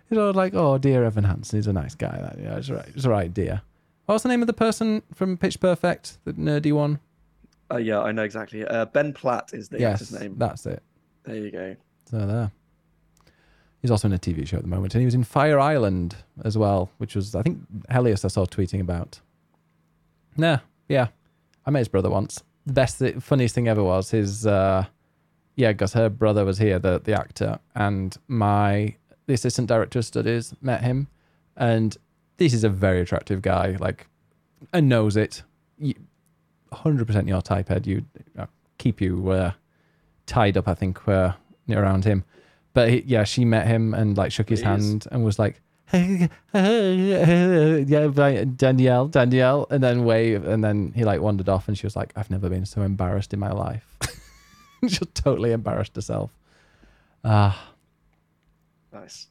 [0.08, 2.16] You know, like, oh, dear Evan Hansen, he's a nice guy.
[2.20, 2.84] That, yeah, it's right.
[2.94, 3.62] It's all right, dear.
[4.06, 7.00] What's the name of the person from Pitch Perfect, the nerdy one?
[7.72, 8.64] Uh, yeah, I know exactly.
[8.64, 10.34] Uh, ben Platt is the yes, actor's name.
[10.38, 10.80] that's it.
[11.24, 11.74] There you go.
[12.10, 12.52] So there.
[13.82, 16.16] He's also in a TV show at the moment, and he was in Fire Island
[16.44, 19.20] as well, which was I think Helios I saw tweeting about.
[20.36, 21.08] Nah, yeah,
[21.64, 22.42] I met his brother once.
[22.64, 24.86] The best, the funniest thing ever was his, uh,
[25.54, 28.96] yeah, because her brother was here, the the actor, and my
[29.26, 31.08] the assistant director of studies met him,
[31.56, 31.96] and
[32.38, 34.08] this is a very attractive guy, like,
[34.72, 35.42] and knows it.
[36.72, 37.86] Hundred percent your type, Ed.
[37.86, 38.04] You
[38.38, 38.46] uh,
[38.78, 39.52] keep you uh,
[40.26, 41.32] tied up, I think, uh,
[41.74, 42.24] around him.
[42.74, 44.66] But he, yeah, she met him and like shook his Please.
[44.66, 45.60] hand and was like,
[45.92, 46.28] yeah,
[48.56, 52.12] Danielle, Danielle, and then wave, and then he like wandered off, and she was like,
[52.16, 53.86] I've never been so embarrassed in my life.
[54.88, 56.30] she totally embarrassed herself.
[57.24, 57.72] Ah,
[58.92, 59.26] Nice.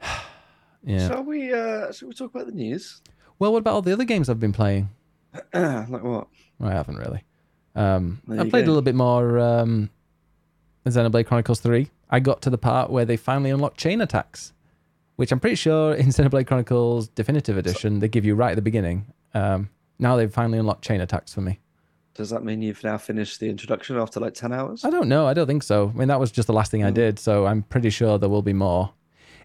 [0.84, 1.08] yeah.
[1.08, 1.52] Shall we?
[1.52, 3.00] Uh, shall we talk about the news?
[3.38, 4.88] well, what about all the other games I've been playing?
[5.54, 6.28] like what?
[6.60, 7.24] I haven't really.
[7.74, 9.90] Um, I played a little bit more um,
[10.90, 11.88] Xenoblade Chronicles 3.
[12.10, 14.52] I got to the part where they finally unlock chain attacks,
[15.16, 18.62] which I'm pretty sure in Xenoblade Chronicles Definitive Edition they give you right at the
[18.62, 19.06] beginning.
[19.34, 21.60] Um, now they've finally unlocked chain attacks for me.
[22.14, 24.84] Does that mean you've now finished the introduction after like ten hours?
[24.84, 25.26] I don't know.
[25.26, 25.90] I don't think so.
[25.94, 26.94] I mean, that was just the last thing I Mm.
[26.94, 28.92] did, so I'm pretty sure there will be more.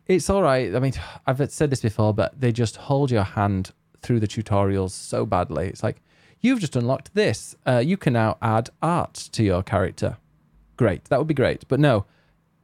[0.05, 0.75] It's all right.
[0.75, 0.93] I mean,
[1.27, 3.71] I've said this before, but they just hold your hand
[4.01, 5.67] through the tutorials so badly.
[5.67, 6.01] It's like,
[6.41, 7.55] you've just unlocked this.
[7.65, 10.17] Uh, you can now add art to your character.
[10.77, 11.05] Great.
[11.05, 11.67] That would be great.
[11.67, 12.05] But no,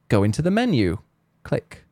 [0.08, 0.98] go into the menu,
[1.42, 1.84] click.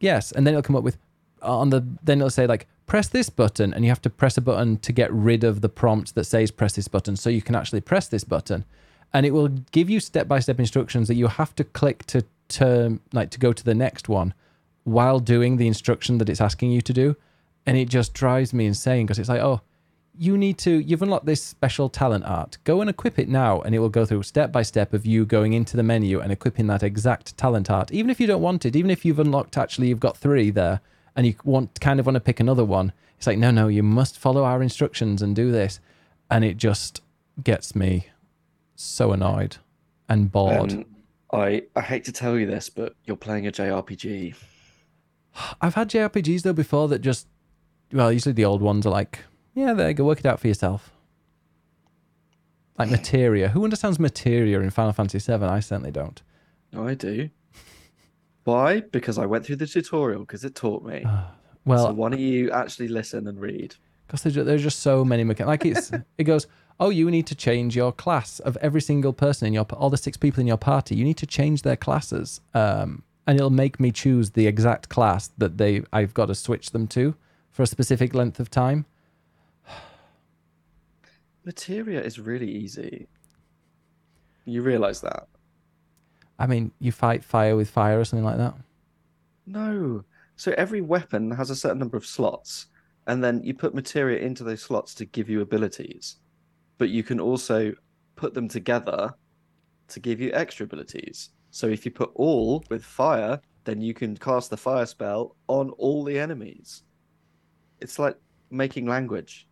[0.00, 0.32] Yes.
[0.32, 0.96] And then it'll come up with,
[1.42, 4.36] uh, on the, then it'll say, like, press this button, and you have to press
[4.36, 7.42] a button to get rid of the prompt that says press this button so you
[7.42, 8.64] can actually press this button
[9.12, 13.30] and it will give you step-by-step instructions that you have to click to to like
[13.30, 14.32] to go to the next one
[14.84, 17.16] while doing the instruction that it's asking you to do
[17.64, 19.60] and it just drives me insane because it's like oh
[20.18, 23.74] you need to you've unlocked this special talent art go and equip it now and
[23.74, 26.66] it will go through step by step of you going into the menu and equipping
[26.66, 29.88] that exact talent art even if you don't want it even if you've unlocked actually
[29.88, 30.80] you've got three there
[31.14, 33.82] and you want kind of want to pick another one it's like no no you
[33.82, 35.80] must follow our instructions and do this
[36.30, 37.00] and it just
[37.42, 38.08] gets me
[38.74, 39.56] so annoyed
[40.08, 40.72] and bored.
[40.72, 40.86] Um,
[41.32, 44.34] I I hate to tell you this, but you're playing a JRPG.
[45.60, 47.26] I've had JRPGs though before that just,
[47.92, 49.20] well, usually the old ones are like,
[49.56, 50.92] yeah, there you go, work it out for yourself.
[52.78, 53.48] Like materia.
[53.48, 55.44] Who understands materia in Final Fantasy VII?
[55.46, 56.22] I certainly don't.
[56.72, 57.30] No, I do.
[58.44, 58.80] Why?
[58.80, 61.00] Because I went through the tutorial because it taught me.
[61.02, 61.24] so
[61.64, 63.74] Well, why don't you actually listen and read?
[64.06, 65.48] because there's, just so many mechanics.
[65.48, 66.46] Like it's, it goes,
[66.78, 69.96] oh, you need to change your class of every single person in your, all the
[69.96, 70.94] six people in your party.
[70.94, 72.40] You need to change their classes.
[72.54, 76.70] Um, and it'll make me choose the exact class that they, I've got to switch
[76.70, 77.16] them to
[77.50, 78.86] for a specific length of time.
[81.46, 83.06] Materia is really easy.
[84.44, 85.28] You realize that?
[86.38, 88.54] I mean, you fight fire with fire or something like that.
[89.46, 90.04] No.
[90.34, 92.66] So every weapon has a certain number of slots,
[93.06, 96.16] and then you put materia into those slots to give you abilities.
[96.78, 97.72] But you can also
[98.16, 99.14] put them together
[99.88, 101.30] to give you extra abilities.
[101.52, 105.70] So if you put all with fire, then you can cast the fire spell on
[105.70, 106.82] all the enemies.
[107.80, 108.16] it's like
[108.50, 109.45] making language.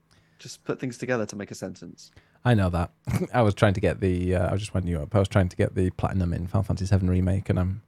[0.44, 2.10] Just put things together to make a sentence.
[2.44, 2.90] I know that.
[3.32, 4.34] I was trying to get the.
[4.36, 5.14] Uh, I was just winding you up.
[5.14, 7.80] I was trying to get the platinum in Final Fantasy VII remake, and I'm.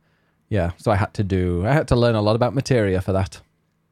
[0.49, 1.67] Yeah, so I had to do.
[1.67, 3.43] I had to learn a lot about materia for that.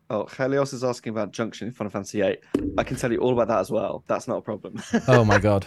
[0.09, 2.39] Oh, Helios is asking about Junction in Final Fantasy VIII.
[2.79, 4.03] I can tell you all about that as well.
[4.07, 4.83] That's not a problem.
[5.09, 5.67] Oh my god.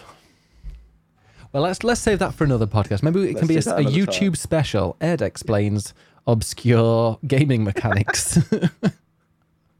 [1.52, 3.04] Well, let's let's save that for another podcast.
[3.04, 4.34] Maybe it Let's can be a, a YouTube time.
[4.34, 4.96] special.
[5.00, 5.94] Ed explains
[6.26, 8.40] obscure gaming mechanics.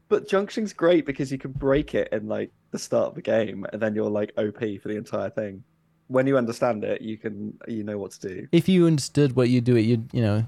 [0.09, 3.65] but Junction's great because you can break it in like the start of the game,
[3.71, 5.63] and then you're like OP for the entire thing.
[6.07, 8.47] When you understand it, you can you know what to do.
[8.51, 10.45] if you understood what you do, it you'd you know,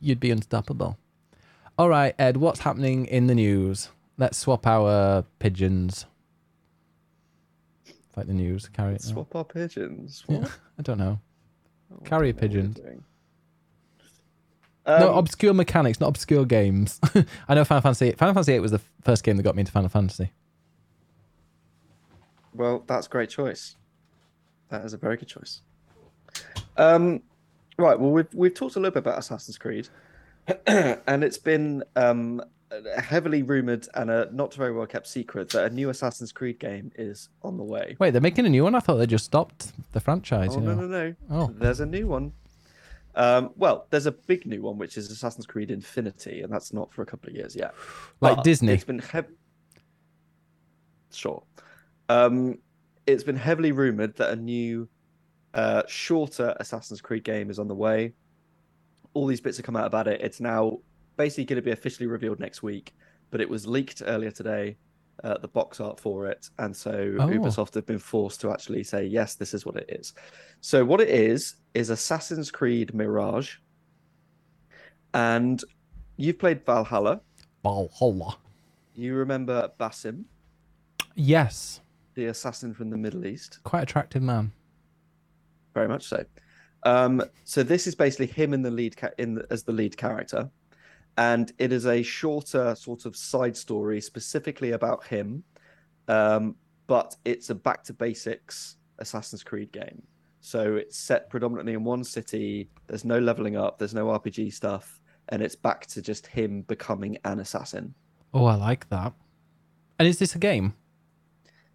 [0.00, 0.98] you'd be unstoppable.
[1.78, 3.88] All right, Ed, what's happening in the news?
[4.18, 6.06] Let's swap our pigeons.
[8.16, 9.02] Like the news, carry it.
[9.02, 10.24] Swap our pigeons.
[10.28, 10.46] Yeah,
[10.78, 11.18] I don't know.
[12.04, 13.04] Carrier don't know what we're pigeons.
[14.86, 15.00] Doing.
[15.00, 17.00] no, Um, obscure mechanics, not obscure games.
[17.48, 18.12] I know Final Fantasy.
[18.12, 20.30] Final Fantasy Eight was the first game that got me into Final Fantasy.
[22.54, 23.76] Well, that's a great choice.
[24.68, 25.60] That is a very good choice.
[26.76, 27.22] Um,
[27.78, 27.98] right.
[27.98, 29.88] Well, we've we've talked a little bit about Assassin's Creed,
[30.66, 32.42] and it's been um,
[32.98, 36.92] heavily rumored and a not very well kept secret that a new Assassin's Creed game
[36.96, 37.96] is on the way.
[37.98, 38.74] Wait, they're making a new one.
[38.74, 40.50] I thought they just stopped the franchise.
[40.52, 41.14] Oh you no no no!
[41.30, 41.50] Oh.
[41.56, 42.32] There's a new one.
[43.16, 46.92] Um, well, there's a big new one which is Assassin's Creed Infinity, and that's not
[46.92, 47.74] for a couple of years yet.
[48.20, 48.72] Like But Disney.
[48.72, 49.30] It's been hev-
[51.12, 51.42] sure.
[52.08, 52.58] Um,
[53.06, 54.88] it's been heavily rumored that a new,
[55.52, 58.12] uh, shorter Assassin's Creed game is on the way.
[59.12, 60.20] All these bits have come out about it.
[60.20, 60.78] It's now
[61.16, 62.94] basically going to be officially revealed next week,
[63.30, 64.76] but it was leaked earlier today.
[65.22, 66.90] Uh, the box art for it, and so
[67.20, 67.28] Oh.
[67.28, 70.12] Ubisoft have been forced to actually say yes, this is what it is.
[70.60, 73.56] So what it is is Assassin's Creed Mirage,
[75.14, 75.62] and
[76.16, 77.20] you've played Valhalla.
[77.62, 78.36] Valhalla.
[78.94, 80.24] You remember Basim,
[81.14, 81.80] Yes,
[82.14, 83.60] the assassin from the Middle East?
[83.62, 84.52] quite attractive man.
[85.74, 86.24] Very much so.
[86.82, 89.96] Um, so this is basically him in the lead ca- in the, as the lead
[89.96, 90.50] character,
[91.16, 95.44] and it is a shorter sort of side story specifically about him,
[96.08, 96.56] um,
[96.86, 100.02] but it's a back to basics Assassin's Creed game.
[100.40, 102.68] So it's set predominantly in one city.
[102.86, 103.78] There's no leveling up.
[103.78, 105.00] There's no RPG stuff,
[105.30, 107.94] and it's back to just him becoming an assassin.
[108.34, 109.14] Oh, I like that.
[109.98, 110.74] And is this a game?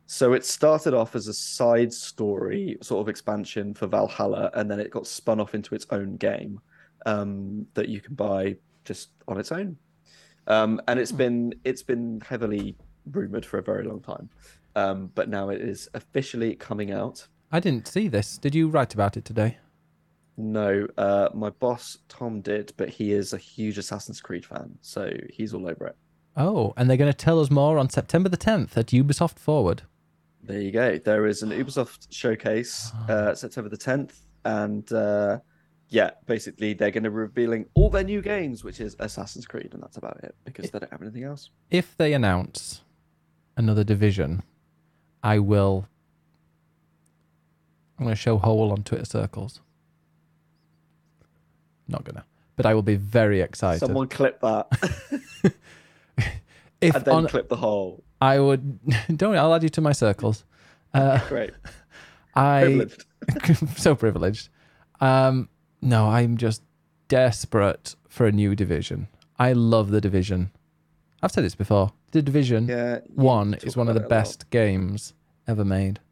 [0.05, 4.79] So it started off as a side story sort of expansion for Valhalla, and then
[4.79, 6.59] it got spun off into its own game
[7.05, 8.55] um, that you can buy
[8.86, 9.77] just on its own.
[10.47, 12.75] Um, and it's been it's been heavily
[13.11, 14.30] rumored for a very long time,
[14.75, 17.27] um, but now it is officially coming out.
[17.51, 18.38] I didn't see this.
[18.38, 19.57] Did you write about it today?
[20.38, 25.11] No, uh, my boss Tom did, but he is a huge Assassin's Creed fan, so
[25.32, 25.97] he's all over it.
[26.38, 29.82] Oh, and they're going to tell us more on September the 10th at Ubisoft Forward.
[30.41, 30.97] There you go.
[30.97, 34.13] There is an Ubisoft showcase uh, September the 10th,
[34.45, 35.39] and uh,
[35.89, 39.71] yeah, basically they're going to be revealing all their new games, which is Assassin's Creed,
[39.73, 41.49] and that's about it because they don't have anything else.
[41.71, 42.83] If they announce
[43.57, 44.43] another division,
[45.23, 45.87] I will.
[47.97, 49.61] I'm going to show Hole on Twitter circles.
[51.87, 52.23] Not gonna,
[52.55, 53.79] but I will be very excited.
[53.79, 54.67] Someone clip that
[56.81, 58.03] if and then on, clip the whole.
[58.21, 58.79] I would
[59.17, 59.35] don't.
[59.35, 60.45] I'll add you to my circles.
[60.93, 61.51] Uh, Great,
[62.35, 63.05] I privileged.
[63.77, 64.49] so privileged.
[65.01, 65.49] Um,
[65.82, 66.61] no, I'm just
[67.07, 69.07] desperate for a new division.
[69.38, 70.51] I love the division.
[71.21, 71.91] I've said this before.
[72.11, 74.09] The division Yeah, one is one of the a lot.
[74.09, 75.13] best games
[75.47, 75.99] ever made.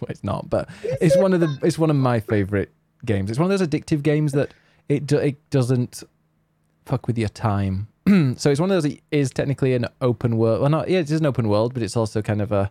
[0.00, 0.68] Well, it's not, but
[1.00, 2.70] it's one of the it's one of my favorite
[3.04, 3.28] games.
[3.28, 4.54] It's one of those addictive games that
[4.88, 6.04] it do, it doesn't
[6.86, 7.88] fuck with your time.
[8.36, 10.60] so it's one of those It is technically an open world.
[10.60, 12.70] Well, not yeah, it is an open world, but it's also kind of a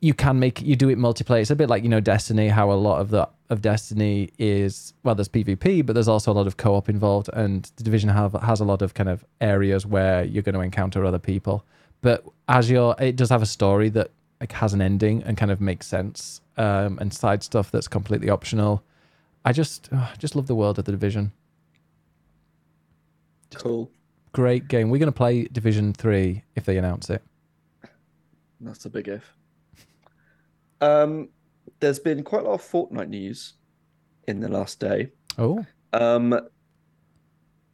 [0.00, 1.42] you can make you do it multiplayer.
[1.42, 4.94] It's a bit like you know Destiny, how a lot of the of Destiny is
[5.02, 8.32] well, there's PvP, but there's also a lot of co-op involved, and the division have
[8.42, 11.64] has a lot of kind of areas where you're going to encounter other people.
[12.00, 15.50] But as you're, it does have a story that like has an ending and kind
[15.50, 18.82] of makes sense, um, and side stuff that's completely optional.
[19.44, 21.32] I just oh, just love the world of the division.
[23.54, 23.90] Cool.
[24.32, 24.90] Great game.
[24.90, 27.22] We're going to play Division Three if they announce it.
[28.60, 29.34] That's a big if.
[30.80, 31.30] Um,
[31.80, 33.54] there's been quite a lot of Fortnite news
[34.28, 35.10] in the last day.
[35.38, 36.38] Oh, Um,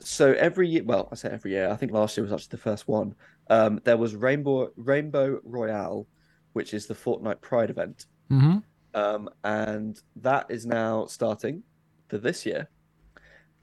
[0.00, 1.68] so every year, well, I say every year.
[1.68, 3.14] I think last year was actually the first one.
[3.50, 6.06] Um, there was Rainbow Rainbow Royale,
[6.52, 8.58] which is the Fortnite Pride event, mm-hmm.
[8.94, 11.62] um, and that is now starting
[12.08, 12.68] for this year.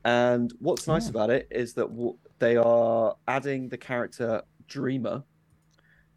[0.06, 1.12] And what's nice Oh.
[1.12, 5.24] about it is that w- they are adding the character Dreamer,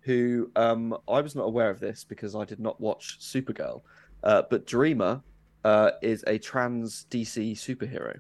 [0.01, 3.83] who um, I was not aware of this because I did not watch Supergirl,
[4.27, 5.23] uh, but Dreamer
[5.65, 8.19] uh, is a trans DC superhero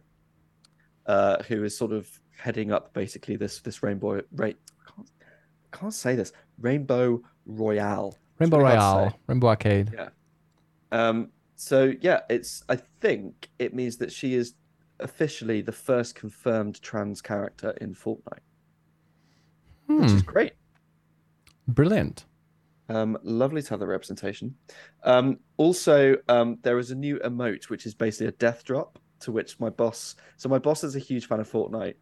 [1.06, 4.22] uh, who is sort of heading up basically this this rainbow.
[4.32, 4.54] Ra- I
[4.94, 5.10] can't,
[5.72, 8.16] can't say this Rainbow Royale.
[8.38, 9.20] Rainbow really hard to Royale.
[9.26, 9.90] Rainbow Arcade.
[9.94, 10.08] Yeah.
[10.92, 14.54] Um, so yeah, it's I think it means that she is
[15.00, 18.44] officially the first confirmed trans character in Fortnite,
[19.86, 20.52] which Hmm, is great.
[21.68, 22.24] brilliant.
[22.88, 24.54] Um, lovely to have the representation.
[25.02, 28.98] Um, also, um, there is a new emote which is basically a death drop.
[29.20, 31.94] To which my boss, so my boss is a huge fan of Fortnite,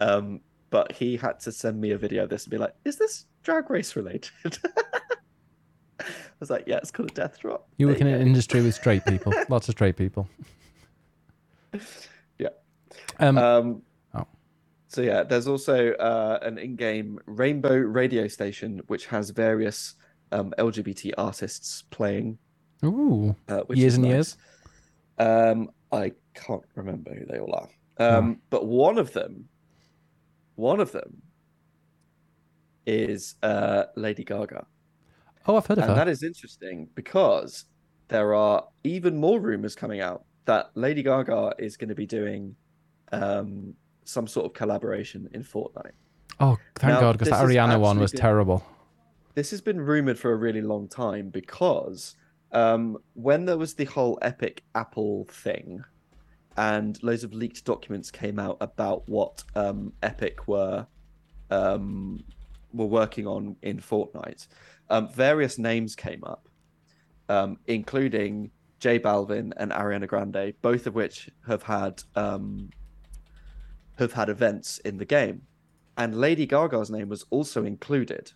[0.00, 2.96] um, but he had to send me a video of this and be like, "Is
[2.96, 4.30] this drag race related?"
[5.98, 6.04] I
[6.38, 9.04] was like, "Yeah, it's called a death drop." You work in an industry with straight
[9.04, 10.28] people, lots of straight people.
[12.38, 12.50] Yeah.
[13.18, 13.82] Um, Um,
[14.14, 14.26] Oh.
[14.86, 19.96] So yeah, there's also uh, an in-game Rainbow radio station which has various
[20.32, 22.38] um, LGBT artists playing.
[22.84, 24.10] ooh, Uh, Years and nice.
[24.12, 24.36] years?
[25.18, 27.68] Um, I can't remember who they all are.
[27.98, 29.48] Um, But one of them,
[30.54, 31.22] one of them,
[32.86, 34.66] is uh, Lady Gaga,
[35.46, 35.96] oh, I've heard of and her.
[35.96, 37.66] that is interesting because
[38.08, 42.56] there are even more rumors coming out that Lady Gaga is going to be doing
[43.12, 43.74] um,
[44.04, 45.92] some sort of collaboration in Fortnite.
[46.40, 48.64] oh, thank Now, God, because that Ariana one was been- terrible.
[49.40, 52.14] This has been rumored for a really long time because
[52.52, 55.82] um, when there was the whole Epic Apple thing,
[56.58, 60.86] and loads of leaked documents came out about what um, Epic were
[61.50, 62.22] um,
[62.74, 64.46] were working on in Fortnite,
[64.90, 66.46] um, various names came up,
[67.30, 72.68] um, including J Balvin and Ariana Grande, both of which have had um,
[73.98, 75.40] have had events in the game,
[75.96, 78.32] and Lady Gaga's name was also included.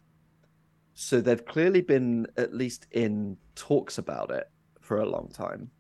[0.95, 4.49] So they've clearly been at least in talks about it
[4.81, 5.71] for a long time.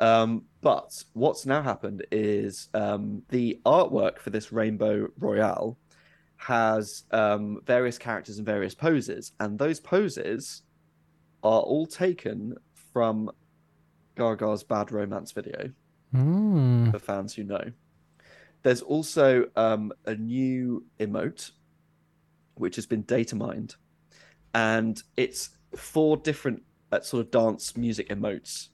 [0.00, 5.78] Um, but what's now happened is um, the artwork for this Rainbow Royale
[6.36, 10.62] has um, various characters and various poses, and those poses
[11.44, 12.56] are all taken
[12.92, 13.30] from
[14.16, 15.70] Gaga's Bad Romance video
[16.14, 16.90] Mm.
[16.90, 17.72] for fans who know.
[18.62, 21.52] There's also um, a new emote
[22.56, 23.76] which has been data mined,
[24.54, 28.68] and it's four different uh, sort of dance music emotes.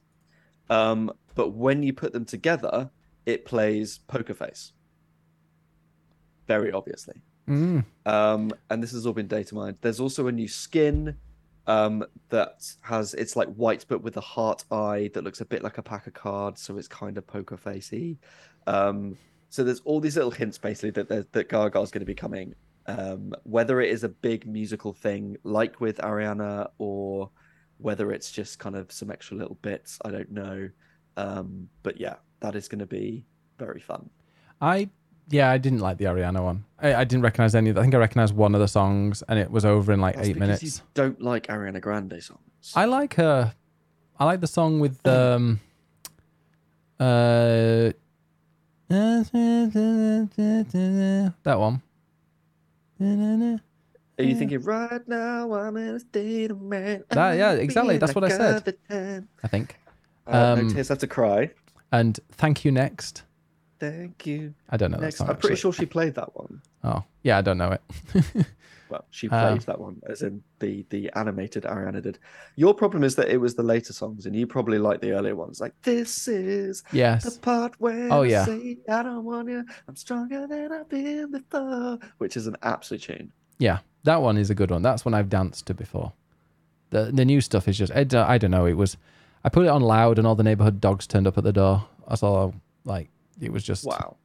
[0.69, 2.89] Um, but when you put them together,
[3.25, 4.73] it plays Poker Face.
[6.47, 7.21] Very obviously.
[7.47, 7.83] Mm.
[8.05, 9.77] Um, and this has all been data mined.
[9.81, 11.15] There's also a new skin
[11.67, 15.63] um, that has it's like white but with a heart eye that looks a bit
[15.63, 18.17] like a pack of cards, so it's kind of poker facey.
[18.67, 19.17] Um,
[19.49, 22.53] so there's all these little hints basically that that, Gaga's going to be coming.
[22.97, 27.29] Um, whether it is a big musical thing like with Ariana or
[27.77, 30.69] whether it's just kind of some extra little bits, I don't know.
[31.17, 33.25] Um, but yeah, that is going to be
[33.57, 34.09] very fun.
[34.61, 34.89] I
[35.29, 36.65] yeah, I didn't like the Ariana one.
[36.79, 37.69] I, I didn't recognize any.
[37.69, 40.15] of I think I recognized one of the songs, and it was over in like
[40.15, 40.63] That's eight minutes.
[40.63, 42.73] You don't like Ariana Grande songs.
[42.75, 43.53] I like her.
[44.19, 45.59] I like the song with um
[46.99, 47.91] uh
[48.89, 49.55] that
[51.43, 51.81] one.
[53.01, 57.03] Are you thinking right now I'm in a state of man?
[57.09, 58.75] That- yeah, exactly, that's what I said.
[59.43, 59.77] I think.
[60.27, 61.51] Uh, no Um, tears have to cry.
[61.91, 63.23] And thank you next.
[63.79, 64.53] Thank you.
[64.69, 65.29] I don't know that Next, song.
[65.29, 65.61] I'm pretty actually.
[65.61, 66.61] sure she played that one.
[66.83, 67.81] Oh yeah, I don't know it.
[68.89, 72.19] Well, she Uh, that one, as in the the animated Ariana did.
[72.55, 75.35] Your problem is that it was the later songs, and you probably like the earlier
[75.35, 75.61] ones.
[75.61, 77.23] Like this is yes.
[77.23, 78.45] the part where Oh, I yeah.
[78.45, 79.63] say I don't want you.
[79.87, 83.31] I'm stronger than I've been before, which is an absolute tune.
[83.59, 84.81] Yeah, that one is a good one.
[84.81, 86.13] That's one I've danced to before.
[86.89, 88.65] The the new stuff is just I don't, I don't know.
[88.65, 88.97] It was
[89.43, 91.87] I put it on loud and all the neighborhood dogs turned up at the door.
[92.07, 92.51] I saw
[92.85, 93.09] Like
[93.39, 94.17] it was just Wow.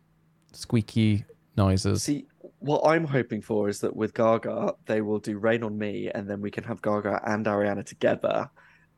[0.53, 1.25] squeaky
[1.57, 2.03] noises.
[2.03, 2.27] See,
[2.65, 6.29] what I'm hoping for is that with Gaga, they will do Rain on Me, and
[6.29, 8.49] then we can have Gaga and Ariana together,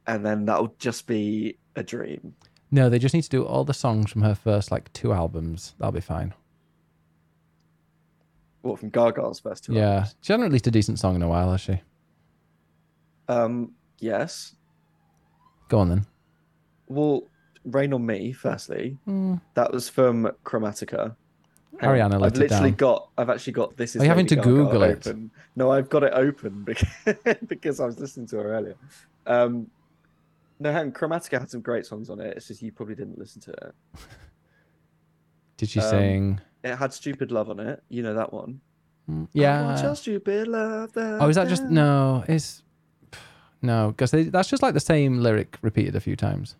[0.06, 2.34] and then that'll just be a dream.
[2.70, 5.74] No, they just need to do all the songs from her first like two albums.
[5.78, 6.32] That'll be fine.
[8.62, 10.16] Well, from Gaga's first two yeah, albums.
[10.20, 11.80] she hasn't released a decent song in a while, has she?
[13.28, 14.54] Um, yes.
[15.68, 16.06] Go on then.
[16.88, 17.22] Well,
[17.64, 19.40] Rain on Me, firstly, Mm.
[19.54, 21.16] that was from Chromatica.
[21.82, 23.08] On, Ariana I've it literally got.
[23.18, 23.96] I've actually got this.
[23.96, 25.06] Is Are you having to Gaga Google it?
[25.06, 25.30] open.
[25.56, 26.88] No, I've got it open because,
[27.46, 28.76] because I was listening to her earlier.
[29.26, 29.70] Um,
[30.58, 32.36] no, hang on, Chromatica had some great songs on it.
[32.36, 33.74] It's just you probably didn't listen to it.
[35.58, 36.40] Did she Um, sing?
[36.64, 37.82] It had "Stupid Love" on it.
[37.88, 38.60] You know that one.
[39.08, 39.82] I want Yeah.
[39.82, 40.92] your stupid love.
[40.94, 42.24] That Oh, is that just no?
[42.28, 42.62] It's
[43.62, 46.56] no, because that's just like the same lyric repeated a few times.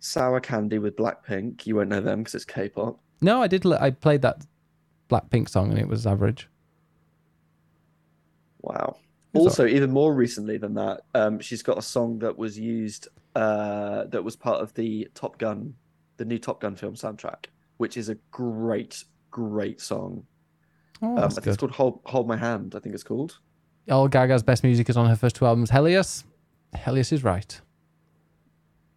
[0.00, 1.66] Sour Candy with Blackpink.
[1.66, 2.98] You won't know them because it's K-pop.
[3.22, 3.64] No, I did.
[3.66, 4.44] I played that
[5.08, 6.48] Blackpink song and it was average.
[8.60, 8.96] Wow.
[9.34, 13.08] It's Also, even more recently than that, um, she's got a song that was used,
[13.34, 15.74] uh, that was part of the Top Gun,
[16.18, 17.46] the new Top Gun film soundtrack,
[17.78, 20.26] which is a great, great song.
[21.00, 22.74] Oh, Um, I think it's called Hold, Hold My Hand.
[22.76, 23.38] I think it's called.
[23.90, 25.70] All Gaga's best music is on her first two albums.
[25.70, 26.24] Helios,
[26.84, 27.60] Helios is right.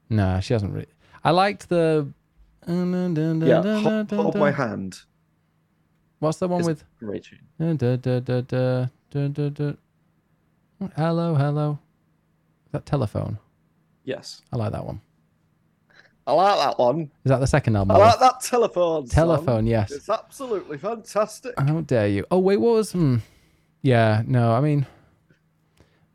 [0.10, 0.88] Nah, she hasn't really.
[1.24, 2.12] I liked the.
[2.68, 5.02] Yeah, Hold, Hold My Hand.
[6.20, 6.84] What's the one a with?
[7.00, 7.40] Great tune.
[10.96, 11.80] Hello, hello.
[12.66, 13.38] Is that telephone?
[14.04, 14.42] Yes.
[14.52, 15.02] I like that one.
[16.28, 17.12] I like that one.
[17.24, 17.96] Is that the second album?
[17.96, 19.06] I like that telephone.
[19.08, 19.14] song.
[19.14, 19.92] telephone, yes.
[19.92, 21.54] It's absolutely fantastic.
[21.60, 22.26] How dare you?
[22.32, 22.92] Oh wait, what was?
[22.94, 23.18] Hmm.
[23.82, 24.88] Yeah, no, I mean,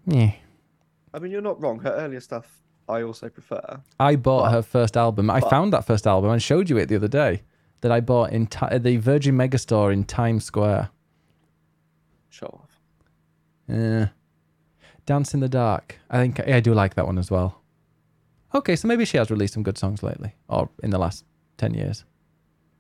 [0.07, 0.33] yeah.
[1.15, 1.79] I mean, you're not wrong.
[1.81, 2.61] Her earlier stuff,
[2.91, 3.81] I also prefer.
[3.99, 5.31] I bought But- her first album.
[5.31, 7.43] I but- found that first album and showed you it the other day.
[7.83, 10.91] That I bought in ti- the Virgin Megastore in Times Square.
[12.29, 12.79] Show off.
[13.69, 14.09] Yeah.
[15.07, 15.99] Dance in the Dark.
[16.11, 17.63] I think yeah, I do like that one as well.
[18.55, 21.25] Okay, so maybe she has released some good songs lately, or in the last
[21.57, 22.05] ten years.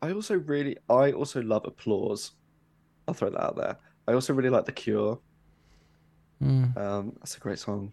[0.03, 2.33] I also really, I also love Applause.
[3.09, 3.77] I'll throw that out there.
[4.07, 5.19] I also really like The Cure.
[6.43, 6.77] Mm.
[6.77, 7.93] Um, that's a great song.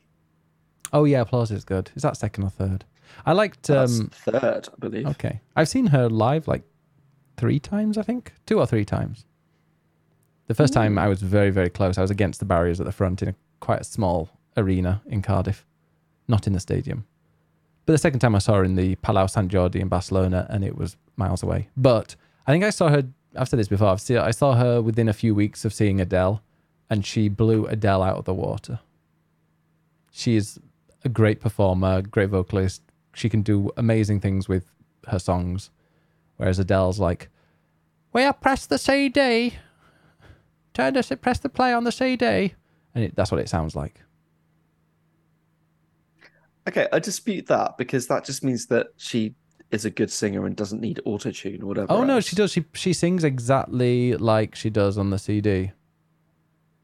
[0.93, 1.91] Oh yeah, Applause is good.
[1.95, 2.85] Is that second or third?
[3.25, 3.63] I liked.
[3.67, 5.07] That's Um, third, I believe.
[5.07, 6.63] okay, I've seen her live like
[7.38, 7.97] three times.
[7.97, 9.25] I think two or three times.
[10.47, 11.97] The first time I was very very close.
[11.97, 15.21] I was against the barriers at the front in a quite a small arena in
[15.21, 15.65] Cardiff,
[16.27, 17.05] not in the stadium.
[17.85, 20.63] But the second time I saw her in the Palau Sant Jordi in Barcelona, and
[20.63, 21.69] it was miles away.
[21.77, 22.15] But
[22.45, 23.03] I think I saw her.
[23.35, 23.88] I've said this before.
[23.89, 24.17] I've seen.
[24.17, 26.41] I saw her within a few weeks of seeing Adele,
[26.89, 28.79] and she blew Adele out of the water.
[30.11, 30.59] She is
[31.08, 32.82] a great performer, great vocalist.
[33.14, 34.66] She can do amazing things with
[35.08, 35.72] her songs,
[36.36, 37.30] whereas Adele's like,
[38.14, 39.53] "Well, press the CD,
[40.74, 42.53] turn the press the play on the CD,"
[42.93, 44.03] and it, that's what it sounds like.
[46.68, 49.36] Okay, I dispute that because that just means that she
[49.72, 51.91] is a good singer and doesn't need auto tune or whatever.
[51.91, 52.51] Oh no, she does.
[52.51, 55.72] She she sings exactly like she does on the CD.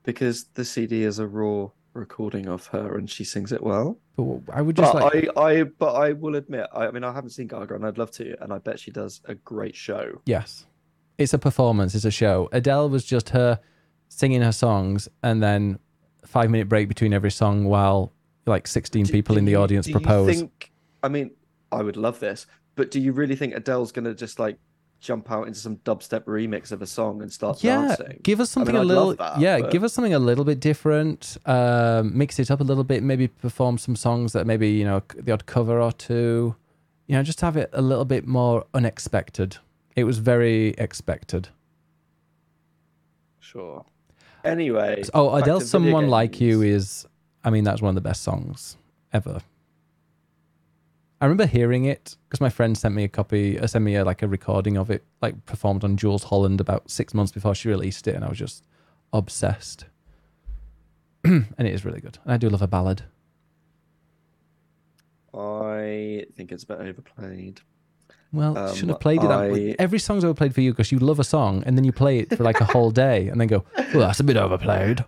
[0.03, 3.97] Because the CD is a raw recording of her and she sings it well.
[4.17, 5.29] But I would just But like.
[5.37, 7.97] I, I, but I will admit, I, I mean, I haven't seen Gaga and I'd
[7.97, 10.21] love to, and I bet she does a great show.
[10.25, 10.65] Yes.
[11.17, 12.49] It's a performance, it's a show.
[12.51, 13.59] Adele was just her
[14.09, 15.79] singing her songs and then
[16.25, 18.11] five minute break between every song while
[18.45, 20.27] like 16 Do- people do in the audience do you propose.
[20.35, 20.71] think-
[21.03, 21.31] I mean,
[21.71, 24.57] I would love this, but do you really think Adele's gonna just like
[25.03, 28.19] jump out into some dubstep remix of a song and start yeah, dancing?
[28.23, 30.45] give us I mean, something a little that, yeah, but- give us something a little
[30.45, 31.37] bit different.
[31.45, 35.03] Um, mix it up a little bit, maybe perform some songs that maybe, you know,
[35.15, 36.55] the odd cover or two.
[37.07, 39.57] You know, just have it a little bit more unexpected.
[39.95, 41.49] It was very expected.
[43.41, 43.85] Sure.
[44.43, 47.05] Anyway, Oh, to Someone Like You is,
[47.43, 48.77] I mean, that's one of the best songs
[49.11, 49.41] ever.
[51.21, 54.03] I remember hearing it because my friend sent me a copy, uh, sent me a,
[54.03, 57.69] like a recording of it, like performed on Jools Holland about six months before she
[57.69, 58.65] released it, and I was just
[59.13, 59.85] obsessed.
[61.23, 62.17] and it is really good.
[62.25, 63.03] And I do love a ballad.
[65.33, 67.61] I think it's a bit overplayed.
[68.33, 69.27] Well, Um, shouldn't have played it.
[69.29, 71.91] That, I- every song's overplayed for you because you love a song, and then you
[71.91, 75.05] play it for like a whole day, and then go, "Well, that's a bit overplayed."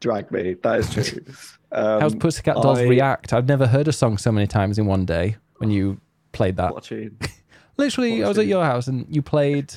[0.00, 0.54] Drag me.
[0.62, 1.24] That is true.
[1.72, 3.32] Um, How's Pussycat Dolls I- react?
[3.32, 6.00] I've never heard a song so many times in one day when you
[6.32, 6.82] played that.
[6.82, 7.16] Tune.
[7.76, 9.72] Literally, what I was at your house and you played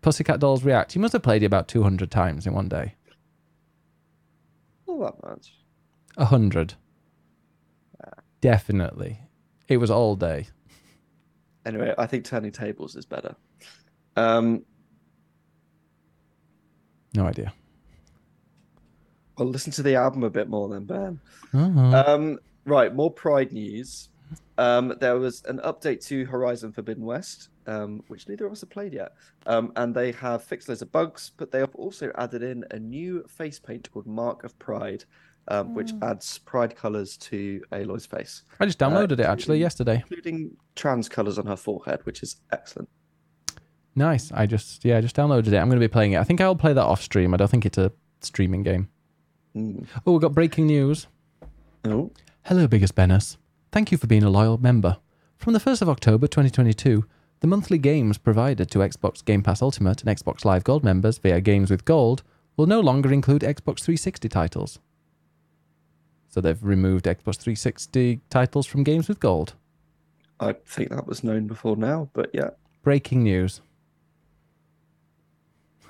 [0.00, 0.94] Pussycat Dolls react.
[0.94, 2.94] You must have played it about two hundred times in one day.
[4.88, 5.52] Not that much.
[6.16, 6.72] A hundred.
[8.40, 9.20] Definitely.
[9.68, 10.46] It was all day.
[11.66, 13.34] Anyway, I think Turning Tables is better.
[14.16, 14.64] Um,
[17.14, 17.52] No idea.
[19.36, 21.20] Well, listen to the album a bit more then, Ben.
[21.52, 22.04] Uh-huh.
[22.06, 24.08] Um, right, more Pride news.
[24.58, 28.70] Um, there was an update to Horizon Forbidden West, um, which neither of us have
[28.70, 29.12] played yet.
[29.46, 32.78] Um, and they have fixed loads of bugs, but they have also added in a
[32.78, 35.04] new face paint called Mark of Pride,
[35.48, 39.96] um, which adds pride colors to Aloy's face, I just downloaded it actually yesterday.
[39.96, 42.88] including trans colors on her forehead, which is excellent.
[43.94, 44.32] Nice.
[44.32, 45.56] I just yeah, I just downloaded it.
[45.56, 46.18] I'm going to be playing it.
[46.18, 47.34] I think I'll play that off stream.
[47.34, 48.88] I don't think it's a streaming game.
[49.56, 49.86] Mm.
[50.06, 51.06] Oh, we've got breaking news.
[51.84, 52.10] Oh,
[52.44, 53.36] Hello, Biggest Benners.
[53.72, 54.98] Thank you for being a loyal member.
[55.36, 57.04] From the 1st of October 2022,
[57.40, 61.40] the monthly games provided to Xbox Game Pass Ultimate and Xbox Live Gold members via
[61.40, 62.22] Games with Gold
[62.56, 64.78] will no longer include Xbox 360 titles.
[66.28, 69.54] So they've removed Xbox 360 titles from games with gold.
[70.40, 72.50] I think that was known before now, but yeah.
[72.82, 73.60] Breaking news.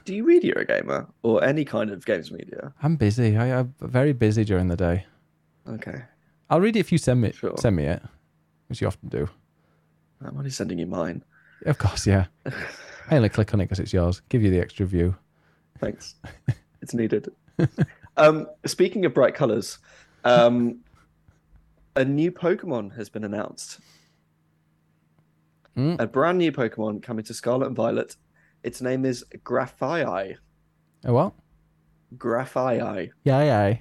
[0.05, 2.73] Do you read gamer or any kind of games media?
[2.83, 3.37] I'm busy.
[3.37, 5.07] I, I'm very busy during the day.
[5.67, 6.03] Okay.
[6.51, 7.55] I'll read it if you send me Sure.
[7.57, 8.03] send me it,
[8.69, 9.29] which you often do.
[10.25, 11.23] I'm only sending you mine.
[11.65, 12.27] Of course, yeah.
[13.11, 14.21] I only click on it because it's yours.
[14.29, 15.17] Give you the extra view.
[15.79, 16.15] Thanks.
[16.83, 17.29] it's needed.
[18.17, 19.79] um, speaking of bright colors,
[20.25, 20.81] um,
[21.97, 23.81] a new Pokemon has been announced.
[25.77, 25.99] Mm.
[25.99, 28.17] A brand new Pokemon coming to Scarlet and Violet.
[28.65, 30.37] Its name is Grafaiai.
[31.05, 31.35] Oh what?
[32.17, 33.11] Grafaiai.
[33.25, 33.77] Yeah, yeah,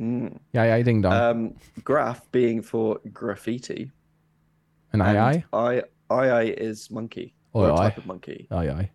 [0.00, 0.38] Mm.
[0.52, 0.82] yeah, yeah.
[0.82, 1.12] Ding dong.
[1.12, 1.54] Um,
[1.84, 3.90] graph being for graffiti.
[4.92, 7.34] and aye, aye, I I is monkey.
[7.54, 8.46] Oi, Or a type of monkey.
[8.50, 8.90] aye, aye.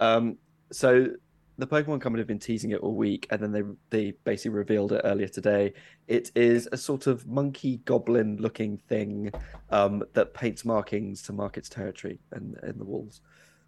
[0.00, 0.38] Um,
[0.70, 1.08] so
[1.56, 4.92] the Pokemon Company have been teasing it all week, and then they they basically revealed
[4.92, 5.72] it earlier today.
[6.06, 9.32] It is a sort of monkey goblin looking thing
[9.70, 13.20] um, that paints markings to mark its territory and in the walls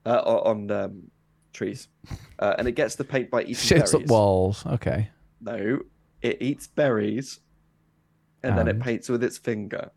[0.07, 1.03] uh, on um,
[1.53, 1.88] trees,
[2.38, 3.90] uh, and it gets the paint by eating berries.
[3.90, 3.94] Shits berries.
[3.94, 4.66] up walls.
[4.66, 5.09] Okay.
[5.40, 5.80] No,
[6.22, 7.40] it eats berries,
[8.42, 9.90] and then it paints with its finger.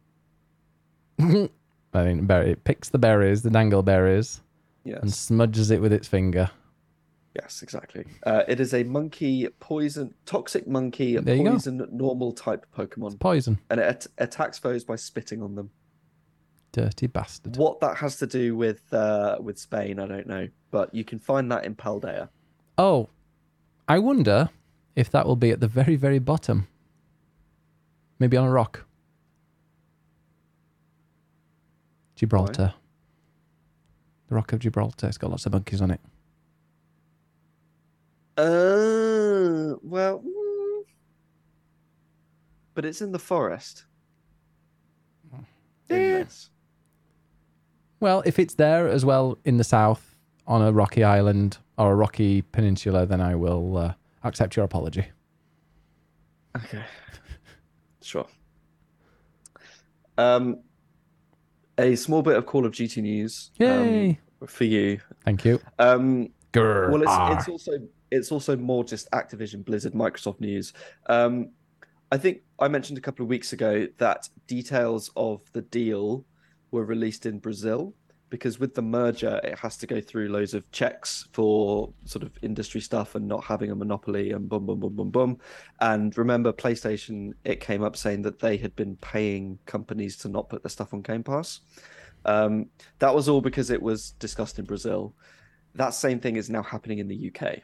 [1.19, 2.51] I mean, berry.
[2.51, 4.39] It picks the berries, the dangleberries,
[4.83, 4.99] Yes.
[5.01, 6.49] and smudges it with its finger.
[7.35, 8.05] Yes, exactly.
[8.25, 13.57] Uh, it is a monkey poison, toxic monkey There poison normal type Pokemon, Poison.
[13.69, 15.71] and it at- attacks foes by spitting on them.
[16.73, 17.55] Dirty bastard.
[17.55, 21.19] What that has to do with uh, with Spain, I don't know, but you can
[21.19, 22.29] find that in Paldea.
[22.79, 23.09] Oh,
[23.87, 24.49] I wonder
[24.95, 26.67] if that will be at the very, very bottom.
[28.17, 28.85] Maybe on a rock.
[32.15, 32.73] Gibraltar.
[34.29, 35.07] The Rock of Gibraltar.
[35.07, 36.01] It's got lots of monkeys on it.
[38.35, 40.83] Uh, well, mm,
[42.73, 43.85] but it's in the forest.
[45.89, 46.25] Yes.
[46.25, 46.49] This.
[48.03, 51.95] Well, if it's there as well in the south on a rocky island or a
[51.95, 53.93] rocky peninsula, then I will uh,
[54.25, 55.05] accept your apology.
[56.57, 56.83] Okay.
[58.01, 58.27] Sure.
[60.17, 60.59] Um,
[61.77, 63.49] a small bit of Call of Duty news.
[63.61, 64.99] um, for you.
[65.23, 65.61] Thank you.
[65.79, 66.91] Um, Grr.
[66.91, 67.37] well, it's, Ah.
[67.37, 67.71] it's also
[68.11, 70.73] it's also more just Activision, Blizzard, Microsoft news.
[71.07, 71.51] Um,
[72.11, 76.25] I think I mentioned a couple of weeks ago that details of the deal
[76.73, 77.93] were released in Brazil
[78.33, 82.31] because with the merger, it has to go through loads of checks for sort of
[82.41, 85.37] industry stuff and not having a monopoly and boom, boom, boom, boom, boom.
[85.81, 90.49] And remember, PlayStation, it came up saying that they had been paying companies to not
[90.49, 91.61] put their stuff on Game Pass.
[92.25, 95.13] Um, that was all because it was discussed in Brazil.
[95.75, 97.59] That same thing is now happening in the UK.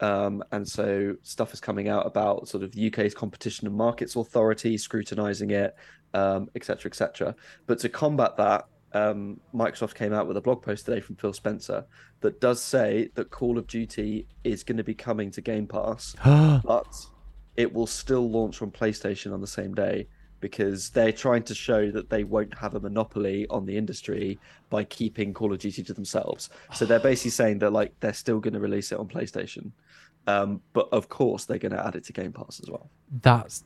[0.00, 4.16] Um, and so stuff is coming out about sort of the UK's competition and markets
[4.16, 5.76] authority scrutinizing it,
[6.14, 7.34] um, et cetera, et cetera.
[7.66, 11.32] But to combat that, um, Microsoft came out with a blog post today from Phil
[11.32, 11.84] Spencer
[12.20, 16.14] that does say that Call of Duty is going to be coming to Game Pass,
[16.24, 16.86] but
[17.56, 20.08] it will still launch on PlayStation on the same day
[20.44, 24.38] because they're trying to show that they won't have a monopoly on the industry
[24.68, 26.50] by keeping Call of Duty to themselves.
[26.74, 29.70] So they're basically saying that like they're still going to release it on PlayStation,
[30.26, 32.90] um, but of course they're going to add it to Game Pass as well.
[33.22, 33.64] That's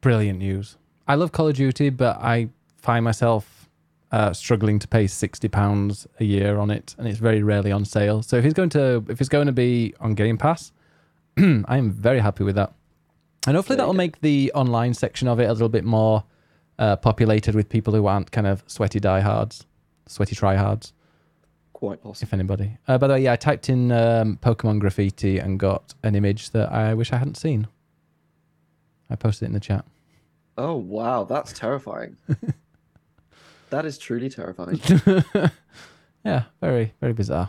[0.00, 0.76] brilliant news.
[1.08, 3.68] I love Call of Duty, but I find myself
[4.12, 7.84] uh, struggling to pay sixty pounds a year on it, and it's very rarely on
[7.84, 8.22] sale.
[8.22, 10.70] So if it's going to if it's going to be on Game Pass,
[11.36, 12.72] I am very happy with that.
[13.48, 16.22] And hopefully that'll make the online section of it a little bit more
[16.78, 19.64] uh, populated with people who aren't kind of sweaty diehards,
[20.06, 20.92] sweaty tryhards,
[21.72, 22.26] Quite possible.
[22.26, 22.76] if anybody.
[22.86, 26.50] Uh, by the way, yeah, I typed in um, Pokemon graffiti and got an image
[26.50, 27.68] that I wish I hadn't seen.
[29.08, 29.86] I posted it in the chat.
[30.58, 32.18] Oh wow, that's terrifying.
[33.70, 34.78] that is truly terrifying.
[36.22, 37.48] yeah, very, very bizarre.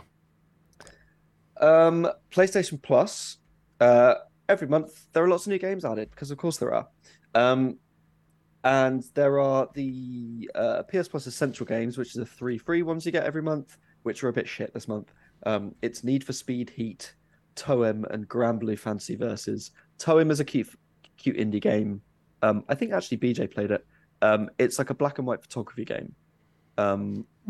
[1.60, 3.36] Um, PlayStation Plus.
[3.78, 4.14] Uh,
[4.50, 6.88] every month there are lots of new games added because of course there are.
[7.34, 7.78] Um,
[8.64, 13.06] and there are the uh, PS Plus Essential games, which are the three free ones
[13.06, 15.14] you get every month, which are a bit shit this month.
[15.46, 17.14] Um, it's Need for Speed Heat,
[17.56, 19.70] Toem, and Granblue Fantasy Versus.
[19.98, 20.68] Toem is a cute,
[21.16, 22.02] cute indie game.
[22.42, 23.86] Um, I think actually BJ played it.
[24.20, 26.14] Um, it's like a black and white photography game.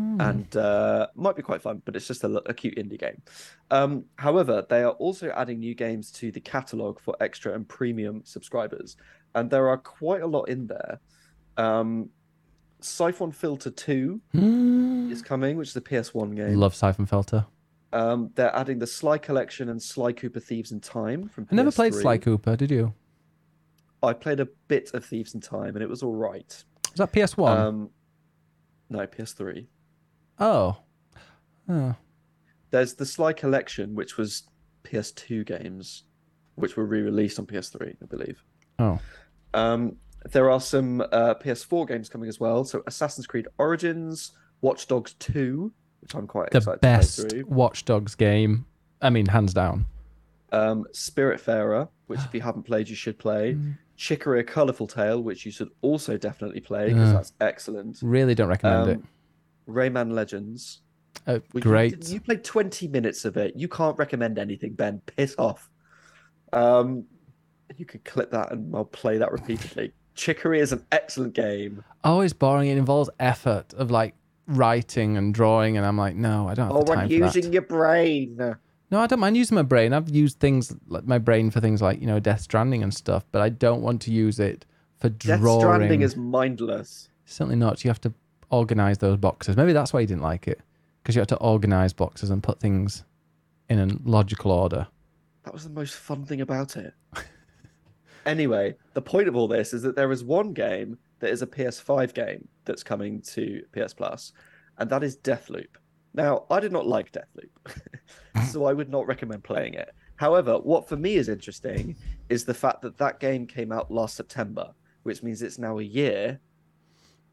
[0.01, 3.21] Um, and uh, might be quite fun, but it's just a, a cute indie game.
[3.69, 8.21] Um, however, they are also adding new games to the catalog for extra and premium
[8.25, 8.97] subscribers,
[9.35, 10.99] and there are quite a lot in there.
[11.57, 12.09] Um,
[12.81, 15.11] Syphon Filter 2 Mm.
[15.11, 16.55] is coming, which is a PS1 game.
[16.55, 17.45] Love Syphon Filter.
[17.93, 21.47] Um, they're adding the Sly Collection and Sly Cooper Thieves in Time from.
[21.51, 22.01] I never played PS3.
[22.01, 22.93] Sly Cooper, did you?
[24.03, 26.63] I played a bit of Thieves in Time, and it was all right.
[26.91, 27.47] Was that PS1?
[27.57, 27.89] Um,
[28.89, 29.67] no, PS3.
[30.41, 30.77] Oh.
[31.69, 31.95] Oh.
[32.71, 34.43] There's the Sly Collection, which was
[34.83, 36.03] PS2 games,
[36.55, 38.43] which were re-released on PS3, I believe.
[38.79, 38.99] Oh.
[39.53, 39.97] Um,
[40.31, 42.63] there are some uh, PS4 games coming as well.
[42.63, 44.31] So Assassin's Creed Origins,
[44.61, 47.45] Watch Dogs 2, which I'm quite The excited best to play through.
[47.49, 48.65] Watch Dogs game.
[49.01, 49.85] I mean, hands down.
[50.51, 53.57] Um, Spiritfarer, which if you haven't played, you should play.
[53.95, 57.13] Chicory: A Colorful Tale, which you should also definitely play because Yeah.
[57.13, 57.99] that's excellent.
[58.01, 58.99] Really don't recommend it.
[59.67, 60.81] Rayman Legends.
[61.27, 61.99] Oh, Well, you great.
[61.99, 63.55] did- You, played 20 minutes of it.
[63.55, 65.01] You can't recommend anything, Ben.
[65.05, 65.69] Piss off.
[66.53, 67.05] Um,
[67.77, 69.93] you could clip that and I'll play that repeatedly.
[70.15, 71.83] Chicory is an excellent game.
[72.03, 72.69] Always boring.
[72.69, 74.13] It involves effort of like
[74.47, 77.53] writing and drawing, and I'm like, no, I don't have Oh, time I'm for using
[77.53, 78.35] your brain.
[78.91, 79.93] No, I don't mind using my brain.
[79.93, 83.23] I've used things like my brain for things like you know Death Stranding and stuff,
[83.31, 84.65] but I don't want to use it
[84.97, 85.41] for drawing.
[85.41, 85.59] Death.
[85.61, 87.07] Stranding is mindless.
[87.25, 87.85] Certainly not.
[87.85, 88.13] You have to
[88.51, 89.57] organize those boxes.
[89.57, 90.61] Maybe that's why you didn't like it,
[91.01, 93.03] because you have to organize boxes and put things
[93.69, 94.87] in a logical order.
[95.43, 96.93] That was the most fun thing about it.
[98.25, 101.47] anyway, the point of all this is that there is one game that is a
[101.47, 104.33] PS5 game that's coming to PS Plus,
[104.77, 105.67] and that is Deathloop.
[106.13, 109.93] Now, I did not like Deathloop, so I would not recommend playing it.
[110.17, 111.95] However, what for me is interesting
[112.29, 114.71] is the fact that that game came out last September,
[115.03, 116.39] which means it's now a year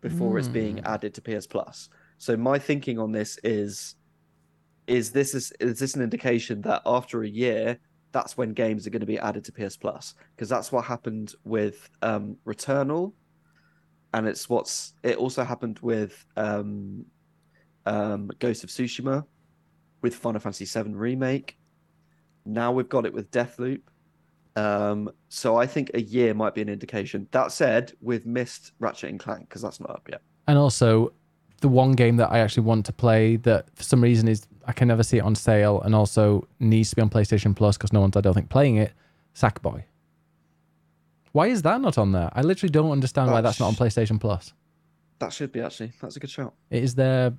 [0.01, 1.89] before it's being added to PS Plus.
[2.19, 3.97] So my thinking on this is
[4.87, 7.79] is this is, is this an indication that after a year
[8.11, 11.35] that's when games are going to be added to PS Plus because that's what happened
[11.45, 13.13] with um, Returnal,
[14.15, 17.05] and it's what's it also happened with um,
[17.87, 19.25] um, Ghost of Tsushima,
[20.03, 21.59] with Final Fantasy VII remake.
[22.47, 23.83] Now we've got it with Deathloop.
[24.59, 27.29] Um, so I think a year might be an indication.
[27.31, 30.21] That said, we've missed Ratchet and Clank because that's not up yet.
[30.47, 31.13] And also,
[31.61, 34.73] the one game that I actually want to play that for some reason is I
[34.73, 37.93] can never see it on sale and also needs to be on PlayStation Plus because
[37.93, 38.93] no one's I don't think playing it.
[39.35, 39.85] Sackboy.
[41.33, 42.31] Why is that not on there?
[42.33, 44.53] I literally don't understand why that's not on PlayStation Plus.
[45.21, 45.93] That should be actually.
[46.01, 46.55] That's a good shout.
[46.71, 47.35] It is their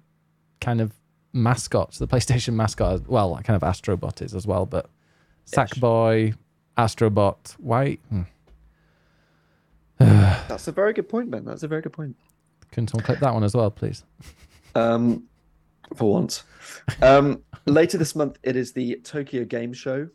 [0.62, 0.94] kind of
[1.34, 3.08] mascot, the PlayStation mascot.
[3.08, 4.90] Well, kind of Astrobot is as well, but
[5.48, 6.36] Sackboy,
[6.80, 7.56] Astrobot.
[7.58, 7.98] Why?
[8.10, 8.22] Hmm.
[10.00, 11.44] That's a very good point, Ben.
[11.44, 12.16] That's a very good point.
[12.72, 14.06] Can someone click that one as well, please?
[14.76, 15.24] Um,
[15.96, 16.44] for once.
[17.02, 20.08] Um, later this month, it is the Tokyo Game Show.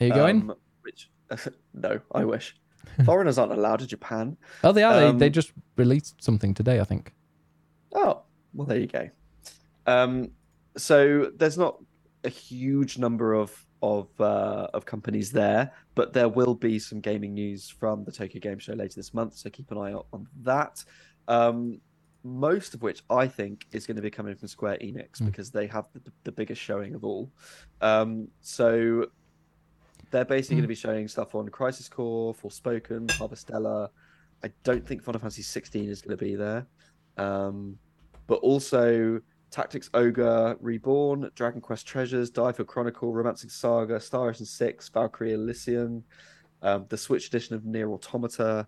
[0.00, 0.42] Are you going?
[0.42, 1.10] um, which,
[1.74, 2.54] no, I wish.
[3.04, 4.36] Foreigners aren't allowed to Japan.
[4.62, 4.94] oh, they are.
[4.94, 7.12] they, they um, just released something today, I think.
[7.92, 8.22] Oh,
[8.54, 9.10] well, there you go.
[9.86, 10.30] Um,
[10.76, 11.82] so there's not
[12.22, 17.34] a huge number of of uh, of companies there, but there will be some gaming
[17.34, 19.36] news from the Tokyo Game Show later this month.
[19.36, 20.84] So keep an eye out on that.
[21.28, 21.80] Um,
[22.24, 25.26] most of which I think is going to be coming from Square Enix Mm.
[25.26, 27.30] because they have the, the biggest showing of all.
[27.80, 29.06] Um, so
[30.10, 33.90] they're basically going to be showing stuff on Crisis Core, Forspoken, Harvestella.
[34.42, 36.66] I don't think Final Fantasy 16 is going to be there.
[37.16, 37.78] Um,
[38.26, 39.20] but also
[39.56, 46.04] Tactics Ogre Reborn, Dragon Quest Treasures, DioField Chronicle, Romancing Saga, Star Ocean 6, Valkyrie Elysium,
[46.60, 48.66] um, the Switch edition of Nier Automata,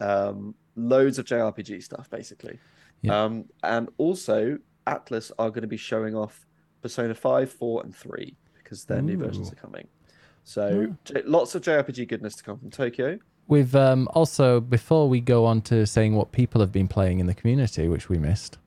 [0.00, 2.58] um, loads of JRPG stuff, basically.
[3.02, 3.22] Yeah.
[3.22, 4.58] Um, and also,
[4.88, 6.44] Atlus are going to be showing off
[6.82, 9.86] Persona 5, 4, and 3 because their new versions are coming.
[10.42, 13.20] So, J- lots of JRPG goodness to come from Tokyo.
[13.46, 17.26] We've um, also, before we go on to saying what people have been playing in
[17.26, 18.58] the community, which we missed,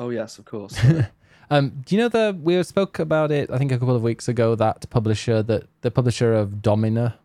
[0.00, 0.82] Oh, yes, of course.
[1.50, 3.50] um, do you know the we spoke about it?
[3.50, 4.54] I think a couple of weeks ago.
[4.54, 7.18] That publisher, that the publisher of Domina,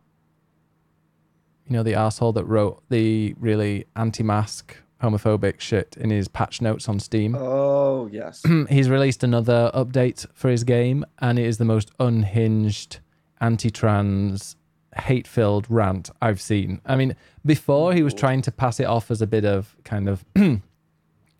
[1.66, 6.86] you know, the asshole that wrote the really anti-mask, homophobic shit in his patch notes
[6.86, 7.34] on Steam.
[7.34, 8.42] oh, yes.
[8.68, 12.98] he's released another update for his game, and it is the most unhinged,
[13.40, 14.54] anti-trans,
[14.98, 16.82] hate-filled rant I've seen.
[16.84, 17.16] I mean,
[17.46, 20.60] before he was trying to pass it off as a bit of kind of, you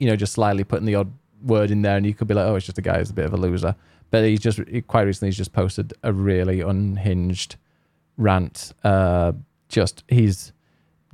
[0.01, 2.55] know, just slyly putting the odd word in there, and you could be like, oh,
[2.57, 3.75] it's just a guy who's a bit of a loser.
[4.11, 7.57] But he's just he- quite recently he's just posted a really unhinged
[8.17, 8.73] rant.
[8.85, 9.33] Uh,
[9.69, 10.53] just he's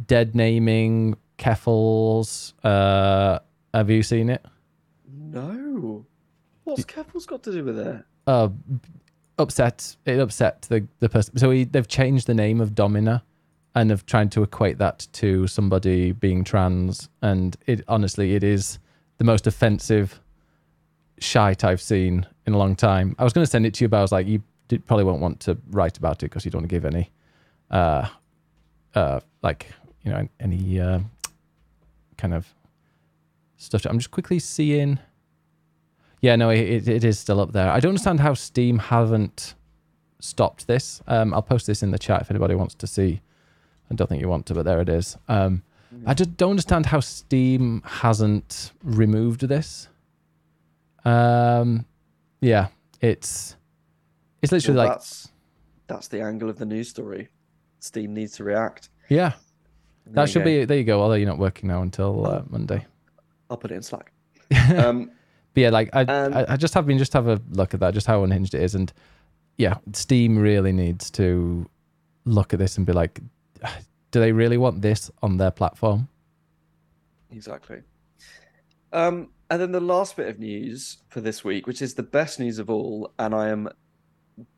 [0.06, 2.52] dead naming Keffals.
[2.62, 3.38] Uh,
[3.74, 4.44] have you seen it?
[5.10, 6.04] No.
[6.64, 8.04] What's Keffals got to do with it?
[8.26, 8.48] uh
[9.38, 13.20] upset it upset the the person so he, they've changed the name of domina
[13.74, 18.78] and have tried to equate that to somebody being trans and it honestly it is
[19.22, 20.20] the most offensive
[21.20, 23.14] shite i've seen in a long time.
[23.18, 25.04] I was going to send it to you, but I was like, you did, probably
[25.04, 27.10] won't want to write about it because you don't want to give any,
[27.70, 28.08] uh,
[28.94, 29.68] uh, like
[30.02, 30.98] you know, any uh,
[32.16, 32.52] kind of
[33.56, 33.84] stuff.
[33.84, 34.98] I'm just quickly seeing.
[36.20, 37.70] Yeah, no, it, it is still up there.
[37.70, 39.54] I don't understand how Steam haven't
[40.18, 41.00] stopped this.
[41.06, 43.20] Um, I'll post this in the chat if anybody wants to see.
[43.88, 45.16] I don't think you want to, but there it is.
[45.28, 45.62] Um,
[46.06, 49.88] I just don't understand how Steam hasn't removed this.
[51.04, 51.84] Um,
[52.40, 52.68] yeah,
[53.00, 53.56] it's
[54.42, 55.28] it's literally Well, like that's
[55.86, 57.28] that's the angle of the news story.
[57.80, 58.88] Steam needs to react.
[59.08, 59.32] yeah,
[60.06, 60.44] that should go.
[60.44, 60.78] be there.
[60.78, 61.02] You go.
[61.02, 62.86] Although you're not working now until uh, Monday.
[63.50, 64.12] I'll put it in Slack.
[64.76, 65.10] Um,
[65.54, 67.80] But yeah, like I, Um, I, I just have been just have a look at
[67.80, 68.90] that, just how unhinged it is, and
[69.58, 71.68] yeah, Steam really needs to
[72.24, 73.20] look at this and be like,
[74.12, 76.08] do they really want this on their platform?
[77.30, 77.80] Exactly.
[78.92, 82.38] Um, and then the last bit of news for this week, which is the best
[82.38, 83.70] news of all, and I am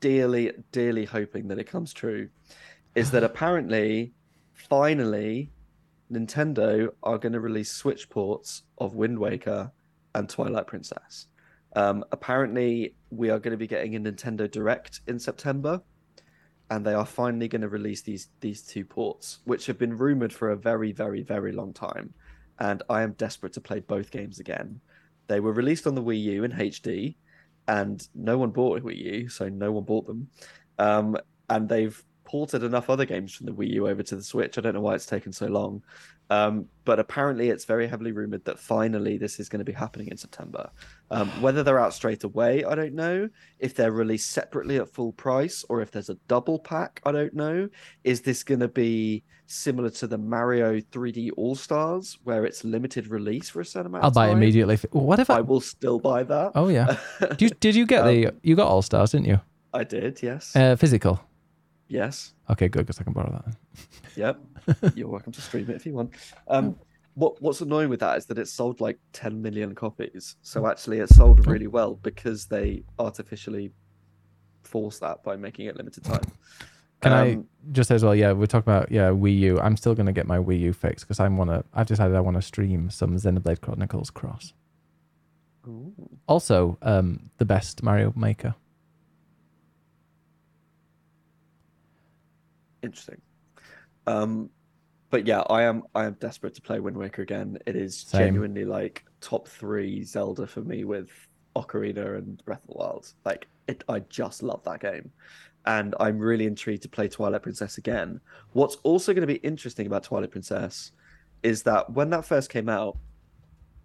[0.01, 2.29] dearly, dearly hoping that it comes true,
[2.93, 4.13] is that apparently,
[4.53, 5.51] finally,
[6.11, 9.71] Nintendo are going to release Switch ports of Wind Waker
[10.13, 11.27] and Twilight Princess.
[11.77, 15.81] Um, apparently, we are going to be getting a Nintendo Direct in September,
[16.69, 20.33] and they are finally going to release these these two ports, which have been rumored
[20.33, 22.13] for a very, very, very long time
[22.59, 24.79] and I am desperate to play both games again.
[25.27, 27.15] They were released on the Wii U in HD,
[27.67, 30.29] and no one bought a Wii U, so no one bought them.
[30.77, 31.17] Um,
[31.49, 34.57] and they've ported enough other games from the Wii U over to the Switch.
[34.57, 35.81] I don't know why it's taken so long,
[36.29, 40.07] um, but apparently it's very heavily rumored that finally this is going to be happening
[40.09, 40.69] in September.
[41.11, 43.29] Um, whether they're out straight away, I don't know.
[43.59, 47.33] If they're released separately at full price, or if there's a double pack, I don't
[47.33, 47.69] know.
[48.03, 53.07] Is this going to be similar to the Mario 3D All Stars, where it's limited
[53.07, 54.03] release for a certain amount?
[54.03, 54.77] I'll buy immediately.
[54.91, 55.41] What if I I?
[55.41, 56.53] will still buy that.
[56.55, 56.97] Oh yeah.
[57.29, 58.27] Did you, did you get the?
[58.27, 59.39] Um, You got All Stars, didn't you?
[59.73, 61.19] I did, yes, Uh, physical.
[61.87, 63.45] Yes, Okay, good, because I can borrow that.
[63.45, 63.55] then.
[64.15, 64.93] yep.
[64.95, 66.11] You're welcome to stream it if you want.
[66.47, 66.75] Um,
[67.15, 70.35] what What's annoying with that is that it sold like 10 million copies.
[70.41, 73.71] So actually, it sold really well because they artificially
[74.63, 76.21] forced that by making it limited time.
[77.01, 78.15] Can I Um, just as well?
[78.15, 79.59] Yeah, we're talking about yeah Wii U.
[79.59, 81.63] I'm still gonna get my Wii U fixed because I wanna.
[81.73, 84.53] I've decided I want to stream some Xenoblade Chronicles Cross.
[85.67, 85.93] ooh.
[86.27, 88.55] Also, um, the best Mario Maker.
[92.85, 93.21] Interesting.
[94.07, 94.49] Um,
[95.09, 97.57] but yeah, I am I am desperate to play Wind Waker again.
[97.65, 98.19] It is Same.
[98.19, 101.09] genuinely like top three Zelda for me with
[101.55, 103.13] Ocarina and Breath of the Wild.
[103.23, 105.11] Like it, I just love that game,
[105.65, 108.19] and I'm really intrigued to play Twilight Princess again.
[108.53, 110.91] What's also going to be interesting about Twilight Princess
[111.43, 112.97] is that when that first came out,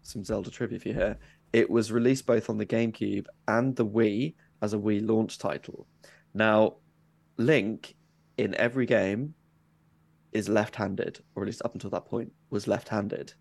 [0.02, 1.18] some Zelda trivia for you here.
[1.52, 5.86] It was released both on the GameCube and the Wii as a Wii launch title.
[6.32, 6.76] Now,
[7.36, 7.96] Link
[8.38, 9.34] in every game
[10.32, 13.34] is left-handed, or at least up until that point was left-handed.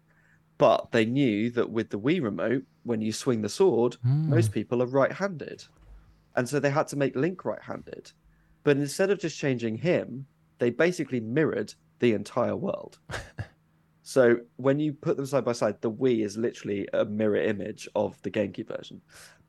[0.58, 4.30] But they knew that with the Wii remote, when you swing the sword, Hmm.
[4.30, 5.64] most people are right-handed,
[6.36, 8.12] and so they had to make Link right-handed.
[8.64, 10.26] But instead of just changing him,
[10.58, 13.00] they basically mirrored the entire world.
[14.02, 17.88] so when you put them side by side, the Wii is literally a mirror image
[17.96, 19.02] of the GameCube version.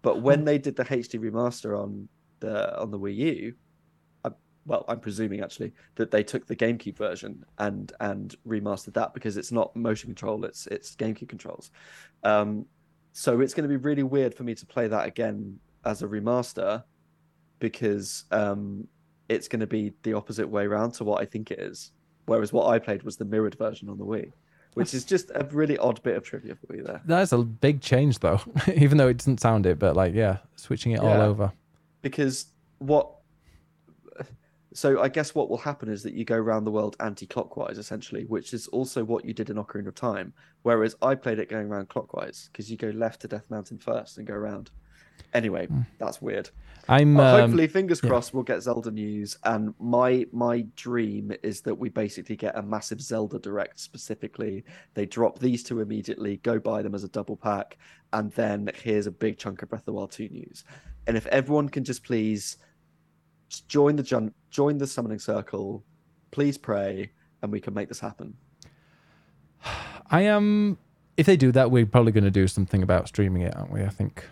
[0.02, 2.08] But when they did the HD remaster on
[2.40, 3.54] the on the Wii U,
[4.66, 9.36] well, I'm presuming actually that they took the GameCube version and and remastered that because
[9.36, 11.70] it's not motion control, it's it's GameCube controls.
[12.22, 12.66] Um,
[13.12, 16.06] so it's going to be really weird for me to play that again as a
[16.06, 16.84] remaster
[17.58, 18.86] because um,
[19.28, 21.92] it's going to be the opposite way around to what I think it is.
[22.26, 24.32] Whereas what I played was the mirrored version on the Wii,
[24.74, 27.00] which is just a really odd bit of trivia for you there.
[27.04, 28.40] That's a big change though,
[28.74, 29.78] even though it doesn't sound it.
[29.78, 31.52] But like, yeah, switching it all over.
[32.02, 32.46] because
[32.78, 33.19] what
[34.72, 38.24] so i guess what will happen is that you go around the world anti-clockwise essentially
[38.24, 40.32] which is also what you did in ocarina of time.
[40.62, 44.18] Whereas i played it going around clockwise because you go left to death mountain first
[44.18, 44.70] and go around.
[45.34, 45.68] Anyway
[45.98, 46.50] that's weird.
[46.88, 48.10] I'm But um, hopefully fingers yeah.
[48.10, 49.38] crossed we'll get zelda news.
[49.44, 54.64] And my my dream is that we basically get a massive zelda direct specifically.
[54.94, 57.78] They drop these two immediately go buy them as a double pack
[58.12, 60.64] and then here's a big chunk of breath of the wild 2 news.
[61.06, 62.58] And if everyone can just please
[63.68, 65.84] join the jun- join the summoning circle
[66.30, 67.10] please pray
[67.42, 68.34] and we can make this happen
[70.10, 70.78] I am.
[71.16, 73.82] If they do that, we're probably going to do something about streaming it, aren't we?
[73.82, 74.24] I think.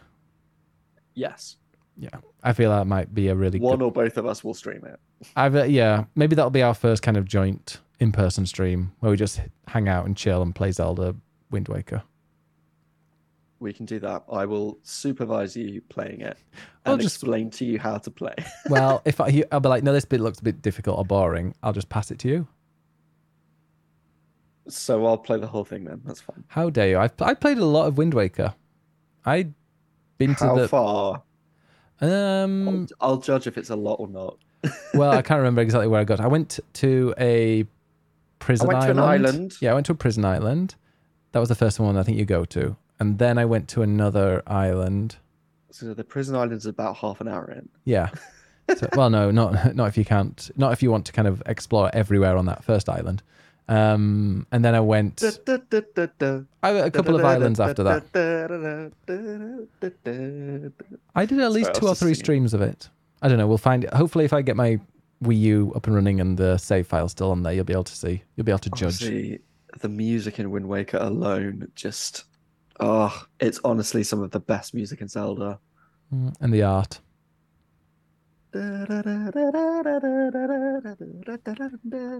[1.14, 1.56] yes
[1.96, 2.08] Yeah,
[2.42, 3.84] I feel that might be a really one good.
[3.84, 4.98] or both of us will stream it
[5.36, 9.16] I've, uh, yeah, maybe that'll be our first kind of joint in-person stream where we
[9.16, 11.16] just hang out and chill and play Zelda
[11.50, 12.02] Wind Waker.
[13.60, 14.22] We can do that.
[14.30, 16.38] I will supervise you playing it
[16.86, 18.34] I'll just- explain to you how to play.
[18.70, 21.54] Well, if I, I'll be like, no, this bit looks a bit difficult or boring,
[21.62, 22.46] I'll just pass it to you.
[24.68, 26.02] so I'll play the whole thing then.
[26.04, 26.44] That's fine.
[26.48, 26.98] How dare you?
[26.98, 28.54] I've I played a lot of Wind Waker.
[29.24, 29.54] I'd
[30.18, 31.22] been to How the far?
[32.00, 32.68] um.
[32.68, 34.38] I'll, I'll judge if it's a lot or not.
[34.94, 36.20] well, I can't remember exactly where I got.
[36.20, 37.64] I went to a
[38.38, 39.26] prison went to an island.
[39.26, 39.54] island.
[39.60, 40.74] Yeah, I went to a prison island.
[41.32, 43.82] That was the first one I think you go to, and then I went to
[43.82, 45.16] another island.
[45.70, 47.68] So the prison island is about half an hour in.
[47.84, 48.10] Yeah.
[48.76, 51.42] So, well, no, not not if you can't, not if you want to kind of
[51.46, 53.22] explore everywhere on that first island.
[53.66, 55.22] Um, and then I went
[56.62, 58.92] I, a couple of islands after that.
[61.14, 62.88] I did at least Sorry, two or three streams of it.
[63.22, 63.46] I don't know.
[63.46, 63.92] We'll find it.
[63.94, 64.80] Hopefully, if I get my
[65.22, 67.84] Wii U up and running and the save file still on there, you'll be able
[67.84, 68.22] to see.
[68.36, 69.02] You'll be able to judge.
[69.02, 69.40] Honestly,
[69.80, 72.24] the music in Wind Waker alone just
[72.80, 75.58] oh, it's honestly some of the best music in Zelda.
[76.14, 77.00] Mm, And the art.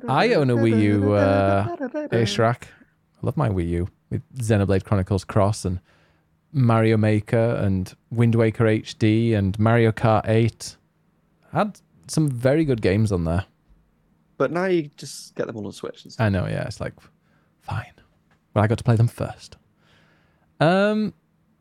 [0.08, 1.76] I own a Wii U, uh,
[2.08, 2.64] Ashrak.
[2.64, 5.80] I love my Wii U with Xenoblade Chronicles Cross and
[6.52, 10.76] Mario Maker and Wind Waker HD and Mario Kart 8.
[11.52, 13.46] Had some very good games on there.
[14.36, 16.24] But now you just get them all on Switch and stuff.
[16.24, 16.64] I know, yeah.
[16.64, 16.94] It's like,
[17.60, 17.92] fine.
[18.54, 19.56] Well, I got to play them first.
[20.60, 21.14] Um,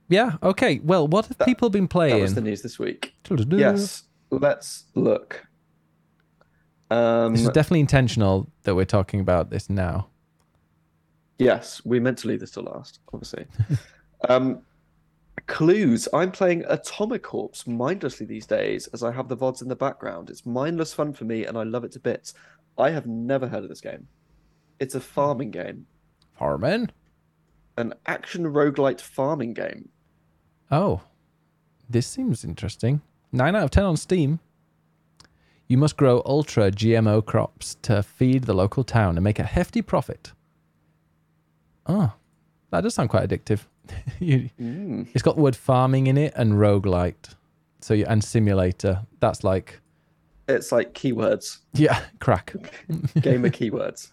[0.10, 0.80] yeah, okay.
[0.84, 2.16] Well, what have That- people been playing?
[2.16, 3.14] That was the news this week.
[3.50, 5.46] Yes, let's look.
[6.90, 10.08] Um, This is definitely intentional that we're talking about this now.
[11.38, 13.46] yes, we meant to leave this to last, obviously.
[14.30, 14.62] um,
[15.46, 16.08] clues.
[16.14, 20.30] I'm playing Atomicrops mindlessly these days as I have the VODs in the background.
[20.30, 22.34] It's mindless fun for me and I love it to bits.
[22.78, 24.08] I have never heard of this game.
[24.80, 25.86] It's a farming game,
[26.40, 26.92] Farman?
[27.78, 29.90] An action roguelite farming game.
[30.72, 31.02] Oh,
[31.90, 33.02] this seems interesting.
[33.32, 34.40] 9 out of 10 on Steam.
[35.68, 39.82] You must grow ultra GMO crops to feed the local town and make a hefty
[39.82, 40.32] profit.
[41.86, 42.14] Oh,
[42.72, 43.62] that does sound quite addictive.
[44.20, 45.08] you, Mm.
[45.14, 47.36] it's got the word farming in it and roguelite.
[47.82, 49.06] So you, and simulator.
[49.20, 49.80] That's like,
[50.48, 51.60] It's like keywords.
[51.74, 52.54] yeah, crack.
[53.22, 54.12] gamer keywords.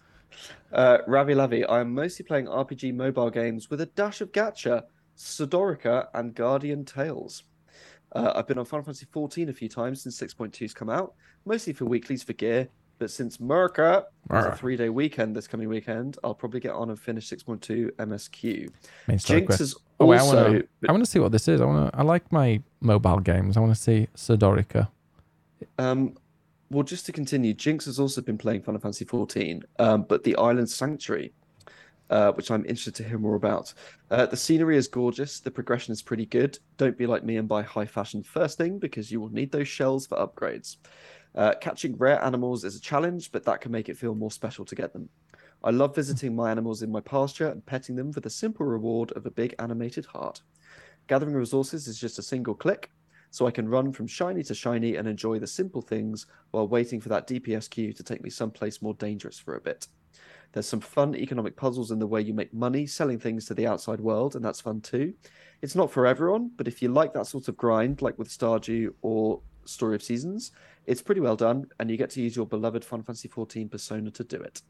[0.75, 4.83] Uh, Ravi Lavi, I am mostly playing RPG mobile games with a dash of gacha,
[5.17, 7.45] Sdorica, and Guardian Tales.
[8.13, 11.15] Uh, I've been on Final Fantasy XIV a few times since 6.2's come out,
[11.47, 12.69] mostly for weeklies for gear.
[12.99, 16.91] But since Merca has a three day weekend this coming weekend, I'll probably get on
[16.91, 18.71] and finish 6.2 MSQ.
[19.09, 19.61] Jinx quest.
[19.61, 20.51] is Oh, wait, I also.
[20.53, 20.89] want to.
[20.89, 21.61] I want to see what this is.
[21.61, 21.99] I want to.
[21.99, 23.57] I like my mobile games.
[23.57, 24.89] I want to see Sdorica.
[25.79, 26.15] Um,
[26.71, 30.37] well, just to continue, Jinx has also been playing Final Fantasy XIV, um, but the
[30.37, 31.33] Island Sanctuary,
[32.11, 33.73] uh, which I'm interested to hear more about.
[34.11, 35.41] Uh, the scenery is gorgeous.
[35.41, 36.59] The progression is pretty good.
[36.77, 39.69] Don't be like me and buy high fashion first thing because you will need those
[39.69, 40.77] shells for upgrades.
[41.35, 44.65] Uh, catching rare animals is a challenge, but that can make it feel more special
[44.65, 45.09] to get them.
[45.65, 49.13] I love visiting my animals in my pasture and petting them for the simple reward
[49.13, 50.43] of a big animated heart.
[51.07, 52.91] Gathering resources is just a single click,
[53.35, 57.01] so I can run from shiny to shiny and enjoy the simple things while waiting
[57.01, 59.89] for that DPS queue to take me someplace more dangerous for a bit.
[60.53, 63.67] There's some fun economic puzzles in the way you make money selling things to the
[63.67, 65.15] outside world, and that's fun too.
[65.63, 68.91] It's not for everyone, but if you like that sort of grind, like with Stardew
[69.03, 70.53] or Story of Seasons,
[70.87, 74.13] it's pretty well done, and you get to use your beloved Final Fantasy XIV persona
[74.13, 74.63] to do it.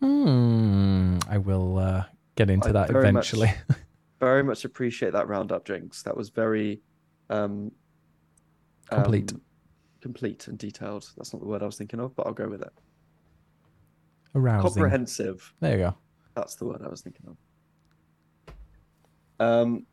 [0.00, 1.18] Hmm.
[1.28, 3.52] I will uh, get into I that very much- eventually.
[4.20, 6.02] Very much appreciate that roundup, Jinx.
[6.02, 6.82] That was very
[7.30, 7.72] um,
[8.90, 9.32] Complete.
[9.32, 9.40] um,
[10.02, 11.08] complete and detailed.
[11.16, 12.72] That's not the word I was thinking of, but I'll go with it.
[14.34, 14.62] Arousing.
[14.70, 15.54] Comprehensive.
[15.60, 15.94] There you go.
[16.34, 17.36] That's the word I was thinking of.
[19.38, 19.86] Um,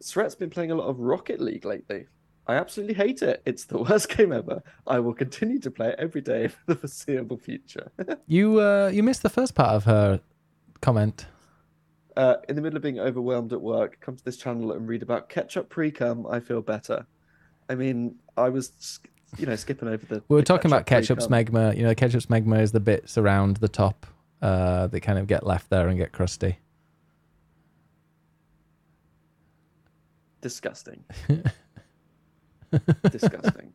[0.00, 2.06] Sret's been playing a lot of Rocket League lately.
[2.46, 3.42] I absolutely hate it.
[3.46, 4.62] It's the worst game ever.
[4.86, 7.90] I will continue to play it every day for the foreseeable future.
[8.26, 10.20] You uh, you missed the first part of her
[10.80, 11.26] comment.
[12.20, 15.02] Uh, in the middle of being overwhelmed at work, come to this channel and read
[15.02, 16.26] about ketchup pre-cum.
[16.26, 17.06] I feel better.
[17.70, 19.00] I mean, I was,
[19.38, 20.22] you know, skipping over the.
[20.28, 21.54] We were the talking about ketchup's pre-cum.
[21.54, 21.76] smegma.
[21.78, 24.06] You know, ketchup's smegma is the bits around the top
[24.42, 26.58] uh, that kind of get left there and get crusty.
[30.42, 31.02] Disgusting.
[33.10, 33.72] Disgusting.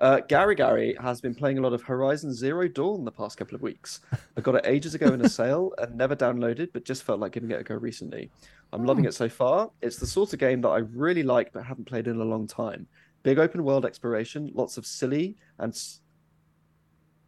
[0.00, 3.54] Uh, Gary Gary has been playing a lot of Horizon Zero Dawn the past couple
[3.54, 4.00] of weeks.
[4.36, 7.32] I got it ages ago in a sale and never downloaded, but just felt like
[7.32, 8.30] giving it a go recently.
[8.72, 9.70] I'm loving it so far.
[9.82, 12.46] It's the sort of game that I really like but haven't played in a long
[12.48, 12.86] time.
[13.22, 16.00] Big open world exploration, lots of silly and s-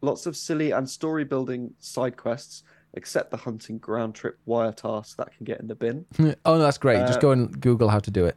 [0.02, 2.64] lots of silly and story building side quests,
[2.94, 6.04] except the hunting ground trip wire task that can get in the bin.
[6.18, 6.98] oh, no, that's great.
[7.06, 8.36] Just Uh, go and Google how to do it.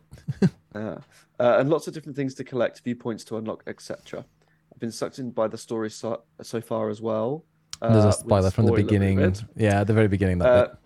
[0.75, 0.97] Yeah.
[1.39, 4.25] Uh, and lots of different things to collect, viewpoints to unlock, etc.
[4.73, 7.45] I've been sucked in by the story so, so far as well.
[7.81, 9.35] There's uh, a with spoiler from the beginning.
[9.55, 10.39] Yeah, at the very beginning.
[10.39, 10.77] That Uh, bit.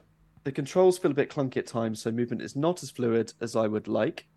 [0.43, 3.55] the controls feel a bit clunky at times, so movement is not as fluid as
[3.55, 4.27] I would like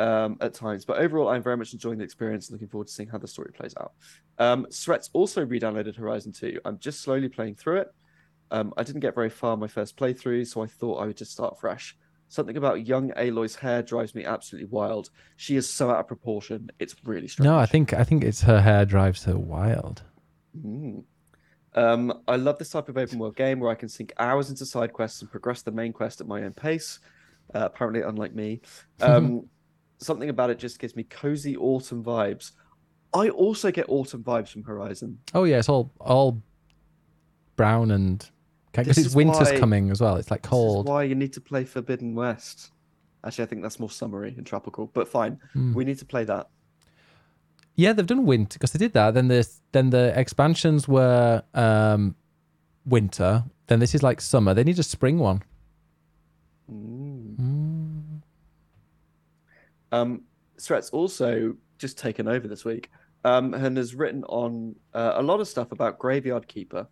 [0.00, 0.84] um, at times.
[0.84, 3.28] But overall, I'm very much enjoying the experience and looking forward to seeing how the
[3.28, 3.92] story plays out.
[4.38, 6.60] Um, Sweats also re-downloaded Horizon 2.
[6.64, 7.94] I'm just slowly playing through it.
[8.50, 11.30] Um, I didn't get very far my first playthrough, so I thought I would just
[11.30, 11.96] start fresh.
[12.28, 15.10] Something about young Aloy's hair drives me absolutely wild.
[15.36, 16.70] She is so out of proportion.
[16.78, 17.44] It's really strange.
[17.44, 20.02] No, I think I think it's her hair drives her wild.
[20.58, 21.04] Mm.
[21.74, 24.64] Um, I love this type of open world game where I can sink hours into
[24.64, 27.00] side quests and progress the main quest at my own pace.
[27.54, 28.60] Uh, apparently, unlike me,
[29.00, 29.48] um,
[29.98, 32.52] something about it just gives me cozy autumn vibes.
[33.12, 35.18] I also get autumn vibes from Horizon.
[35.34, 36.42] Oh yeah, it's all all
[37.56, 38.28] brown and
[38.82, 40.16] because it's winter's why- coming as well.
[40.16, 40.88] It's like This is cold.
[40.88, 42.70] why you need to play Forbidden West.
[43.24, 45.40] Actually, I think that's more summery and tropical, but fine.
[45.52, 45.72] Hmm.
[45.74, 46.48] We need to play that.
[47.76, 49.14] Yeah, they've done winter because they did that.
[49.14, 52.14] Then the then the expansions were um,
[52.86, 53.44] winter.
[53.66, 54.52] Then this is like summer.
[54.54, 55.42] They need a spring one.
[56.70, 57.36] Mm.
[57.36, 58.02] Mm.
[59.92, 60.22] Um,
[60.60, 62.90] Threats also just taken over this week
[63.24, 66.86] um, and has written on uh, a lot of stuff about Graveyard Keeper.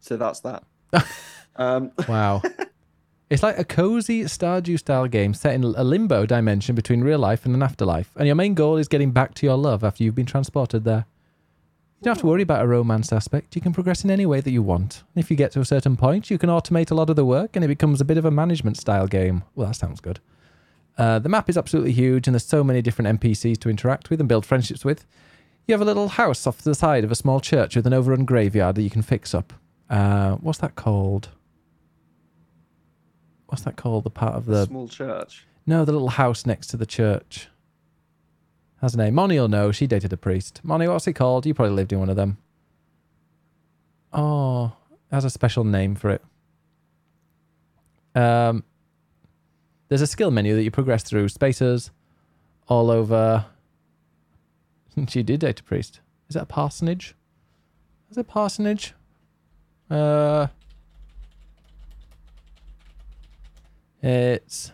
[0.00, 0.64] So that's that.
[1.56, 2.42] um, Wow.
[3.30, 7.44] it's like a cozy Stardew style game set in a limbo dimension between real life
[7.44, 8.10] and an afterlife.
[8.16, 11.06] And your main goal is getting back to your love after you've been transported there.
[12.00, 13.56] You don't have to worry about a romance aspect.
[13.56, 15.02] You can progress in any way that you want.
[15.16, 17.56] If you get to a certain point, you can automate a lot of the work
[17.56, 19.42] and it becomes a bit of a management style game.
[19.56, 20.20] Well, that sounds good.
[20.96, 24.20] Uh, the map is absolutely huge and there's so many different NPCs to interact with
[24.20, 25.06] and build friendships with.
[25.66, 27.92] You have a little house off to the side of a small church with an
[27.92, 29.52] overrun graveyard that you can fix up.
[29.88, 31.30] Uh, what's that called?
[33.46, 34.04] What's that called?
[34.04, 35.46] The part of the small church.
[35.66, 37.48] no, the little house next to the church.
[38.80, 39.14] Has a name.
[39.14, 39.72] Moni will know.
[39.72, 40.60] She dated a priest.
[40.62, 41.46] Moni, what's it called?
[41.46, 42.38] You probably lived in one of them.
[44.12, 44.66] Oh,
[45.10, 46.22] it has a special name for it.
[48.14, 48.62] Um,
[49.88, 51.28] there's a skill menu that you progress through.
[51.28, 51.90] Spacers
[52.68, 53.46] all over.
[55.08, 56.00] she did date a priest.
[56.28, 57.14] Is that a parsonage?
[58.10, 58.94] Is it parsonage?
[59.90, 60.48] Uh,
[64.02, 64.72] it's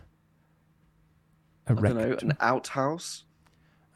[1.66, 3.24] a I don't know, an outhouse.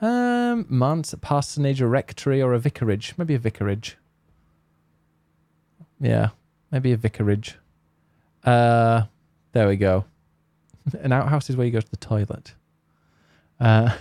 [0.01, 3.15] Um, manse, a parsonage, a rectory, or a vicarage.
[3.17, 3.97] Maybe a vicarage.
[6.01, 6.29] Yeah,
[6.71, 7.59] maybe a vicarage.
[8.45, 9.03] Uh,
[9.53, 10.05] there we go.
[11.01, 12.55] An outhouse is where you go to the toilet.
[13.59, 13.97] Uh,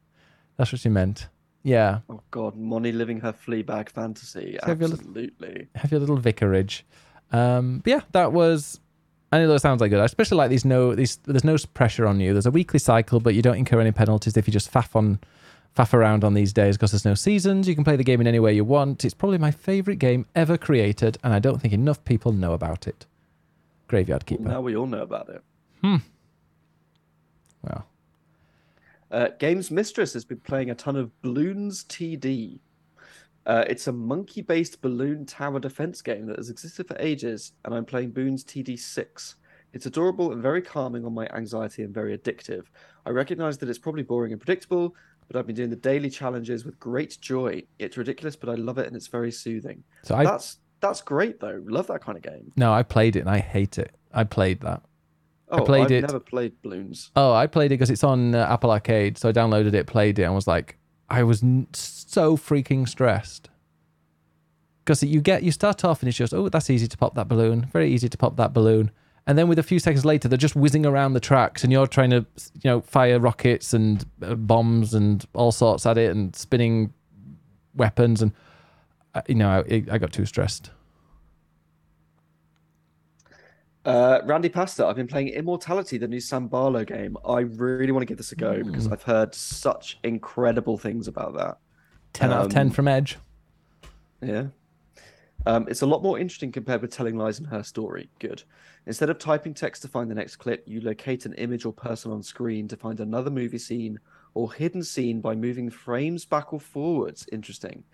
[0.56, 1.28] that's what she meant.
[1.68, 4.56] Yeah, Oh God, Moni living her Fleabag fantasy.
[4.60, 5.68] So have you looked- Absolutely.
[5.74, 6.84] have your little vicarage.
[7.32, 8.80] Um, but yeah, that was.
[9.30, 10.00] I know that sounds like good.
[10.00, 10.64] I especially like these.
[10.64, 11.16] No, these.
[11.24, 12.32] There's no pressure on you.
[12.32, 15.18] There's a weekly cycle, but you don't incur any penalties if you just faff on,
[15.76, 17.68] faff around on these days because there's no seasons.
[17.68, 19.04] You can play the game in any way you want.
[19.04, 22.86] It's probably my favorite game ever created, and I don't think enough people know about
[22.88, 23.04] it.
[23.88, 24.48] Graveyard Well, Keeper.
[24.50, 25.42] now we all know about it.
[25.82, 25.96] Hmm.
[27.62, 27.86] Well,
[29.10, 32.60] Uh, Games Mistress has been playing a ton of Balloons TD.
[33.46, 37.74] Uh, it's a monkey based balloon tower defense game that has existed for ages, and
[37.74, 39.36] I'm playing Bloons TD6.
[39.72, 42.64] It's adorable and very calming on my anxiety and very addictive.
[43.06, 44.94] I recognize that it's probably boring and predictable,
[45.26, 47.62] but I've been doing the daily challenges with great joy.
[47.78, 49.82] It's ridiculous, but I love it and it's very soothing.
[50.02, 51.62] so I That's that's great though.
[51.66, 52.52] Love that kind of game.
[52.56, 53.94] no, I played it and I hate it.
[54.12, 54.82] I played that.
[55.50, 57.10] Oh, played I've it- never played Balloons.
[57.16, 59.16] Oh, I played it because it's on uh, Apple Arcade.
[59.18, 60.76] So I downloaded it, played it, and was like,
[61.08, 63.48] I was n- so freaking stressed.
[64.84, 67.28] Because you get, you start off and it's just, oh, that's easy to pop that
[67.28, 67.68] balloon.
[67.72, 68.90] Very easy to pop that balloon.
[69.26, 71.86] And then with a few seconds later, they're just whizzing around the tracks and you're
[71.86, 76.34] trying to, you know, fire rockets and uh, bombs and all sorts at it and
[76.34, 76.94] spinning
[77.74, 78.22] weapons.
[78.22, 78.32] And,
[79.14, 80.70] uh, you know, I, I got too stressed.
[83.88, 87.16] Uh, Randy Pasta, I've been playing Immortality, the new Sam Barlow game.
[87.26, 88.92] I really want to give this a go because Mm.
[88.92, 91.56] I've heard such incredible things about that.
[92.12, 93.16] 10 out of 10 Um, from Edge.
[94.20, 94.48] Yeah.
[95.46, 98.10] Um, it's a lot more interesting compared with telling lies in her story.
[98.18, 98.42] Good.
[98.84, 102.12] Instead of typing text to find the next clip, you locate an image or person
[102.12, 103.98] on screen to find another movie scene
[104.34, 107.26] or hidden scene by moving frames back or forwards.
[107.32, 107.84] Interesting.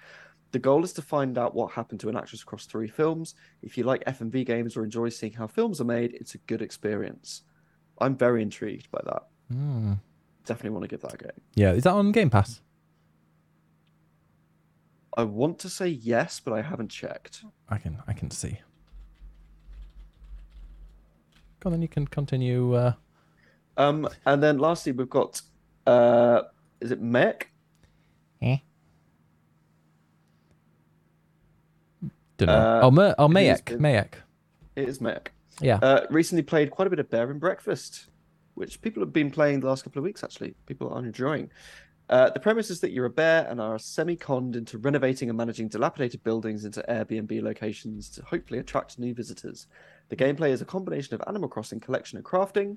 [0.55, 3.35] The goal is to find out what happened to an actress across three films.
[3.61, 6.63] If you like FMV games or enjoy seeing how films are made, it's a good
[6.63, 7.43] experience.
[7.99, 9.25] I'm very intrigued by that.
[9.53, 9.99] Mm.
[10.45, 11.31] Definitely want to give that a go.
[11.57, 12.61] Yeah, is that on Game Pass?
[15.17, 17.43] I want to say yes, but I haven't checked.
[17.69, 18.61] I can I can see.
[21.59, 22.75] Go on, then you can continue.
[22.75, 22.93] Uh,
[23.77, 25.43] Um, and then lastly, we've got
[25.85, 26.43] uh,
[26.81, 27.51] is it Mech?
[28.41, 28.59] eh?
[32.36, 32.52] Don't know.
[32.55, 33.70] Uh, oh, Mer- oh, it is- Mayek.
[33.73, 34.15] it- Mayek.
[34.77, 35.32] It is Mech.
[35.61, 35.78] Yeah.
[35.81, 38.09] Uh, recently played quite a bit of Bear and Breakfast,
[38.55, 40.24] which people have been playing the last couple of weeks.
[40.24, 41.51] Actually, people are enjoying.
[42.11, 45.69] Uh, the premise is that you're a bear and are semi-conned into renovating and managing
[45.69, 49.69] dilapidated buildings into Airbnb locations to hopefully attract new visitors.
[50.11, 52.77] The gameplay is a combination of Animal Crossing collection and crafting,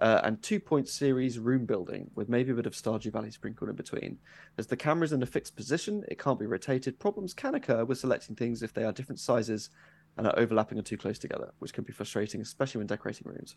[0.00, 3.76] uh, and two-point series room building with maybe a bit of Stardew Valley sprinkled in
[3.76, 4.18] between.
[4.58, 6.98] As the camera's in a fixed position, it can't be rotated.
[6.98, 9.70] Problems can occur with selecting things if they are different sizes
[10.16, 13.56] and are overlapping or too close together, which can be frustrating, especially when decorating rooms.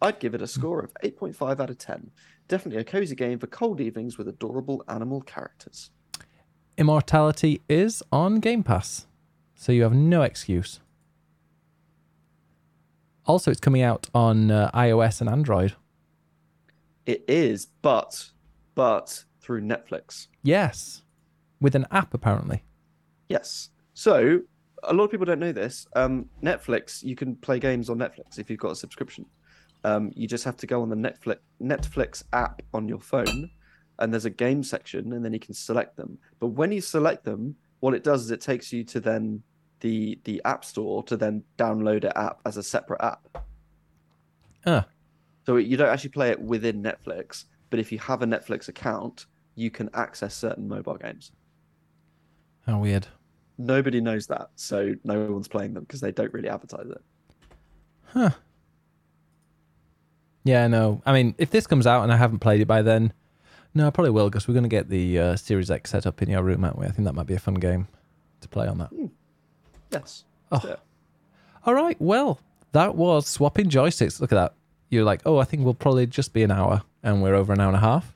[0.00, 2.10] I'd give it a score of 8.5 out of 10.
[2.48, 5.90] Definitely a cozy game for cold evenings with adorable animal characters.
[6.76, 9.06] Immortality is on Game Pass,
[9.54, 10.80] so you have no excuse.
[13.26, 15.74] Also, it's coming out on uh, iOS and Android.
[17.06, 18.30] It is, but
[18.74, 20.28] but through Netflix.
[20.42, 21.02] Yes,
[21.60, 22.64] with an app apparently.
[23.28, 23.70] Yes.
[23.94, 24.40] So
[24.84, 25.86] a lot of people don't know this.
[25.96, 29.26] Um, Netflix, you can play games on Netflix if you've got a subscription.
[29.84, 33.50] Um, you just have to go on the Netflix Netflix app on your phone,
[33.98, 36.18] and there's a game section, and then you can select them.
[36.40, 39.42] But when you select them, what it does is it takes you to then
[39.80, 43.44] the the app store to then download it app as a separate app.
[44.66, 44.86] Ah,
[45.46, 49.26] So you don't actually play it within Netflix, but if you have a Netflix account,
[49.54, 51.32] you can access certain mobile games.
[52.66, 53.06] how weird.
[53.58, 57.02] Nobody knows that, so no one's playing them because they don't really advertise it.
[58.12, 58.30] Huh.
[60.44, 61.00] Yeah, no.
[61.06, 63.12] I mean, if this comes out and I haven't played it by then,
[63.74, 66.22] no, I probably will because we're going to get the uh, Series X set up
[66.22, 66.86] in your room, aren't we?
[66.86, 67.88] I think that might be a fun game
[68.40, 68.90] to play on that.
[69.90, 70.24] Yes.
[70.52, 70.76] Oh.
[71.64, 71.96] All right.
[72.00, 72.40] Well,
[72.72, 74.20] that was swapping joysticks.
[74.20, 74.54] Look at that.
[74.90, 77.60] You're like, oh, I think we'll probably just be an hour, and we're over an
[77.60, 78.14] hour and a half.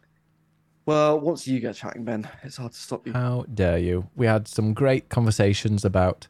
[0.87, 3.13] well, once you get chatting, Ben, it's hard to stop you.
[3.13, 4.09] How dare you?
[4.17, 6.29] We had some great conversations about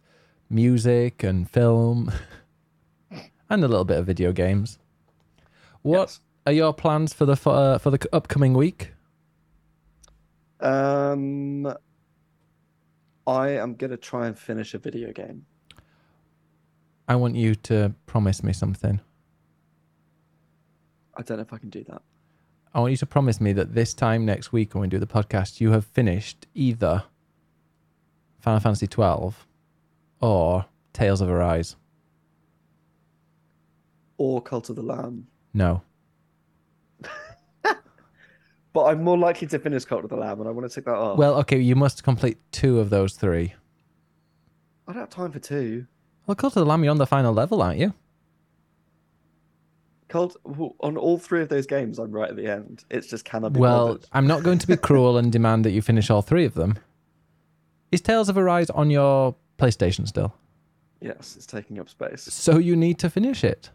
[0.49, 2.11] music and film
[3.51, 4.79] and a little bit of video games.
[5.83, 6.21] What Yes.
[6.47, 8.93] are your plans for the uh, for the upcoming week?
[10.61, 11.73] Um,
[13.27, 15.47] I am gonna try and finish a video game.
[17.09, 19.01] I want you to promise me something.
[21.17, 22.03] I don't know if I can do that.
[22.73, 25.07] I want you to promise me that this time next week when we do the
[25.07, 27.05] podcast, you have finished either
[28.39, 29.47] Final Fantasy twelve
[30.21, 31.77] or Tales of Arise.
[34.19, 35.27] Or Cult of the Lamb.
[35.53, 35.83] No.
[38.73, 40.85] But I'm more likely to finish Cult of the Lamb, and I want to take
[40.85, 41.19] that off.
[41.19, 43.55] Well, okay, you must complete two of those three.
[44.87, 45.87] I don't have time for two.
[46.27, 47.95] Well, Cult of the Lamb, you're on the final level, aren't you?
[50.09, 52.85] Cult on all three of those games, I'm right at the end.
[52.91, 54.07] It's just can I be Well, bothered?
[54.13, 56.79] I'm not going to be cruel and demand that you finish all three of them.
[57.93, 60.35] Is Tales of Arise on your PlayStation still?
[61.01, 62.23] Yes, it's taking up space.
[62.23, 63.71] So you need to finish it.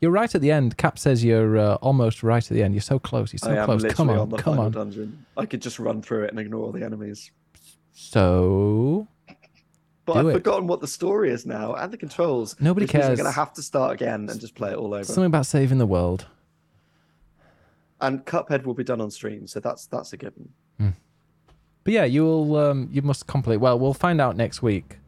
[0.00, 0.76] You're right at the end.
[0.76, 2.74] Cap says you're uh, almost right at the end.
[2.74, 3.32] You're so close.
[3.32, 3.84] You're so I close.
[3.94, 4.70] Come on, on come on.
[4.70, 5.26] dungeon.
[5.36, 7.30] I could just run through it and ignore all the enemies.
[7.92, 9.08] So
[10.04, 10.32] But I've it.
[10.34, 12.54] forgotten what the story is now and the controls.
[12.60, 15.04] Nobody means I'm going to have to start again and just play it all over.
[15.04, 16.26] something about saving the world.
[18.00, 20.50] And Cuphead will be done on stream, so that's that's a given.
[21.84, 22.56] But yeah, you will.
[22.56, 23.56] Um, you must complete.
[23.56, 24.98] Well, we'll find out next week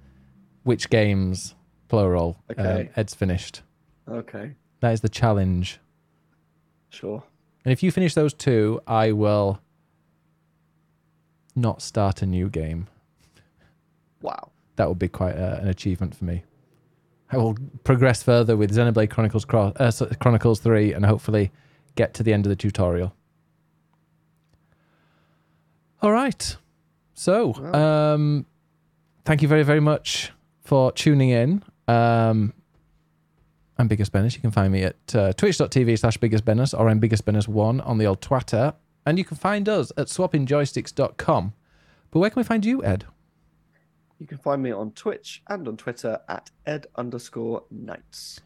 [0.62, 1.54] which games,
[1.88, 3.60] plural, um, Ed's finished.
[4.08, 5.78] Okay, That is the challenge.
[6.88, 7.22] sure.
[7.64, 9.60] And if you finish those two, I will
[11.54, 12.88] not start a new game.
[14.22, 14.50] Wow.
[14.76, 16.44] That would be quite uh, an achievement for me.
[17.30, 21.52] I will progress further with Xenoblade Chronicles Cro- uh, Chronicles 3 and hopefully
[21.96, 23.14] get to the end of the tutorial.
[26.02, 26.56] All right.
[27.14, 28.46] So, um,
[29.26, 30.32] thank you very, very much
[30.64, 31.62] for tuning in.
[31.86, 32.54] Um,
[33.80, 34.34] I'm Biggest Bennett.
[34.34, 36.44] You can find me at uh, twitch.tv slash Biggest
[36.74, 38.74] or I'm Biggest Bennett1 on the old Twitter.
[39.06, 41.54] And you can find us at swappingjoysticks.com.
[42.10, 43.06] But where can we find you, Ed?
[44.18, 48.42] You can find me on Twitch and on Twitter at ed underscore nights.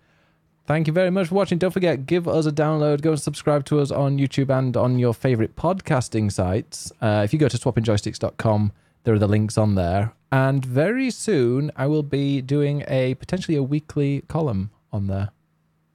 [0.68, 1.58] Thank you very much for watching.
[1.58, 3.00] Don't forget, give us a download.
[3.00, 6.92] Go and subscribe to us on YouTube and on your favorite podcasting sites.
[7.00, 8.70] Uh, if you go to swappingjoysticks.com,
[9.02, 10.12] there are the links on there.
[10.30, 15.30] And very soon, I will be doing a potentially a weekly column on there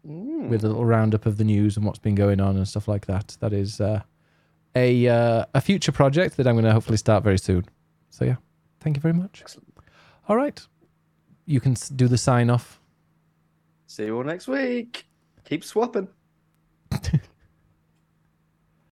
[0.08, 0.48] Mm.
[0.48, 3.06] with a little roundup of the news and what's been going on and stuff like
[3.08, 3.36] that.
[3.42, 4.02] That is uh,
[4.74, 7.66] a uh, a future project that I'm going to hopefully start very soon.
[8.10, 8.38] So yeah,
[8.80, 9.42] Thank you very much.
[9.42, 9.74] Excellent.
[10.30, 10.66] All right.
[11.46, 12.80] You can do the sign off.
[13.88, 15.06] See you all next week.
[15.44, 16.08] Keep swapping.